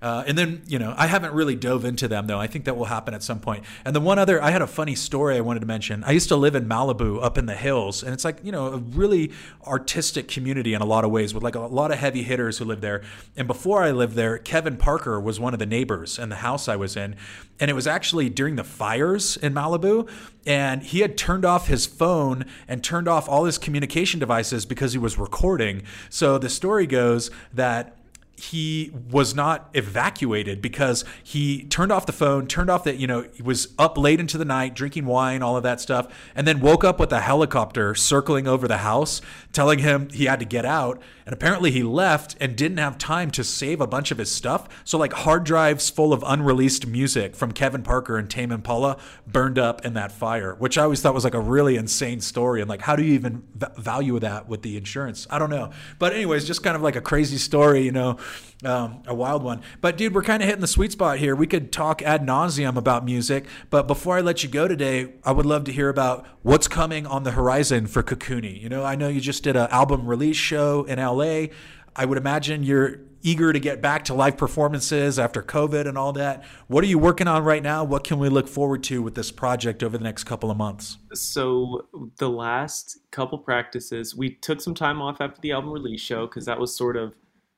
Uh, 0.07 0.23
and 0.29 0.39
then, 0.39 0.63
you 0.69 0.79
know, 0.79 0.95
I 0.97 1.09
haven't 1.09 1.33
really 1.33 1.57
dove 1.57 1.85
into 1.85 2.07
them 2.07 2.29
though. 2.29 2.39
I 2.39 2.47
think 2.47 2.67
that 2.67 2.77
will 2.77 2.85
happen 2.85 3.13
at 3.13 3.25
some 3.25 3.41
point. 3.41 3.65
And 3.85 3.97
the 3.97 3.99
one 3.99 4.21
other, 4.21 4.41
I 4.41 4.53
had 4.53 4.63
a 4.63 4.67
funny 4.69 4.95
story 4.95 5.37
I 5.37 5.41
wanted 5.41 5.59
to 5.61 5.67
mention. 5.67 6.05
I 6.05 6.13
used 6.13 6.29
to 6.29 6.37
live 6.37 6.55
in 6.55 6.69
Malibu 6.69 7.21
up 7.21 7.37
in 7.37 7.47
the 7.47 7.57
hills, 7.57 8.05
and 8.05 8.15
it's 8.15 8.25
like, 8.25 8.39
you 8.45 8.53
know, 8.53 8.69
a 8.69 8.77
really 8.77 9.33
artistic 9.67 10.29
community 10.29 10.75
in 10.75 10.81
a 10.81 10.85
lot 10.85 11.03
of 11.05 11.11
ways 11.11 11.35
with 11.35 11.43
like 11.43 11.57
a 11.57 11.61
lot 11.61 11.91
of 11.91 11.99
heavy 11.99 12.23
hitters 12.23 12.59
who 12.59 12.65
live 12.65 12.83
there. 12.83 13.03
And 13.37 13.49
before 13.49 13.83
I 13.83 13.91
lived 13.91 14.15
there, 14.15 14.39
Kevin 14.39 14.77
Parker 14.77 15.19
was 15.19 15.41
one 15.41 15.55
of 15.55 15.59
the 15.59 15.67
neighbors 15.67 16.21
in 16.21 16.29
the 16.29 16.37
house 16.37 16.69
I 16.69 16.77
was 16.77 16.97
in. 16.97 17.17
And 17.59 17.69
it 17.69 17.75
was 17.75 17.89
actually 17.89 18.31
during 18.31 18.55
the 18.55 18.63
fires 18.63 19.37
in 19.37 19.55
Malibu. 19.55 20.09
And 20.47 20.85
he 20.85 21.01
had 21.01 21.19
turned 21.19 21.45
off 21.45 21.67
his 21.67 21.85
phone 21.85 22.45
and 22.69 22.85
turned 22.85 23.09
off 23.09 23.29
all 23.29 23.45
his 23.45 23.59
communication 23.59 24.21
devices 24.21 24.67
because 24.67 24.93
he 24.93 25.01
was 25.01 25.19
recording. 25.19 25.83
So 26.11 26.39
the 26.39 26.49
story 26.49 26.87
goes 26.87 27.33
that 27.53 27.97
he 28.37 28.93
was 29.11 29.35
not 29.35 29.71
evacuated 29.75 30.61
because 30.61 31.05
he 31.23 31.65
turned 31.65 31.91
off 31.91 32.07
the 32.07 32.13
phone, 32.13 32.47
turned 32.47 32.71
off 32.71 32.85
that, 32.85 32.99
you 32.99 33.07
know, 33.07 33.27
he 33.35 33.43
was 33.43 33.69
up 33.79 33.97
late 33.97 34.21
into 34.21 34.37
the 34.37 34.45
night 34.45 34.75
drinking 34.75 35.07
wine, 35.07 35.43
all 35.43 35.57
of 35.57 35.63
that 35.63 35.81
stuff, 35.81 36.07
and 36.35 36.47
then 36.47 36.61
woke 36.61 36.85
up 36.85 37.01
with 37.01 37.13
a 37.13 37.21
helicopter 37.21 37.95
circling 37.95 38.47
over 38.47 38.69
the 38.69 38.79
house, 38.79 39.23
telling 39.53 39.79
him 39.79 40.09
he 40.11 40.27
had 40.27 40.39
to 40.41 40.47
get 40.47 40.65
out. 40.65 41.01
And 41.27 41.33
apparently 41.33 41.73
he 41.73 41.83
left 41.83 42.37
and 42.41 42.57
didn't 42.57 42.79
have 42.79 42.99
time 42.99 43.33
to 43.33 43.43
save 43.43 43.81
a 43.81 43.87
bunch 43.87 44.13
of 44.13 44.19
his 44.19 44.31
stuff. 44.31 44.69
So, 44.85 44.97
like, 44.97 45.13
hard 45.13 45.43
drives 45.43 45.91
full 45.91 46.13
of 46.13 46.23
unreleased 46.25 46.87
music 46.87 47.35
from 47.35 47.51
Kevin 47.51 47.83
Parker 47.83 48.17
and 48.17 48.31
Tame 48.31 48.53
Impala 48.53 48.97
burned 49.27 49.59
up 49.59 49.85
in 49.85 49.95
that 49.95 50.13
fire, 50.13 50.55
which 50.55 50.79
I 50.79 50.85
always 50.85 51.01
thought 51.03 51.15
was 51.15 51.25
like 51.25 51.35
a 51.35 51.41
really 51.41 51.77
insane 51.77 52.21
story. 52.21 52.61
And, 52.61 52.71
like, 52.71 52.83
how 52.83 52.95
do 52.95 53.03
you 53.03 53.15
even 53.15 53.43
v- 53.57 53.67
value 53.77 54.21
that 54.21 54.49
with 54.49 54.63
the 54.63 54.77
insurance? 54.77 55.27
I 55.29 55.41
don't 55.41 55.51
know. 55.51 55.73
But, 55.99 56.13
anyways, 56.13 56.45
just 56.45 56.63
kind 56.63 56.77
of 56.77 56.83
like 56.83 56.95
a 56.95 57.01
crazy 57.01 57.39
story, 57.39 57.83
you 57.83 57.93
know 57.93 58.19
um, 58.67 59.03
a 59.07 59.15
wild 59.15 59.43
one. 59.43 59.63
But 59.81 59.97
dude, 59.97 60.15
we're 60.15 60.23
kind 60.23 60.43
of 60.43 60.49
hitting 60.49 60.61
the 60.61 60.67
sweet 60.67 60.93
spot 60.93 61.19
here. 61.19 61.37
We 61.37 61.47
could 61.47 61.73
talk 61.73 62.03
ad 62.03 62.27
nauseum 62.27 62.77
about 62.77 63.05
music, 63.05 63.47
but 63.71 63.87
before 63.87 64.19
I 64.19 64.21
let 64.21 64.43
you 64.43 64.49
go 64.49 64.69
today, 64.69 65.13
I 65.25 65.33
would 65.33 65.47
love 65.47 65.65
to 65.65 65.73
hear 65.73 65.89
about 65.89 66.27
what's 66.43 66.69
coming 66.69 67.07
on 67.07 67.23
the 67.23 67.33
horizon 67.33 67.87
for 67.87 68.03
Cocoonie. 68.03 68.61
You 68.61 68.69
know, 68.69 68.85
I 68.85 68.97
know 68.97 69.09
you 69.09 69.21
just 69.21 69.43
did 69.43 69.57
an 69.57 69.69
album 69.71 70.07
release 70.07 70.37
show 70.37 70.85
in 70.85 70.99
LA. 70.99 71.47
I 71.95 72.05
would 72.05 72.19
imagine 72.19 72.63
you're 72.63 72.99
eager 73.23 73.53
to 73.53 73.59
get 73.59 73.83
back 73.83 74.05
to 74.05 74.15
live 74.15 74.37
performances 74.37 75.19
after 75.19 75.43
COVID 75.43 75.89
and 75.89 75.99
all 75.99 76.13
that. 76.13 76.45
What 76.69 76.85
are 76.85 76.87
you 76.87 76.99
working 76.99 77.27
on 77.27 77.43
right 77.43 77.63
now? 77.63 77.83
What 77.83 78.05
can 78.05 78.19
we 78.19 78.29
look 78.29 78.47
forward 78.47 78.85
to 78.85 79.03
with 79.03 79.17
this 79.17 79.33
project 79.33 79.83
over 79.83 79.99
the 79.99 80.05
next 80.05 80.25
couple 80.25 80.51
of 80.51 80.57
months? 80.57 80.99
So, 81.13 81.87
the 82.19 82.29
last 82.29 82.99
couple 83.11 83.39
practices, 83.39 84.15
we 84.15 84.31
took 84.31 84.61
some 84.61 84.75
time 84.75 85.03
off 85.03 85.21
after 85.21 85.41
the 85.41 85.53
album 85.53 85.73
release 85.73 86.01
show 86.01 86.27
because 86.27 86.45
that 86.45 86.61
was 86.61 86.75
sort 86.75 86.97
of 86.97 87.15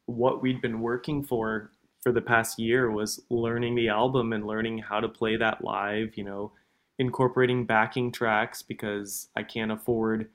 what 0.08 0.40
we'd 0.40 0.62
been 0.62 0.80
working 0.80 1.22
for 1.22 1.70
for 2.02 2.12
the 2.12 2.20
past 2.20 2.58
year 2.58 2.90
was 2.90 3.22
learning 3.28 3.74
the 3.74 3.88
album 3.88 4.32
and 4.32 4.46
learning 4.46 4.78
how 4.78 5.00
to 5.00 5.08
play 5.08 5.36
that 5.36 5.62
live, 5.62 6.16
you 6.16 6.24
know, 6.24 6.50
incorporating 6.98 7.66
backing 7.66 8.10
tracks 8.10 8.62
because 8.62 9.28
I 9.36 9.42
can't 9.42 9.70
afford 9.70 10.30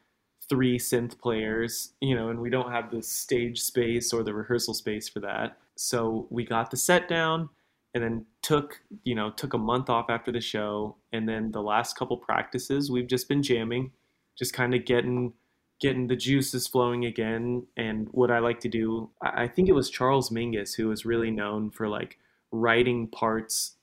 three 0.47 0.77
synth 0.77 1.17
players, 1.19 1.93
you 2.01 2.15
know, 2.15 2.29
and 2.29 2.39
we 2.39 2.51
don't 2.51 2.71
have 2.71 2.91
the 2.91 3.01
stage 3.01 3.61
space 3.61 4.13
or 4.13 4.23
the 4.23 4.33
rehearsal 4.33 4.75
space 4.75 5.09
for 5.09 5.21
that. 5.21 5.57
So 5.75 6.27
we 6.29 6.45
got 6.45 6.69
the 6.69 6.77
set 6.77 7.07
down 7.07 7.49
and 7.95 8.03
then 8.03 8.25
took, 8.43 8.79
you 9.03 9.15
know, 9.15 9.31
took 9.31 9.53
a 9.53 9.57
month 9.57 9.89
off 9.89 10.09
after 10.09 10.31
the 10.31 10.41
show 10.41 10.97
and 11.11 11.27
then 11.27 11.51
the 11.51 11.61
last 11.61 11.97
couple 11.97 12.17
practices 12.17 12.91
we've 12.91 13.07
just 13.07 13.27
been 13.27 13.41
jamming, 13.41 13.91
just 14.37 14.53
kind 14.53 14.75
of 14.75 14.85
getting 14.85 15.33
getting 15.83 16.07
the 16.07 16.15
juices 16.15 16.65
flowing 16.65 17.03
again. 17.03 17.67
And 17.75 18.07
what 18.11 18.31
I 18.31 18.39
like 18.39 18.61
to 18.61 18.69
do, 18.69 19.09
I 19.21 19.49
think 19.49 19.67
it 19.67 19.73
was 19.73 19.89
Charles 19.89 20.29
Mingus 20.29 20.75
who 20.75 20.87
was 20.87 21.05
really 21.05 21.29
known 21.29 21.71
for 21.71 21.89
like 21.89 22.17
writing 22.53 23.05
parts 23.05 23.75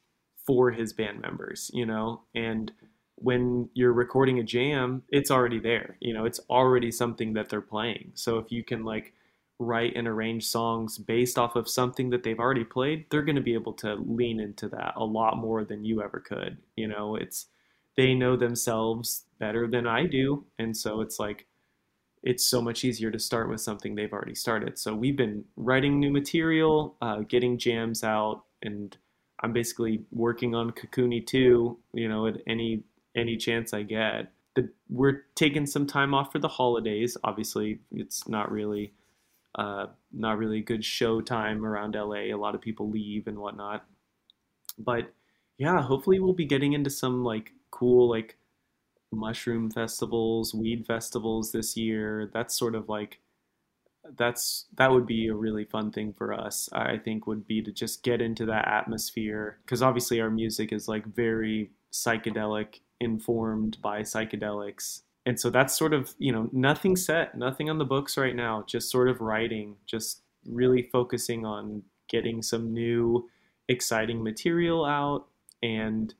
for 0.46 0.70
his 0.70 0.94
band 0.94 1.20
members, 1.20 1.70
you 1.74 1.84
know, 1.84 2.22
and 2.34 2.72
when 3.16 3.68
you're 3.74 3.92
recording 3.92 4.38
a 4.38 4.42
jam, 4.42 5.02
it's 5.10 5.30
already 5.30 5.58
there. 5.58 5.98
You 6.00 6.14
know, 6.14 6.24
it's 6.24 6.40
already 6.48 6.90
something 6.90 7.34
that 7.34 7.50
they're 7.50 7.60
playing. 7.60 8.12
So 8.14 8.38
if 8.38 8.50
you 8.50 8.64
can 8.64 8.82
like 8.82 9.12
write 9.58 9.92
and 9.94 10.08
arrange 10.08 10.46
songs 10.46 10.96
based 10.96 11.36
off 11.36 11.54
of 11.54 11.68
something 11.68 12.08
that 12.10 12.22
they've 12.22 12.40
already 12.40 12.64
played, 12.64 13.04
they're 13.10 13.20
going 13.20 13.36
to 13.36 13.42
be 13.42 13.52
able 13.52 13.74
to 13.74 13.96
lean 13.96 14.40
into 14.40 14.70
that 14.70 14.94
a 14.96 15.04
lot 15.04 15.36
more 15.36 15.66
than 15.66 15.84
you 15.84 16.02
ever 16.02 16.18
could. 16.18 16.56
You 16.76 16.88
know, 16.88 17.14
it's 17.14 17.48
they 17.94 18.14
know 18.14 18.36
themselves 18.36 19.26
better 19.38 19.66
than 19.66 19.86
I 19.86 20.06
do, 20.06 20.46
and 20.58 20.74
so 20.74 21.02
it's 21.02 21.18
like 21.18 21.46
it's 22.22 22.44
so 22.44 22.60
much 22.60 22.84
easier 22.84 23.10
to 23.10 23.18
start 23.18 23.48
with 23.48 23.60
something 23.60 23.94
they've 23.94 24.12
already 24.12 24.34
started. 24.34 24.78
So 24.78 24.94
we've 24.94 25.16
been 25.16 25.44
writing 25.56 25.98
new 25.98 26.10
material, 26.10 26.96
uh, 27.00 27.20
getting 27.20 27.56
jams 27.58 28.04
out, 28.04 28.44
and 28.62 28.96
I'm 29.42 29.52
basically 29.52 30.02
working 30.10 30.54
on 30.54 30.70
Kakuni 30.72 31.26
2, 31.26 31.78
you 31.94 32.08
know, 32.08 32.26
at 32.26 32.36
any 32.46 32.84
any 33.16 33.36
chance 33.36 33.74
I 33.74 33.82
get. 33.82 34.32
The, 34.54 34.70
we're 34.88 35.22
taking 35.34 35.66
some 35.66 35.86
time 35.86 36.14
off 36.14 36.30
for 36.30 36.38
the 36.38 36.48
holidays. 36.48 37.16
Obviously, 37.24 37.80
it's 37.90 38.28
not 38.28 38.52
really 38.52 38.92
uh, 39.54 39.86
not 40.12 40.38
really 40.38 40.60
good 40.60 40.84
show 40.84 41.20
time 41.20 41.64
around 41.64 41.94
LA. 41.94 42.32
A 42.32 42.34
lot 42.34 42.54
of 42.54 42.60
people 42.60 42.90
leave 42.90 43.26
and 43.26 43.38
whatnot. 43.38 43.84
But 44.78 45.12
yeah, 45.58 45.82
hopefully 45.82 46.20
we'll 46.20 46.34
be 46.34 46.46
getting 46.46 46.74
into 46.74 46.90
some 46.90 47.24
like 47.24 47.52
cool 47.70 48.08
like 48.08 48.36
mushroom 49.12 49.70
festivals, 49.70 50.54
weed 50.54 50.86
festivals 50.86 51.52
this 51.52 51.76
year. 51.76 52.30
That's 52.32 52.56
sort 52.56 52.74
of 52.74 52.88
like 52.88 53.20
that's 54.16 54.66
that 54.76 54.90
would 54.90 55.06
be 55.06 55.28
a 55.28 55.34
really 55.34 55.64
fun 55.64 55.90
thing 55.90 56.12
for 56.12 56.32
us. 56.32 56.68
I 56.72 56.98
think 56.98 57.26
would 57.26 57.46
be 57.46 57.62
to 57.62 57.72
just 57.72 58.02
get 58.02 58.20
into 58.20 58.46
that 58.46 58.66
atmosphere 58.68 59.58
because 59.64 59.82
obviously 59.82 60.20
our 60.20 60.30
music 60.30 60.72
is 60.72 60.88
like 60.88 61.04
very 61.06 61.70
psychedelic 61.92 62.80
informed 63.00 63.78
by 63.82 64.00
psychedelics. 64.00 65.02
And 65.26 65.38
so 65.38 65.50
that's 65.50 65.76
sort 65.76 65.92
of, 65.92 66.14
you 66.18 66.32
know, 66.32 66.48
nothing 66.52 66.96
set, 66.96 67.36
nothing 67.36 67.68
on 67.68 67.78
the 67.78 67.84
books 67.84 68.16
right 68.16 68.34
now, 68.34 68.64
just 68.66 68.90
sort 68.90 69.08
of 69.08 69.20
writing, 69.20 69.76
just 69.86 70.22
really 70.46 70.82
focusing 70.82 71.44
on 71.44 71.82
getting 72.08 72.42
some 72.42 72.72
new 72.72 73.28
exciting 73.68 74.22
material 74.22 74.84
out 74.84 75.26
and 75.62 76.14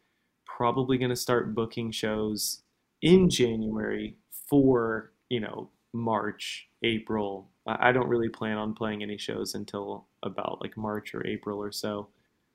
probably 0.44 0.98
going 0.98 1.10
to 1.10 1.16
start 1.16 1.54
booking 1.54 1.90
shows 1.90 2.62
in 3.02 3.28
January 3.28 4.16
for, 4.48 5.12
you 5.28 5.40
know, 5.40 5.70
March, 5.92 6.68
April. 6.82 7.50
I 7.66 7.92
don't 7.92 8.08
really 8.08 8.28
plan 8.28 8.56
on 8.56 8.74
playing 8.74 9.02
any 9.02 9.18
shows 9.18 9.54
until 9.54 10.06
about 10.22 10.60
like 10.60 10.76
March 10.76 11.14
or 11.14 11.26
April 11.26 11.58
or 11.58 11.72
so 11.72 12.08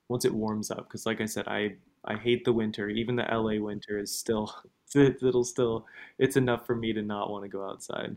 once 0.08 0.24
it 0.24 0.34
warms 0.34 0.70
up 0.70 0.88
because 0.88 1.06
like 1.06 1.20
I 1.20 1.26
said 1.26 1.48
I 1.48 1.74
I 2.04 2.16
hate 2.16 2.44
the 2.44 2.52
winter. 2.52 2.88
Even 2.88 3.16
the 3.16 3.24
LA 3.24 3.60
winter 3.60 3.98
is 3.98 4.16
still 4.16 4.54
it'll 4.94 5.44
still 5.44 5.86
it's 6.18 6.36
enough 6.36 6.66
for 6.66 6.76
me 6.76 6.92
to 6.92 7.02
not 7.02 7.30
want 7.30 7.44
to 7.44 7.48
go 7.48 7.68
outside. 7.68 8.16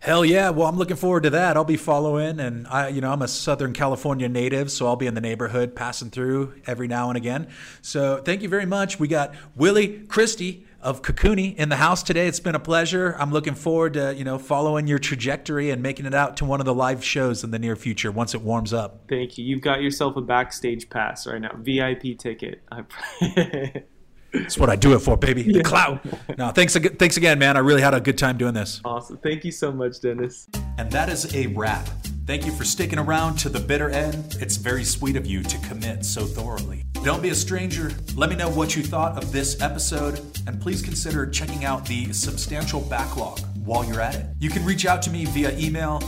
Hell 0.00 0.24
yeah! 0.24 0.50
Well, 0.50 0.66
I'm 0.66 0.76
looking 0.76 0.96
forward 0.96 1.22
to 1.22 1.30
that. 1.30 1.56
I'll 1.56 1.62
be 1.62 1.76
following, 1.76 2.40
and 2.40 2.66
I, 2.66 2.88
you 2.88 3.00
know, 3.00 3.12
I'm 3.12 3.22
a 3.22 3.28
Southern 3.28 3.72
California 3.72 4.28
native, 4.28 4.72
so 4.72 4.88
I'll 4.88 4.96
be 4.96 5.06
in 5.06 5.14
the 5.14 5.20
neighborhood, 5.20 5.76
passing 5.76 6.10
through 6.10 6.60
every 6.66 6.88
now 6.88 7.08
and 7.08 7.16
again. 7.16 7.46
So, 7.82 8.16
thank 8.16 8.42
you 8.42 8.48
very 8.48 8.66
much. 8.66 8.98
We 8.98 9.06
got 9.06 9.32
Willie 9.54 10.00
Christie 10.08 10.66
of 10.82 11.02
Kakuni 11.02 11.54
in 11.56 11.68
the 11.68 11.76
house 11.76 12.02
today. 12.02 12.26
It's 12.26 12.40
been 12.40 12.54
a 12.54 12.60
pleasure. 12.60 13.16
I'm 13.18 13.30
looking 13.30 13.54
forward 13.54 13.94
to 13.94 14.14
you 14.14 14.24
know 14.24 14.38
following 14.38 14.86
your 14.86 14.98
trajectory 14.98 15.70
and 15.70 15.82
making 15.82 16.06
it 16.06 16.14
out 16.14 16.36
to 16.38 16.44
one 16.44 16.60
of 16.60 16.66
the 16.66 16.74
live 16.74 17.04
shows 17.04 17.44
in 17.44 17.50
the 17.50 17.58
near 17.58 17.76
future 17.76 18.10
once 18.10 18.34
it 18.34 18.42
warms 18.42 18.72
up. 18.72 19.04
Thank 19.08 19.38
you. 19.38 19.44
You've 19.44 19.62
got 19.62 19.82
yourself 19.82 20.16
a 20.16 20.20
backstage 20.20 20.90
pass 20.90 21.26
right 21.26 21.40
now, 21.40 21.54
VIP 21.58 22.18
ticket. 22.18 22.62
That's 24.32 24.56
what 24.56 24.70
I 24.70 24.76
do 24.76 24.94
it 24.94 25.00
for, 25.00 25.16
baby. 25.16 25.42
The 25.42 25.62
clout. 25.62 26.04
No, 26.38 26.50
thanks, 26.50 26.74
again 26.74 26.96
thanks 26.96 27.16
again, 27.16 27.38
man. 27.38 27.56
I 27.56 27.60
really 27.60 27.82
had 27.82 27.94
a 27.94 28.00
good 28.00 28.16
time 28.16 28.38
doing 28.38 28.54
this. 28.54 28.80
Awesome. 28.84 29.18
Thank 29.18 29.44
you 29.44 29.52
so 29.52 29.70
much, 29.70 30.00
Dennis. 30.00 30.48
And 30.78 30.90
that 30.90 31.08
is 31.08 31.34
a 31.34 31.48
wrap. 31.48 31.88
Thank 32.24 32.46
you 32.46 32.52
for 32.52 32.64
sticking 32.64 33.00
around 33.00 33.36
to 33.38 33.48
the 33.48 33.58
bitter 33.58 33.90
end. 33.90 34.36
It's 34.40 34.56
very 34.56 34.84
sweet 34.84 35.16
of 35.16 35.26
you 35.26 35.42
to 35.42 35.58
commit 35.58 36.04
so 36.04 36.24
thoroughly. 36.24 36.84
Don't 37.02 37.20
be 37.20 37.30
a 37.30 37.34
stranger. 37.34 37.90
Let 38.14 38.30
me 38.30 38.36
know 38.36 38.48
what 38.48 38.76
you 38.76 38.84
thought 38.84 39.20
of 39.20 39.32
this 39.32 39.60
episode, 39.60 40.20
and 40.46 40.60
please 40.60 40.82
consider 40.82 41.26
checking 41.26 41.64
out 41.64 41.84
the 41.84 42.12
substantial 42.12 42.80
backlog 42.80 43.40
while 43.64 43.84
you're 43.84 44.00
at 44.00 44.14
it. 44.14 44.26
You 44.38 44.50
can 44.50 44.64
reach 44.64 44.86
out 44.86 45.02
to 45.02 45.10
me 45.10 45.24
via 45.24 45.58
email, 45.58 45.98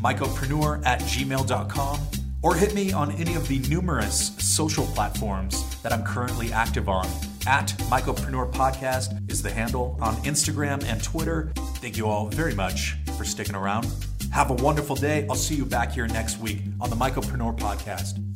mycopreneur 0.00 0.84
at 0.84 1.02
gmail.com, 1.02 2.00
or 2.42 2.56
hit 2.56 2.74
me 2.74 2.92
on 2.92 3.12
any 3.12 3.36
of 3.36 3.46
the 3.46 3.60
numerous 3.68 4.34
social 4.38 4.86
platforms 4.86 5.76
that 5.82 5.92
I'm 5.92 6.02
currently 6.02 6.52
active 6.52 6.88
on. 6.88 7.06
At 7.46 7.68
Mycopreneur 7.88 8.52
Podcast 8.52 9.30
is 9.30 9.40
the 9.40 9.50
handle 9.50 9.96
on 10.00 10.16
Instagram 10.24 10.84
and 10.84 11.02
Twitter. 11.02 11.52
Thank 11.76 11.96
you 11.96 12.08
all 12.08 12.26
very 12.26 12.54
much 12.54 12.96
for 13.16 13.24
sticking 13.24 13.54
around. 13.54 13.86
Have 14.32 14.50
a 14.50 14.54
wonderful 14.54 14.96
day. 14.96 15.26
I'll 15.28 15.36
see 15.36 15.54
you 15.54 15.64
back 15.64 15.92
here 15.92 16.06
next 16.06 16.38
week 16.38 16.60
on 16.80 16.88
the 16.90 16.96
Mycopreneur 16.96 17.58
Podcast. 17.58 18.29